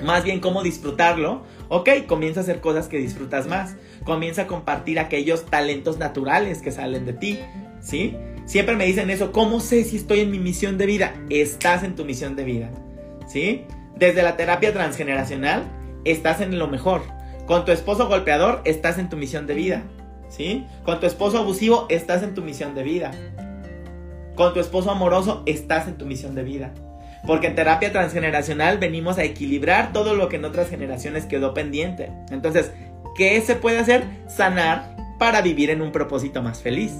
Más 0.00 0.24
bien 0.24 0.40
cómo 0.40 0.62
disfrutarlo. 0.62 1.42
Ok, 1.68 1.88
comienza 2.06 2.40
a 2.40 2.42
hacer 2.42 2.60
cosas 2.60 2.88
que 2.88 2.98
disfrutas 2.98 3.46
más. 3.46 3.76
Comienza 4.04 4.42
a 4.42 4.46
compartir 4.46 4.98
aquellos 4.98 5.46
talentos 5.46 5.98
naturales 5.98 6.62
que 6.62 6.72
salen 6.72 7.06
de 7.06 7.12
ti. 7.12 7.38
¿Sí? 7.80 8.16
Siempre 8.46 8.76
me 8.76 8.86
dicen 8.86 9.10
eso, 9.10 9.32
¿cómo 9.32 9.60
sé 9.60 9.84
si 9.84 9.96
estoy 9.96 10.20
en 10.20 10.30
mi 10.30 10.38
misión 10.38 10.78
de 10.78 10.86
vida? 10.86 11.14
Estás 11.30 11.84
en 11.84 11.94
tu 11.94 12.04
misión 12.04 12.36
de 12.36 12.44
vida. 12.44 12.70
¿Sí? 13.26 13.64
Desde 13.96 14.22
la 14.22 14.36
terapia 14.36 14.72
transgeneracional, 14.72 15.64
estás 16.04 16.40
en 16.40 16.58
lo 16.58 16.68
mejor. 16.68 17.02
Con 17.46 17.64
tu 17.64 17.72
esposo 17.72 18.08
golpeador, 18.08 18.62
estás 18.64 18.98
en 18.98 19.08
tu 19.08 19.16
misión 19.16 19.46
de 19.46 19.54
vida. 19.54 19.82
¿Sí? 20.28 20.66
Con 20.84 20.98
tu 20.98 21.06
esposo 21.06 21.38
abusivo, 21.38 21.86
estás 21.88 22.22
en 22.22 22.34
tu 22.34 22.42
misión 22.42 22.74
de 22.74 22.82
vida. 22.82 23.10
Con 24.34 24.54
tu 24.54 24.60
esposo 24.60 24.90
amoroso, 24.90 25.42
estás 25.46 25.86
en 25.88 25.98
tu 25.98 26.06
misión 26.06 26.34
de 26.34 26.42
vida. 26.42 26.72
Porque 27.26 27.46
en 27.46 27.54
terapia 27.54 27.92
transgeneracional 27.92 28.78
venimos 28.78 29.18
a 29.18 29.24
equilibrar 29.24 29.92
todo 29.92 30.14
lo 30.14 30.28
que 30.28 30.36
en 30.36 30.44
otras 30.44 30.68
generaciones 30.68 31.26
quedó 31.26 31.54
pendiente. 31.54 32.10
Entonces, 32.30 32.72
¿qué 33.16 33.40
se 33.40 33.54
puede 33.54 33.78
hacer? 33.78 34.04
Sanar 34.26 34.96
para 35.18 35.40
vivir 35.40 35.70
en 35.70 35.82
un 35.82 35.92
propósito 35.92 36.42
más 36.42 36.62
feliz. 36.62 36.92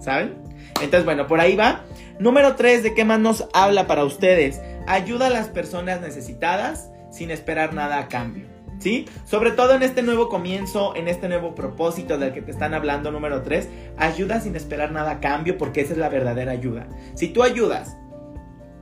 ¿Saben? 0.00 0.34
Entonces, 0.80 1.04
bueno, 1.04 1.26
por 1.26 1.40
ahí 1.40 1.54
va. 1.54 1.84
Número 2.18 2.56
3, 2.56 2.82
¿de 2.82 2.94
qué 2.94 3.04
más 3.04 3.20
nos 3.20 3.46
habla 3.52 3.86
para 3.86 4.04
ustedes? 4.04 4.60
Ayuda 4.86 5.28
a 5.28 5.30
las 5.30 5.48
personas 5.48 6.00
necesitadas 6.00 6.90
sin 7.10 7.30
esperar 7.30 7.72
nada 7.74 7.98
a 7.98 8.08
cambio. 8.08 8.46
¿Sí? 8.78 9.04
Sobre 9.26 9.50
todo 9.50 9.74
en 9.74 9.82
este 9.82 10.02
nuevo 10.02 10.30
comienzo, 10.30 10.96
en 10.96 11.06
este 11.06 11.28
nuevo 11.28 11.54
propósito 11.54 12.16
del 12.16 12.32
que 12.32 12.40
te 12.40 12.50
están 12.50 12.72
hablando, 12.72 13.10
número 13.10 13.42
3, 13.42 13.68
ayuda 13.98 14.40
sin 14.40 14.56
esperar 14.56 14.90
nada 14.90 15.12
a 15.12 15.20
cambio 15.20 15.58
porque 15.58 15.82
esa 15.82 15.92
es 15.92 15.98
la 15.98 16.08
verdadera 16.08 16.52
ayuda. 16.52 16.88
Si 17.14 17.28
tú 17.28 17.42
ayudas 17.42 17.98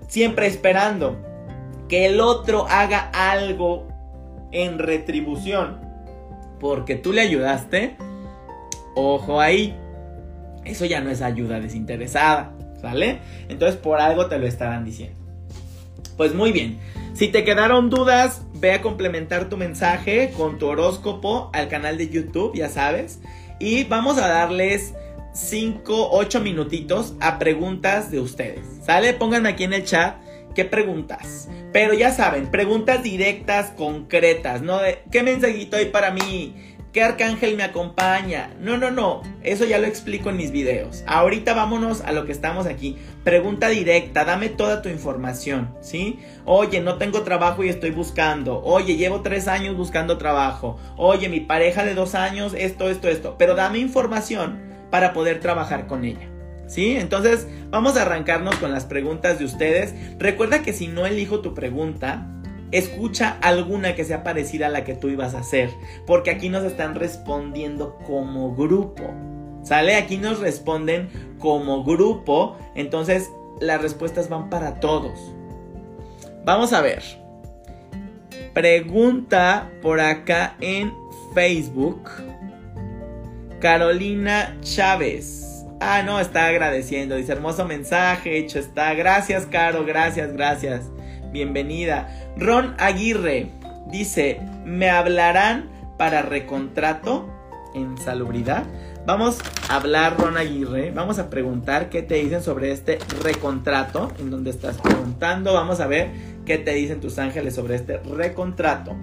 siempre 0.09 0.47
esperando 0.47 1.17
que 1.89 2.07
el 2.07 2.21
otro 2.21 2.67
haga 2.69 3.11
algo 3.15 3.87
en 4.51 4.79
retribución 4.79 5.87
porque 6.59 6.97
tú 6.97 7.13
le 7.13 7.21
ayudaste, 7.21 7.97
ojo 8.95 9.41
ahí, 9.41 9.77
eso 10.65 10.85
ya 10.85 11.01
no 11.01 11.11
es 11.11 11.23
ayuda 11.23 11.61
desinteresada, 11.61 12.53
¿sale? 12.81 13.21
Entonces 13.49 13.77
por 13.77 14.01
algo 14.01 14.27
te 14.27 14.39
lo 14.39 14.47
estarán 14.47 14.85
diciendo. 14.85 15.19
Pues 16.17 16.35
muy 16.35 16.51
bien, 16.51 16.79
si 17.15 17.29
te 17.29 17.45
quedaron 17.45 17.91
dudas, 17.91 18.43
ve 18.55 18.73
a 18.73 18.83
complementar 18.83 19.49
tu 19.49 19.57
mensaje 19.57 20.33
con 20.37 20.59
tu 20.59 20.67
horóscopo 20.67 21.51
al 21.53 21.69
canal 21.69 21.97
de 21.97 22.09
YouTube, 22.09 22.57
ya 22.57 22.69
sabes, 22.69 23.21
y 23.61 23.85
vamos 23.85 24.19
a 24.19 24.29
darles 24.29 24.95
5, 25.39 26.11
8 26.11 26.41
minutitos 26.41 27.15
a 27.21 27.39
preguntas 27.39 28.11
de 28.11 28.19
ustedes, 28.19 28.67
¿sale? 28.85 29.15
Pónganme 29.15 29.51
aquí 29.51 29.65
en 29.65 29.73
el 29.73 29.85
chat 29.85 30.17
qué 30.55 30.65
preguntas. 30.65 31.49
Pero 31.73 31.95
ya 31.95 32.11
saben, 32.11 32.51
preguntas 32.51 33.05
directas, 33.05 33.71
concretas, 33.77 34.63
¿no? 34.63 34.79
De, 34.79 34.99
¿Qué 35.13 35.23
mensajito 35.23 35.77
hay 35.77 35.87
para 35.87 36.11
mí? 36.11 36.57
¿Qué 36.93 37.03
arcángel 37.05 37.57
me 37.57 37.63
acompaña? 37.63 38.51
No, 38.59 38.77
no, 38.79 38.91
no. 38.91 39.23
Eso 39.45 39.65
ya 39.65 39.79
lo 39.79 39.87
explico 39.87 40.31
en 40.31 40.39
mis 40.39 40.51
videos. 40.51 41.05
Ahorita 41.07 41.55
vámonos 41.55 42.01
a 42.01 42.11
lo 42.11 42.27
que 42.27 42.33
estamos 42.33 42.67
aquí. 42.67 42.97
Pregunta 43.23 43.69
directa, 43.69 44.25
dame 44.25 44.49
toda 44.49 44.83
tu 44.83 44.89
información, 44.89 45.73
¿sí? 45.81 46.19
Oye, 46.47 46.81
no 46.81 46.97
tengo 46.97 47.23
trabajo 47.23 47.63
y 47.63 47.69
estoy 47.69 47.93
buscando. 47.93 48.61
Oye, 48.65 48.97
llevo 48.97 49.21
tres 49.21 49.47
años 49.47 49.77
buscando 49.77 50.19
trabajo. 50.19 50.81
Oye, 50.97 51.29
mi 51.29 51.39
pareja 51.39 51.85
de 51.85 51.95
dos 51.95 52.17
años, 52.17 52.55
esto, 52.59 52.91
esto, 52.91 53.07
esto. 53.07 53.37
Pero 53.39 53.55
dame 53.55 53.79
información 53.79 54.68
para 54.91 55.13
poder 55.13 55.41
trabajar 55.41 55.87
con 55.87 56.05
ella. 56.05 56.31
¿Sí? 56.67 56.97
Entonces, 56.97 57.49
vamos 57.71 57.97
a 57.97 58.03
arrancarnos 58.03 58.57
con 58.57 58.73
las 58.73 58.85
preguntas 58.85 59.39
de 59.39 59.47
ustedes. 59.47 59.95
Recuerda 60.19 60.63
que 60.63 60.75
si 60.75 60.87
no 60.87 61.07
elijo 61.07 61.41
tu 61.41 61.55
pregunta, 61.55 62.27
escucha 62.73 63.39
alguna 63.41 63.95
que 63.95 64.05
sea 64.05 64.23
parecida 64.23 64.67
a 64.67 64.71
la 64.71 64.85
que 64.85 64.95
tú 64.95 65.09
ibas 65.09 65.35
a 65.35 65.41
hacer, 65.41 65.71
porque 66.07 66.31
aquí 66.31 66.51
nos 66.51 66.65
están 66.65 66.95
respondiendo 66.95 67.97
como 68.07 68.55
grupo. 68.55 69.05
¿Sale? 69.63 69.97
Aquí 69.97 70.19
nos 70.19 70.41
responden 70.41 71.09
como 71.39 71.85
grupo, 71.85 72.57
entonces 72.75 73.31
las 73.61 73.83
respuestas 73.83 74.29
van 74.29 74.51
para 74.51 74.81
todos. 74.81 75.35
Vamos 76.45 76.73
a 76.73 76.81
ver. 76.81 77.03
Pregunta 78.55 79.71
por 79.83 80.01
acá 80.01 80.57
en 80.61 80.93
Facebook. 81.35 82.11
Carolina 83.61 84.57
Chávez. 84.63 85.65
Ah, 85.81 86.03
no, 86.05 86.21
está 86.21 86.47
agradeciendo. 86.47 87.17
Dice, 87.17 87.33
hermoso 87.33 87.65
mensaje, 87.65 88.39
hecho 88.39 88.59
está. 88.59 88.95
Gracias, 88.95 89.47
Caro, 89.47 89.85
gracias, 89.85 90.33
gracias. 90.33 90.83
Bienvenida. 91.33 92.09
Ron 92.37 92.75
Aguirre 92.79 93.51
dice, 93.91 94.41
¿me 94.65 94.91
hablarán 94.91 95.71
para 95.97 96.23
recontrato 96.23 97.29
en 97.75 97.99
salubridad? 97.99 98.65
Vamos 99.07 99.39
a 99.69 99.77
hablar, 99.77 100.19
Ron 100.19 100.37
Aguirre, 100.37 100.91
vamos 100.91 101.19
a 101.19 101.31
preguntar 101.31 101.89
qué 101.89 102.03
te 102.03 102.17
dicen 102.17 102.43
sobre 102.43 102.73
este 102.73 102.99
recontrato, 103.23 104.13
en 104.19 104.31
donde 104.31 104.51
estás 104.51 104.77
preguntando, 104.77 105.55
vamos 105.55 105.81
a 105.81 105.87
ver 105.87 106.11
qué 106.45 106.59
te 106.59 106.75
dicen 106.75 107.01
tus 107.01 107.19
ángeles 107.19 107.55
sobre 107.55 107.77
este 107.77 107.99
recontrato. 107.99 108.97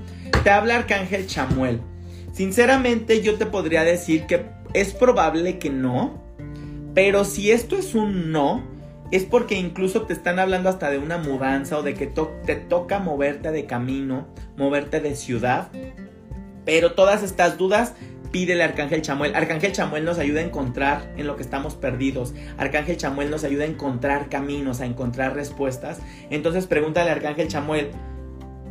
Te 0.44 0.52
habla 0.52 0.76
Arcángel 0.76 1.26
Chamuel. 1.26 1.82
Sinceramente 2.36 3.22
yo 3.22 3.36
te 3.36 3.46
podría 3.46 3.86
decir 3.86 4.26
que 4.26 4.46
es 4.74 4.94
probable 4.94 5.58
que 5.58 5.70
no, 5.70 6.22
pero 6.94 7.24
si 7.24 7.52
esto 7.52 7.78
es 7.78 7.96
un 7.96 8.34
no, 8.34 8.62
es 9.10 9.24
porque 9.24 9.56
incluso 9.56 10.02
te 10.02 10.12
están 10.12 10.38
hablando 10.40 10.68
hasta 10.68 10.90
de 10.90 10.98
una 10.98 11.18
mudanza 11.18 11.78
o 11.78 11.82
de 11.82 11.94
que 11.94 12.08
te 12.08 12.56
toca 12.58 13.00
moverte 13.00 13.54
de 13.54 13.66
camino, 13.66 14.28
moverte 14.58 15.00
de 15.00 15.16
ciudad. 15.16 15.70
Pero 16.66 16.92
todas 16.92 17.24
estas 17.24 17.58
dudas 17.58 17.94
pídele 18.34 18.64
a 18.64 18.66
Arcángel 18.66 19.02
Chamuel. 19.02 19.34
Arcángel 19.34 19.72
Chamuel 19.72 20.04
nos 20.04 20.20
ayuda 20.20 20.42
a 20.42 20.44
encontrar 20.44 21.14
en 21.16 21.28
lo 21.28 21.38
que 21.38 21.42
estamos 21.42 21.76
perdidos. 21.76 22.34
Arcángel 22.58 22.98
Chamuel 22.98 23.32
nos 23.32 23.46
ayuda 23.46 23.64
a 23.64 23.68
encontrar 23.68 24.28
caminos, 24.28 24.82
a 24.82 24.86
encontrar 24.86 25.36
respuestas. 25.36 26.00
Entonces 26.30 26.68
pregúntale 26.68 27.12
a 27.12 27.14
Arcángel 27.14 27.48
Chamuel, 27.48 27.92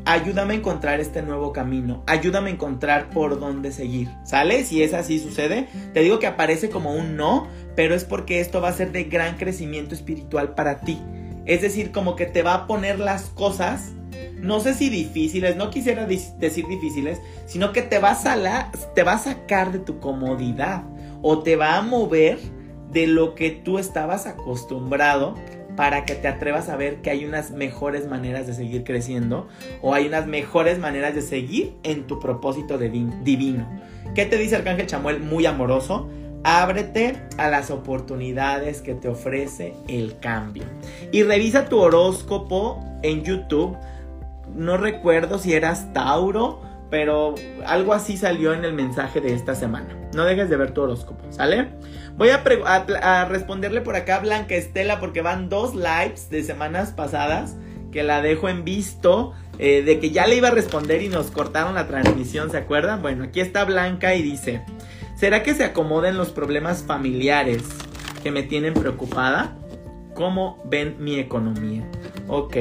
ayúdame 0.05 0.55
a 0.55 0.57
encontrar 0.59 1.01
este 1.01 1.23
nuevo 1.23 1.53
camino, 1.53 2.03
ayúdame 2.07 2.51
a 2.51 2.55
encontrar 2.55 3.11
por 3.11 3.41
dónde 3.41 3.73
seguir, 3.73 4.09
¿sale? 4.25 4.65
Si 4.65 4.83
es 4.83 4.95
así 4.95 5.19
sucede, 5.19 5.69
te 5.93 6.01
digo 6.01 6.19
que 6.19 6.27
aparece 6.27 6.71
como 6.71 6.95
un 6.95 7.17
no, 7.17 7.49
pero 7.75 7.95
es 7.95 8.05
porque 8.05 8.41
esto 8.41 8.61
va 8.61 8.69
a 8.69 8.75
ser 8.75 8.93
de 8.93 9.05
gran 9.05 9.37
crecimiento 9.37 9.95
espiritual 9.95 10.55
para 10.55 10.81
ti. 10.81 11.01
Es 11.47 11.63
decir, 11.63 11.93
como 11.93 12.17
que 12.17 12.27
te 12.27 12.43
va 12.43 12.55
a 12.55 12.67
poner 12.67 12.99
las 12.99 13.25
cosas, 13.31 13.93
no 14.37 14.61
sé 14.61 14.75
si 14.75 14.89
difíciles, 14.89 15.57
no 15.57 15.71
quisiera 15.71 16.07
decir 16.07 16.67
difíciles, 16.67 17.21
sino 17.47 17.73
que 17.73 17.83
te 17.83 17.99
va 17.99 18.13
a, 18.13 18.73
te 18.95 19.03
va 19.03 19.13
a 19.13 19.19
sacar 19.19 19.73
de 19.73 19.79
tu 19.79 20.01
comodidad 20.01 20.85
o 21.23 21.43
te 21.43 21.57
va 21.57 21.77
a 21.77 21.83
mover 21.83 22.39
de 22.91 23.07
lo 23.07 23.35
que 23.35 23.51
tú 23.51 23.79
estabas 23.79 24.27
acostumbrado 24.27 25.35
para 25.77 26.05
que 26.05 26.15
te 26.15 26.29
atrevas 26.29 26.69
a 26.69 26.77
ver 26.77 27.03
que 27.03 27.11
hay 27.11 27.25
unas 27.25 27.51
mejores 27.51 28.09
maneras 28.09 28.47
de 28.47 28.55
seguir 28.55 28.85
creciendo 28.85 29.49
o 29.83 29.95
hay 29.95 30.07
unas 30.07 30.27
mejores 30.27 30.79
maneras 30.79 31.15
de 31.15 31.23
seguir 31.23 31.75
en 31.83 32.07
tu 32.07 32.21
propósito 32.21 32.79
divino. 32.79 33.67
¿Qué 34.15 34.27
te 34.27 34.37
dice 34.37 34.57
Arcángel 34.57 34.87
Chamuel? 34.87 35.21
Muy 35.21 35.47
amoroso. 35.47 36.09
Ábrete 36.45 37.17
a 37.39 37.49
las 37.49 37.71
oportunidades 37.71 38.83
que 38.83 38.95
te 38.95 39.09
ofrece 39.09 39.75
el 39.89 40.19
cambio. 40.19 40.65
Y 41.11 41.23
revisa 41.23 41.69
tu 41.69 41.79
horóscopo 41.79 42.85
en 43.03 43.25
YouTube. 43.25 43.77
No 44.55 44.77
recuerdo 44.77 45.39
si 45.39 45.55
eras 45.55 45.93
Tauro, 45.95 46.61
pero 46.91 47.35
algo 47.67 47.95
así 47.95 48.17
salió 48.17 48.53
en 48.53 48.65
el 48.65 48.75
mensaje 48.75 49.21
de 49.21 49.35
esta 49.35 49.55
semana. 49.55 50.04
No 50.15 50.25
dejes 50.25 50.49
de 50.49 50.57
ver 50.57 50.73
tu 50.73 50.83
horóscopo, 50.83 51.25
¿sale? 51.31 51.69
Voy 52.17 52.29
a, 52.31 53.25
responderle 53.29 53.81
por 53.81 53.97
acá 53.97 54.17
a 54.17 54.21
Blanca 54.21 54.55
Estela 54.55 55.01
porque 55.01 55.21
van 55.21 55.49
dos 55.49 55.75
lives 55.75 56.31
de 56.31 56.45
semanas 56.45 56.93
pasadas 56.93 57.57
que 57.91 58.03
la 58.03 58.23
dejo 58.23 58.49
en 58.49 58.65
visto. 58.65 59.33
Eh, 59.59 59.83
de 59.83 60.01
que 60.01 60.11
ya 60.11 60.27
le 60.27 60.35
iba 60.35 60.49
a 60.49 60.51
responder 60.51 61.01
y 61.01 61.09
nos 61.09 61.31
cortaron 61.31 61.77
la 61.77 61.87
transmisión, 61.87 62.51
¿se 62.51 62.57
acuerdan? 62.57 63.03
Bueno, 63.03 63.23
aquí 63.23 63.41
está 63.41 63.65
Blanca 63.65 64.17
y 64.17 64.23
dice, 64.23 64.65
¿será 65.17 65.45
que 65.45 65.55
se 65.55 65.63
acomoden 65.63 66.17
los 66.17 66.31
problemas 66.31 66.83
familiares 66.83 67.63
que 68.25 68.33
me 68.33 68.43
tienen 68.43 68.75
preocupada? 68.75 69.57
¿Cómo 70.15 70.61
ven 70.65 70.97
mi 70.99 71.21
economía? 71.21 71.89
Ok. 72.27 72.57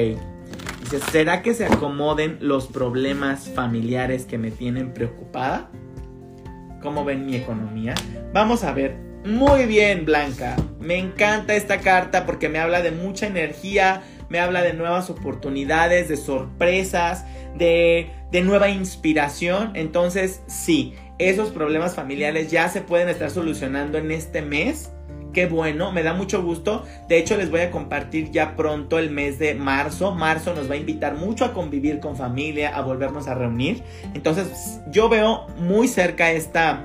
Dice, 0.82 1.00
¿será 1.10 1.42
que 1.42 1.54
se 1.54 1.66
acomoden 1.66 2.38
los 2.40 2.68
problemas 2.68 3.48
familiares 3.48 4.26
que 4.26 4.38
me 4.38 4.52
tienen 4.52 4.94
preocupada? 4.94 5.68
¿Cómo 6.84 7.02
ven 7.02 7.24
mi 7.24 7.34
economía? 7.34 7.94
Vamos 8.34 8.62
a 8.62 8.72
ver 8.72 8.94
muy 9.24 9.64
bien, 9.64 10.04
Blanca. 10.04 10.54
Me 10.78 10.98
encanta 10.98 11.54
esta 11.54 11.80
carta 11.80 12.26
porque 12.26 12.50
me 12.50 12.58
habla 12.58 12.82
de 12.82 12.90
mucha 12.90 13.26
energía, 13.26 14.02
me 14.28 14.38
habla 14.38 14.60
de 14.60 14.74
nuevas 14.74 15.08
oportunidades, 15.08 16.10
de 16.10 16.18
sorpresas, 16.18 17.24
de, 17.56 18.10
de 18.30 18.42
nueva 18.42 18.68
inspiración. 18.68 19.72
Entonces, 19.74 20.42
sí, 20.46 20.92
esos 21.18 21.52
problemas 21.52 21.94
familiares 21.94 22.50
ya 22.50 22.68
se 22.68 22.82
pueden 22.82 23.08
estar 23.08 23.30
solucionando 23.30 23.96
en 23.96 24.10
este 24.10 24.42
mes. 24.42 24.90
Qué 25.34 25.46
bueno, 25.46 25.90
me 25.90 26.04
da 26.04 26.14
mucho 26.14 26.42
gusto. 26.42 26.84
De 27.08 27.18
hecho, 27.18 27.36
les 27.36 27.50
voy 27.50 27.60
a 27.60 27.72
compartir 27.72 28.30
ya 28.30 28.54
pronto 28.54 29.00
el 29.00 29.10
mes 29.10 29.40
de 29.40 29.54
marzo. 29.54 30.14
Marzo 30.14 30.54
nos 30.54 30.70
va 30.70 30.74
a 30.74 30.76
invitar 30.76 31.16
mucho 31.16 31.44
a 31.44 31.52
convivir 31.52 31.98
con 31.98 32.16
familia, 32.16 32.74
a 32.74 32.80
volvernos 32.82 33.26
a 33.26 33.34
reunir. 33.34 33.82
Entonces, 34.14 34.80
yo 34.92 35.08
veo 35.08 35.48
muy 35.58 35.88
cerca 35.88 36.30
esta, 36.30 36.84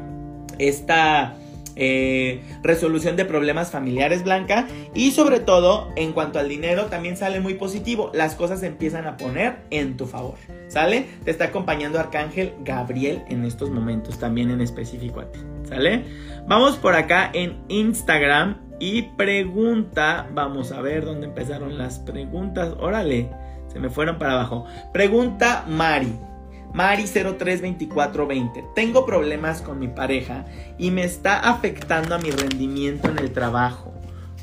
esta 0.57 1.35
eh, 1.81 2.41
resolución 2.61 3.15
de 3.15 3.23
problemas 3.23 3.71
familiares, 3.71 4.23
Blanca. 4.23 4.67
Y 4.93 5.11
sobre 5.11 5.39
todo, 5.39 5.89
en 5.95 6.11
cuanto 6.11 6.37
al 6.37 6.49
dinero, 6.49 6.85
también 6.85 7.15
sale 7.15 7.39
muy 7.39 7.53
positivo. 7.53 8.11
Las 8.13 8.35
cosas 8.35 8.59
se 8.59 8.67
empiezan 8.67 9.07
a 9.07 9.15
poner 9.15 9.59
en 9.69 9.95
tu 9.95 10.05
favor. 10.05 10.35
¿Sale? 10.67 11.05
Te 11.23 11.31
está 11.31 11.45
acompañando 11.45 11.99
Arcángel 11.99 12.53
Gabriel 12.63 13.23
en 13.29 13.45
estos 13.45 13.71
momentos, 13.71 14.19
también 14.19 14.51
en 14.51 14.61
específico 14.61 15.21
a 15.21 15.31
ti. 15.31 15.39
¿Sale? 15.63 16.03
Vamos 16.47 16.75
por 16.75 16.95
acá 16.95 17.31
en 17.33 17.57
Instagram 17.69 18.57
y 18.79 19.03
pregunta. 19.03 20.27
Vamos 20.33 20.71
a 20.71 20.81
ver 20.81 21.05
dónde 21.05 21.27
empezaron 21.27 21.77
las 21.77 21.99
preguntas. 21.99 22.73
Órale, 22.79 23.29
se 23.71 23.79
me 23.79 23.89
fueron 23.89 24.19
para 24.19 24.33
abajo. 24.33 24.65
Pregunta 24.91 25.63
Mari. 25.67 26.28
Mari032420. 26.73 28.73
Tengo 28.73 29.05
problemas 29.05 29.61
con 29.61 29.79
mi 29.79 29.87
pareja 29.87 30.45
y 30.77 30.91
me 30.91 31.03
está 31.03 31.39
afectando 31.39 32.15
a 32.15 32.19
mi 32.19 32.31
rendimiento 32.31 33.09
en 33.09 33.19
el 33.19 33.31
trabajo. 33.31 33.93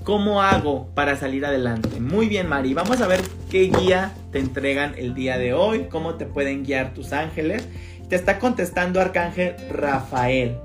¿Cómo 0.05 0.41
hago 0.41 0.89
para 0.95 1.17
salir 1.17 1.45
adelante? 1.45 2.01
Muy 2.01 2.29
bien, 2.29 2.49
Mari. 2.49 2.75
Vamos 2.75 3.01
a 3.01 3.09
ver 3.09 3.21
qué 3.51 3.63
guía 3.63 4.13
te 4.31 4.39
entregan 4.39 4.95
el 4.97 5.15
día 5.15 5.37
de 5.37 5.53
hoy, 5.53 5.89
cómo 5.91 6.15
te 6.15 6.27
pueden 6.27 6.65
guiar 6.65 6.95
tus 6.95 7.13
ángeles. 7.13 7.67
Te 8.09 8.15
está 8.15 8.39
contestando 8.39 9.01
Arcángel 9.01 9.57
Rafael. 9.69 10.59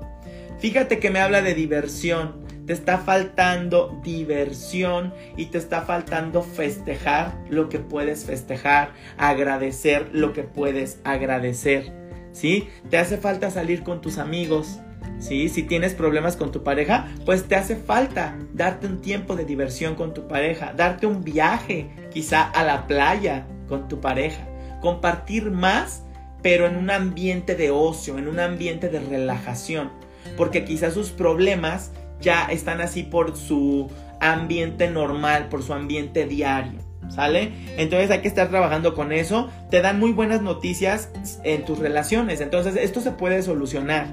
Fíjate 0.60 1.00
que 1.00 1.10
me 1.10 1.18
habla 1.18 1.42
de 1.42 1.54
diversión. 1.54 2.41
Te 2.72 2.78
está 2.78 2.96
faltando 2.96 4.00
diversión 4.02 5.12
y 5.36 5.44
te 5.44 5.58
está 5.58 5.82
faltando 5.82 6.40
festejar 6.40 7.34
lo 7.50 7.68
que 7.68 7.78
puedes 7.78 8.24
festejar, 8.24 8.92
agradecer 9.18 10.08
lo 10.14 10.32
que 10.32 10.42
puedes 10.42 10.98
agradecer. 11.04 11.92
¿Sí? 12.32 12.70
Te 12.88 12.96
hace 12.96 13.18
falta 13.18 13.50
salir 13.50 13.82
con 13.82 14.00
tus 14.00 14.16
amigos, 14.16 14.80
¿sí? 15.18 15.50
Si 15.50 15.64
tienes 15.64 15.92
problemas 15.92 16.36
con 16.36 16.50
tu 16.50 16.62
pareja, 16.62 17.08
pues 17.26 17.44
te 17.44 17.56
hace 17.56 17.76
falta 17.76 18.38
darte 18.54 18.86
un 18.86 19.02
tiempo 19.02 19.36
de 19.36 19.44
diversión 19.44 19.94
con 19.94 20.14
tu 20.14 20.26
pareja, 20.26 20.72
darte 20.74 21.06
un 21.06 21.22
viaje 21.22 21.90
quizá 22.10 22.40
a 22.40 22.64
la 22.64 22.86
playa 22.86 23.46
con 23.68 23.86
tu 23.86 24.00
pareja, 24.00 24.48
compartir 24.80 25.50
más, 25.50 26.04
pero 26.40 26.66
en 26.66 26.76
un 26.76 26.88
ambiente 26.88 27.54
de 27.54 27.70
ocio, 27.70 28.16
en 28.16 28.28
un 28.28 28.40
ambiente 28.40 28.88
de 28.88 29.00
relajación, 29.00 29.90
porque 30.38 30.64
quizás 30.64 30.94
sus 30.94 31.10
problemas 31.10 31.92
ya 32.22 32.46
están 32.46 32.80
así 32.80 33.02
por 33.02 33.36
su 33.36 33.90
ambiente 34.20 34.88
normal, 34.88 35.48
por 35.48 35.62
su 35.62 35.74
ambiente 35.74 36.26
diario. 36.26 36.80
¿Sale? 37.08 37.52
Entonces 37.76 38.10
hay 38.10 38.20
que 38.20 38.28
estar 38.28 38.48
trabajando 38.48 38.94
con 38.94 39.12
eso. 39.12 39.50
Te 39.70 39.82
dan 39.82 39.98
muy 40.00 40.12
buenas 40.12 40.40
noticias 40.40 41.10
en 41.44 41.64
tus 41.66 41.78
relaciones. 41.78 42.40
Entonces 42.40 42.76
esto 42.76 43.02
se 43.02 43.10
puede 43.10 43.42
solucionar. 43.42 44.06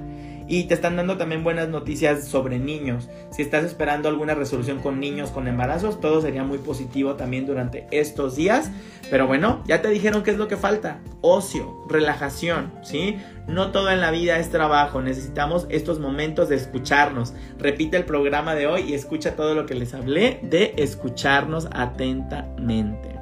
Y 0.50 0.64
te 0.64 0.74
están 0.74 0.96
dando 0.96 1.16
también 1.16 1.44
buenas 1.44 1.68
noticias 1.68 2.26
sobre 2.26 2.58
niños. 2.58 3.08
Si 3.30 3.40
estás 3.40 3.64
esperando 3.64 4.08
alguna 4.08 4.34
resolución 4.34 4.80
con 4.80 4.98
niños 4.98 5.30
con 5.30 5.46
embarazos, 5.46 6.00
todo 6.00 6.20
sería 6.20 6.42
muy 6.42 6.58
positivo 6.58 7.14
también 7.14 7.46
durante 7.46 7.86
estos 7.92 8.34
días. 8.34 8.68
Pero 9.10 9.28
bueno, 9.28 9.62
ya 9.68 9.80
te 9.80 9.86
dijeron 9.90 10.24
qué 10.24 10.32
es 10.32 10.38
lo 10.38 10.48
que 10.48 10.56
falta. 10.56 10.98
Ocio, 11.20 11.84
relajación, 11.88 12.72
¿sí? 12.82 13.16
No 13.46 13.70
todo 13.70 13.92
en 13.92 14.00
la 14.00 14.10
vida 14.10 14.40
es 14.40 14.50
trabajo. 14.50 15.00
Necesitamos 15.00 15.68
estos 15.68 16.00
momentos 16.00 16.48
de 16.48 16.56
escucharnos. 16.56 17.32
Repite 17.56 17.96
el 17.96 18.04
programa 18.04 18.56
de 18.56 18.66
hoy 18.66 18.82
y 18.88 18.94
escucha 18.94 19.36
todo 19.36 19.54
lo 19.54 19.66
que 19.66 19.76
les 19.76 19.94
hablé 19.94 20.40
de 20.42 20.74
escucharnos 20.78 21.68
atentamente. 21.70 23.14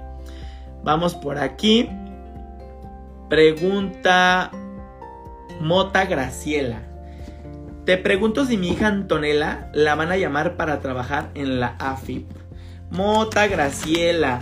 Vamos 0.82 1.14
por 1.14 1.36
aquí. 1.36 1.90
Pregunta 3.28 4.50
Mota 5.60 6.06
Graciela. 6.06 6.87
Te 7.88 7.96
pregunto 7.96 8.44
si 8.44 8.58
mi 8.58 8.68
hija 8.68 8.88
Antonella 8.88 9.70
la 9.72 9.94
van 9.94 10.12
a 10.12 10.18
llamar 10.18 10.58
para 10.58 10.80
trabajar 10.80 11.30
en 11.34 11.58
la 11.58 11.68
AFIP. 11.78 12.28
Mota 12.90 13.46
Graciela, 13.46 14.40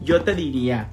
yo 0.00 0.22
te 0.22 0.36
diría, 0.36 0.86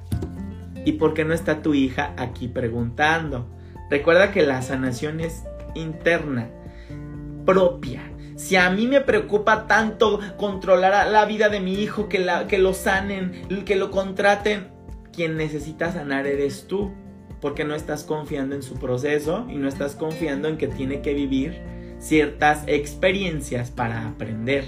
¿y 0.84 0.94
por 0.94 1.14
qué 1.14 1.24
no 1.24 1.32
está 1.32 1.62
tu 1.62 1.74
hija 1.74 2.12
aquí 2.16 2.48
preguntando? 2.48 3.46
Recuerda 3.88 4.32
que 4.32 4.42
la 4.42 4.62
sanación 4.62 5.20
es 5.20 5.44
interna, 5.76 6.50
propia. 7.44 8.02
Si 8.34 8.56
a 8.56 8.68
mí 8.70 8.88
me 8.88 9.00
preocupa 9.00 9.68
tanto 9.68 10.18
controlar 10.38 11.06
la 11.06 11.24
vida 11.24 11.50
de 11.50 11.60
mi 11.60 11.74
hijo, 11.74 12.08
que, 12.08 12.18
la, 12.18 12.48
que 12.48 12.58
lo 12.58 12.74
sanen, 12.74 13.46
que 13.64 13.76
lo 13.76 13.92
contraten, 13.92 14.72
quien 15.12 15.36
necesita 15.36 15.92
sanar 15.92 16.26
eres 16.26 16.66
tú, 16.66 16.90
porque 17.40 17.62
no 17.62 17.76
estás 17.76 18.02
confiando 18.02 18.56
en 18.56 18.64
su 18.64 18.74
proceso 18.74 19.46
y 19.48 19.54
no 19.54 19.68
estás 19.68 19.94
confiando 19.94 20.48
en 20.48 20.56
que 20.56 20.66
tiene 20.66 21.00
que 21.00 21.14
vivir 21.14 21.75
ciertas 21.98 22.64
experiencias 22.66 23.70
para 23.70 24.08
aprender. 24.08 24.64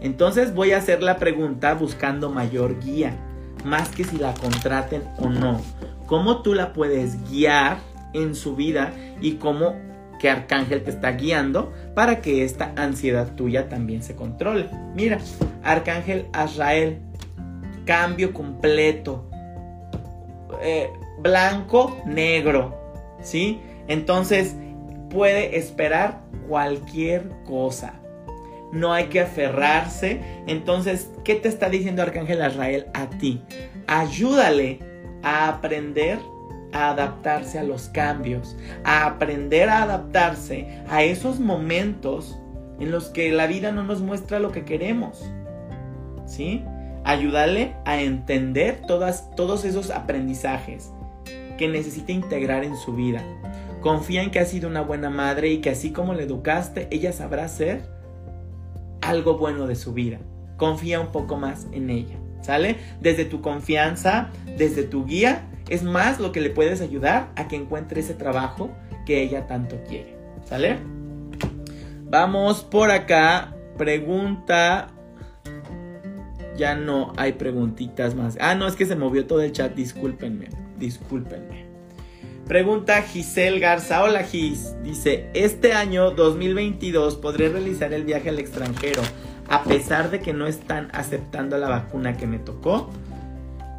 Entonces 0.00 0.54
voy 0.54 0.72
a 0.72 0.78
hacer 0.78 1.02
la 1.02 1.18
pregunta 1.18 1.74
buscando 1.74 2.30
mayor 2.30 2.80
guía, 2.80 3.16
más 3.64 3.88
que 3.88 4.04
si 4.04 4.18
la 4.18 4.34
contraten 4.34 5.02
o 5.18 5.28
no. 5.28 5.60
¿Cómo 6.06 6.42
tú 6.42 6.54
la 6.54 6.72
puedes 6.72 7.30
guiar 7.30 7.78
en 8.12 8.34
su 8.34 8.54
vida 8.54 8.92
y 9.20 9.36
cómo 9.36 9.74
que 10.18 10.28
Arcángel 10.28 10.84
te 10.84 10.90
está 10.90 11.12
guiando 11.12 11.72
para 11.94 12.20
que 12.20 12.44
esta 12.44 12.72
ansiedad 12.76 13.34
tuya 13.34 13.68
también 13.68 14.02
se 14.02 14.14
controle? 14.14 14.68
Mira, 14.94 15.18
Arcángel 15.62 16.26
Azrael, 16.32 17.00
cambio 17.86 18.34
completo, 18.34 19.28
eh, 20.62 20.90
blanco, 21.18 21.96
negro, 22.04 22.78
¿sí? 23.22 23.60
Entonces 23.88 24.54
puede 25.10 25.56
esperar 25.58 26.23
cualquier 26.48 27.28
cosa. 27.44 27.94
No 28.72 28.92
hay 28.92 29.06
que 29.06 29.20
aferrarse. 29.20 30.20
Entonces, 30.46 31.10
¿qué 31.24 31.36
te 31.36 31.48
está 31.48 31.68
diciendo 31.68 32.02
Arcángel 32.02 32.42
Azrael 32.42 32.86
a 32.94 33.08
ti? 33.08 33.40
Ayúdale 33.86 34.80
a 35.22 35.48
aprender 35.48 36.18
a 36.72 36.90
adaptarse 36.90 37.58
a 37.58 37.62
los 37.62 37.88
cambios, 37.88 38.56
a 38.82 39.06
aprender 39.06 39.68
a 39.68 39.84
adaptarse 39.84 40.82
a 40.88 41.04
esos 41.04 41.38
momentos 41.38 42.36
en 42.80 42.90
los 42.90 43.06
que 43.06 43.30
la 43.30 43.46
vida 43.46 43.70
no 43.70 43.84
nos 43.84 44.00
muestra 44.00 44.40
lo 44.40 44.50
que 44.50 44.64
queremos. 44.64 45.24
¿Sí? 46.26 46.64
Ayúdale 47.04 47.76
a 47.84 48.00
entender 48.00 48.82
todas, 48.88 49.30
todos 49.36 49.64
esos 49.64 49.90
aprendizajes 49.90 50.90
que 51.58 51.68
necesita 51.68 52.12
integrar 52.12 52.64
en 52.64 52.76
su 52.76 52.94
vida. 52.94 53.22
Confía 53.84 54.22
en 54.22 54.30
que 54.30 54.38
ha 54.38 54.46
sido 54.46 54.70
una 54.70 54.80
buena 54.80 55.10
madre 55.10 55.50
y 55.50 55.58
que 55.58 55.68
así 55.68 55.92
como 55.92 56.14
le 56.14 56.22
educaste, 56.22 56.88
ella 56.90 57.12
sabrá 57.12 57.46
ser 57.48 57.82
algo 59.02 59.36
bueno 59.36 59.66
de 59.66 59.74
su 59.74 59.92
vida. 59.92 60.20
Confía 60.56 61.00
un 61.00 61.08
poco 61.08 61.36
más 61.36 61.66
en 61.70 61.90
ella, 61.90 62.16
¿sale? 62.40 62.78
Desde 63.02 63.26
tu 63.26 63.42
confianza, 63.42 64.30
desde 64.56 64.84
tu 64.84 65.04
guía, 65.04 65.50
es 65.68 65.82
más 65.82 66.18
lo 66.18 66.32
que 66.32 66.40
le 66.40 66.48
puedes 66.48 66.80
ayudar 66.80 67.28
a 67.36 67.46
que 67.46 67.56
encuentre 67.56 68.00
ese 68.00 68.14
trabajo 68.14 68.70
que 69.04 69.22
ella 69.22 69.46
tanto 69.46 69.76
quiere, 69.86 70.16
¿sale? 70.46 70.78
Vamos 72.04 72.62
por 72.62 72.90
acá. 72.90 73.54
Pregunta. 73.76 74.86
Ya 76.56 76.74
no 76.74 77.12
hay 77.18 77.34
preguntitas 77.34 78.14
más. 78.14 78.38
Ah, 78.40 78.54
no, 78.54 78.66
es 78.66 78.76
que 78.76 78.86
se 78.86 78.96
movió 78.96 79.26
todo 79.26 79.42
el 79.42 79.52
chat. 79.52 79.74
Discúlpenme. 79.74 80.48
Discúlpenme. 80.78 81.63
Pregunta 82.46 83.00
Giselle 83.00 83.58
Garza. 83.58 84.02
Hola 84.02 84.22
Gis. 84.22 84.74
Dice, 84.82 85.30
este 85.32 85.72
año 85.72 86.10
2022 86.10 87.16
podré 87.16 87.48
realizar 87.48 87.94
el 87.94 88.04
viaje 88.04 88.28
al 88.28 88.38
extranjero 88.38 89.00
a 89.48 89.64
pesar 89.64 90.10
de 90.10 90.20
que 90.20 90.34
no 90.34 90.46
están 90.46 90.90
aceptando 90.92 91.56
la 91.56 91.70
vacuna 91.70 92.18
que 92.18 92.26
me 92.26 92.38
tocó. 92.38 92.90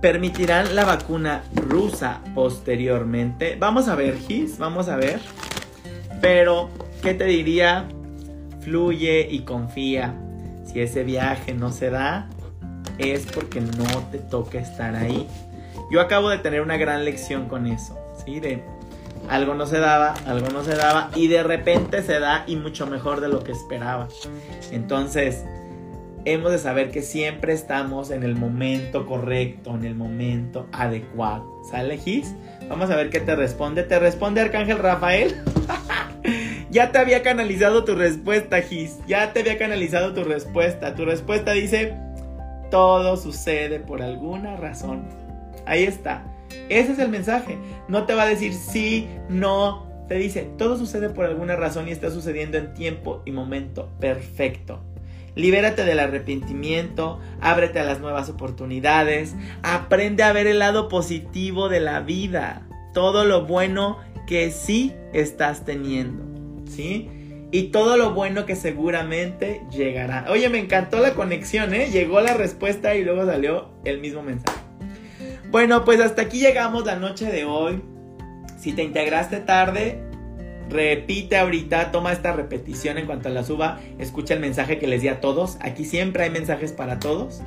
¿Permitirán 0.01 0.75
la 0.75 0.83
vacuna 0.83 1.43
rusa 1.53 2.21
posteriormente? 2.33 3.55
Vamos 3.59 3.87
a 3.87 3.93
ver, 3.93 4.17
Gis, 4.17 4.57
vamos 4.57 4.89
a 4.89 4.95
ver. 4.95 5.19
Pero, 6.19 6.69
¿qué 7.03 7.13
te 7.13 7.25
diría? 7.25 7.87
Fluye 8.61 9.27
y 9.29 9.41
confía. 9.41 10.15
Si 10.65 10.81
ese 10.81 11.03
viaje 11.03 11.53
no 11.53 11.71
se 11.71 11.91
da, 11.91 12.29
es 12.97 13.27
porque 13.27 13.61
no 13.61 13.85
te 14.11 14.17
toca 14.17 14.57
estar 14.57 14.95
ahí. 14.95 15.27
Yo 15.91 16.01
acabo 16.01 16.29
de 16.29 16.39
tener 16.39 16.61
una 16.61 16.77
gran 16.77 17.05
lección 17.05 17.47
con 17.47 17.67
eso. 17.67 18.04
De 18.25 18.63
algo 19.29 19.55
no 19.55 19.65
se 19.65 19.79
daba, 19.79 20.13
algo 20.27 20.49
no 20.49 20.63
se 20.63 20.75
daba 20.75 21.09
y 21.15 21.27
de 21.27 21.43
repente 21.43 22.03
se 22.03 22.19
da 22.19 22.43
y 22.47 22.55
mucho 22.55 22.87
mejor 22.87 23.21
de 23.21 23.29
lo 23.29 23.43
que 23.43 23.51
esperaba. 23.51 24.07
Entonces, 24.71 25.43
hemos 26.25 26.51
de 26.51 26.59
saber 26.59 26.91
que 26.91 27.01
siempre 27.01 27.53
estamos 27.53 28.11
en 28.11 28.23
el 28.23 28.35
momento 28.35 29.05
correcto, 29.05 29.75
en 29.75 29.85
el 29.85 29.95
momento 29.95 30.67
adecuado. 30.71 31.63
¿Sale, 31.69 31.97
Gis? 31.97 32.35
Vamos 32.67 32.89
a 32.89 32.95
ver 32.95 33.09
qué 33.09 33.19
te 33.19 33.35
responde. 33.35 33.83
¿Te 33.83 33.99
responde 33.99 34.41
Arcángel 34.41 34.79
Rafael? 34.79 35.35
ya 36.69 36.91
te 36.91 36.97
había 36.99 37.23
canalizado 37.23 37.83
tu 37.83 37.95
respuesta, 37.95 38.61
Gis. 38.61 38.99
Ya 39.07 39.33
te 39.33 39.41
había 39.41 39.57
canalizado 39.57 40.13
tu 40.13 40.23
respuesta. 40.23 40.95
Tu 40.95 41.05
respuesta 41.05 41.51
dice, 41.51 41.95
todo 42.69 43.17
sucede 43.17 43.79
por 43.79 44.01
alguna 44.01 44.55
razón. 44.55 45.07
Ahí 45.65 45.83
está. 45.83 46.23
Ese 46.69 46.93
es 46.93 46.99
el 46.99 47.09
mensaje. 47.09 47.57
No 47.87 48.05
te 48.05 48.13
va 48.13 48.23
a 48.23 48.27
decir 48.27 48.53
sí, 48.53 49.07
no. 49.29 49.85
Te 50.07 50.15
dice, 50.15 50.47
todo 50.57 50.77
sucede 50.77 51.09
por 51.09 51.25
alguna 51.25 51.55
razón 51.55 51.87
y 51.87 51.91
está 51.91 52.11
sucediendo 52.11 52.57
en 52.57 52.73
tiempo 52.73 53.23
y 53.25 53.31
momento 53.31 53.89
perfecto. 53.99 54.83
Libérate 55.35 55.83
del 55.83 55.99
arrepentimiento, 55.99 57.19
ábrete 57.41 57.79
a 57.79 57.83
las 57.83 57.99
nuevas 57.99 58.29
oportunidades, 58.29 59.35
aprende 59.63 60.23
a 60.23 60.31
ver 60.31 60.47
el 60.47 60.59
lado 60.59 60.87
positivo 60.87 61.67
de 61.67 61.81
la 61.81 61.99
vida, 61.99 62.65
todo 62.93 63.25
lo 63.25 63.45
bueno 63.45 63.97
que 64.27 64.51
sí 64.51 64.93
estás 65.11 65.65
teniendo, 65.65 66.23
¿sí? 66.69 67.09
Y 67.51 67.63
todo 67.63 67.97
lo 67.97 68.13
bueno 68.13 68.45
que 68.45 68.55
seguramente 68.55 69.61
llegará. 69.71 70.25
Oye, 70.29 70.47
me 70.49 70.59
encantó 70.59 70.99
la 70.99 71.13
conexión, 71.15 71.73
¿eh? 71.73 71.89
Llegó 71.91 72.21
la 72.21 72.33
respuesta 72.33 72.95
y 72.95 73.03
luego 73.03 73.25
salió 73.25 73.69
el 73.83 73.99
mismo 73.99 74.23
mensaje. 74.23 74.64
Bueno, 75.55 75.85
pues 75.85 76.01
hasta 76.01 76.23
aquí 76.23 76.39
llegamos 76.39 76.85
la 76.85 76.97
noche 76.97 77.31
de 77.31 77.45
hoy. 77.45 77.81
Si 78.59 78.73
te 78.73 78.83
integraste 78.83 79.37
tarde, 79.37 80.03
repite 80.69 81.37
ahorita, 81.37 81.93
toma 81.93 82.11
esta 82.11 82.33
repetición 82.33 82.97
en 82.97 83.05
cuanto 83.05 83.29
a 83.29 83.31
la 83.31 83.41
suba, 83.45 83.79
escucha 83.97 84.33
el 84.33 84.41
mensaje 84.41 84.79
que 84.79 84.87
les 84.87 85.01
di 85.01 85.07
a 85.07 85.21
todos. 85.21 85.57
Aquí 85.61 85.85
siempre 85.85 86.23
hay 86.23 86.29
mensajes 86.29 86.73
para 86.73 86.99
todos. 86.99 87.41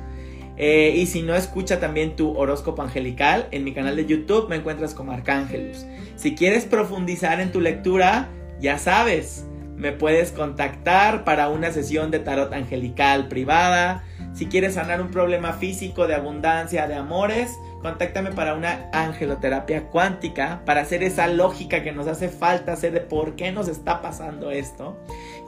Eh, 0.57 0.91
y 0.95 1.05
si 1.05 1.21
no, 1.21 1.35
escucha 1.35 1.79
también 1.79 2.15
tu 2.15 2.35
horóscopo 2.35 2.81
angelical. 2.81 3.47
En 3.51 3.63
mi 3.63 3.75
canal 3.75 3.95
de 3.95 4.07
YouTube 4.07 4.49
me 4.49 4.55
encuentras 4.55 4.95
como 4.95 5.11
Arcángelus. 5.11 5.85
Si 6.15 6.33
quieres 6.33 6.65
profundizar 6.65 7.39
en 7.39 7.51
tu 7.51 7.61
lectura, 7.61 8.29
ya 8.59 8.79
sabes, 8.79 9.45
me 9.75 9.91
puedes 9.91 10.31
contactar 10.31 11.23
para 11.23 11.49
una 11.49 11.71
sesión 11.71 12.09
de 12.09 12.17
tarot 12.17 12.53
angelical 12.53 13.27
privada. 13.27 14.03
Si 14.39 14.45
quieres 14.45 14.75
sanar 14.75 15.01
un 15.01 15.11
problema 15.11 15.51
físico 15.51 16.07
de 16.07 16.15
abundancia, 16.15 16.87
de 16.87 16.95
amores, 16.95 17.59
contáctame 17.81 18.31
para 18.31 18.53
una 18.53 18.89
angeloterapia 18.93 19.87
cuántica, 19.89 20.61
para 20.65 20.79
hacer 20.79 21.03
esa 21.03 21.27
lógica 21.27 21.83
que 21.83 21.91
nos 21.91 22.07
hace 22.07 22.29
falta 22.29 22.71
hacer 22.71 22.93
de 22.93 23.01
por 23.01 23.35
qué 23.35 23.51
nos 23.51 23.67
está 23.67 24.01
pasando 24.01 24.49
esto. 24.49 24.97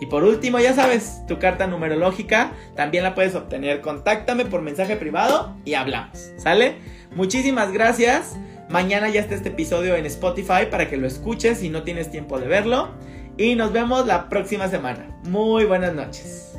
Y 0.02 0.08
por 0.08 0.26
último, 0.26 0.60
ya 0.60 0.74
sabes, 0.74 1.22
tu 1.26 1.40
carta 1.40 1.68
numerológica 1.68 2.52
también 2.76 3.06
la 3.06 3.16
puedes 3.16 3.34
obtener. 3.34 3.80
Contáctame 3.80 4.44
por 4.44 4.62
mensaje 4.62 4.98
privado 4.98 5.56
y 5.64 5.76
hablamos. 5.76 6.34
¿Sale? 6.36 6.76
Muchísimas 7.16 7.72
gracias. 7.72 8.36
Mañana 8.68 9.08
ya 9.08 9.22
está 9.22 9.36
este 9.36 9.50
episodio 9.50 9.96
en 9.96 10.06
Spotify 10.06 10.66
para 10.70 10.90
que 10.90 10.98
lo 10.98 11.08
escuches 11.08 11.60
si 11.60 11.70
no 11.70 11.84
tienes 11.84 12.12
tiempo 12.12 12.42
de 12.42 12.48
verlo. 12.50 12.90
Y 13.38 13.56
nos 13.56 13.72
vemos 13.72 14.06
la 14.06 14.28
próxima 14.28 14.68
semana. 14.68 15.18
Muy 15.24 15.64
buenas 15.64 15.94
noches. 15.94 16.51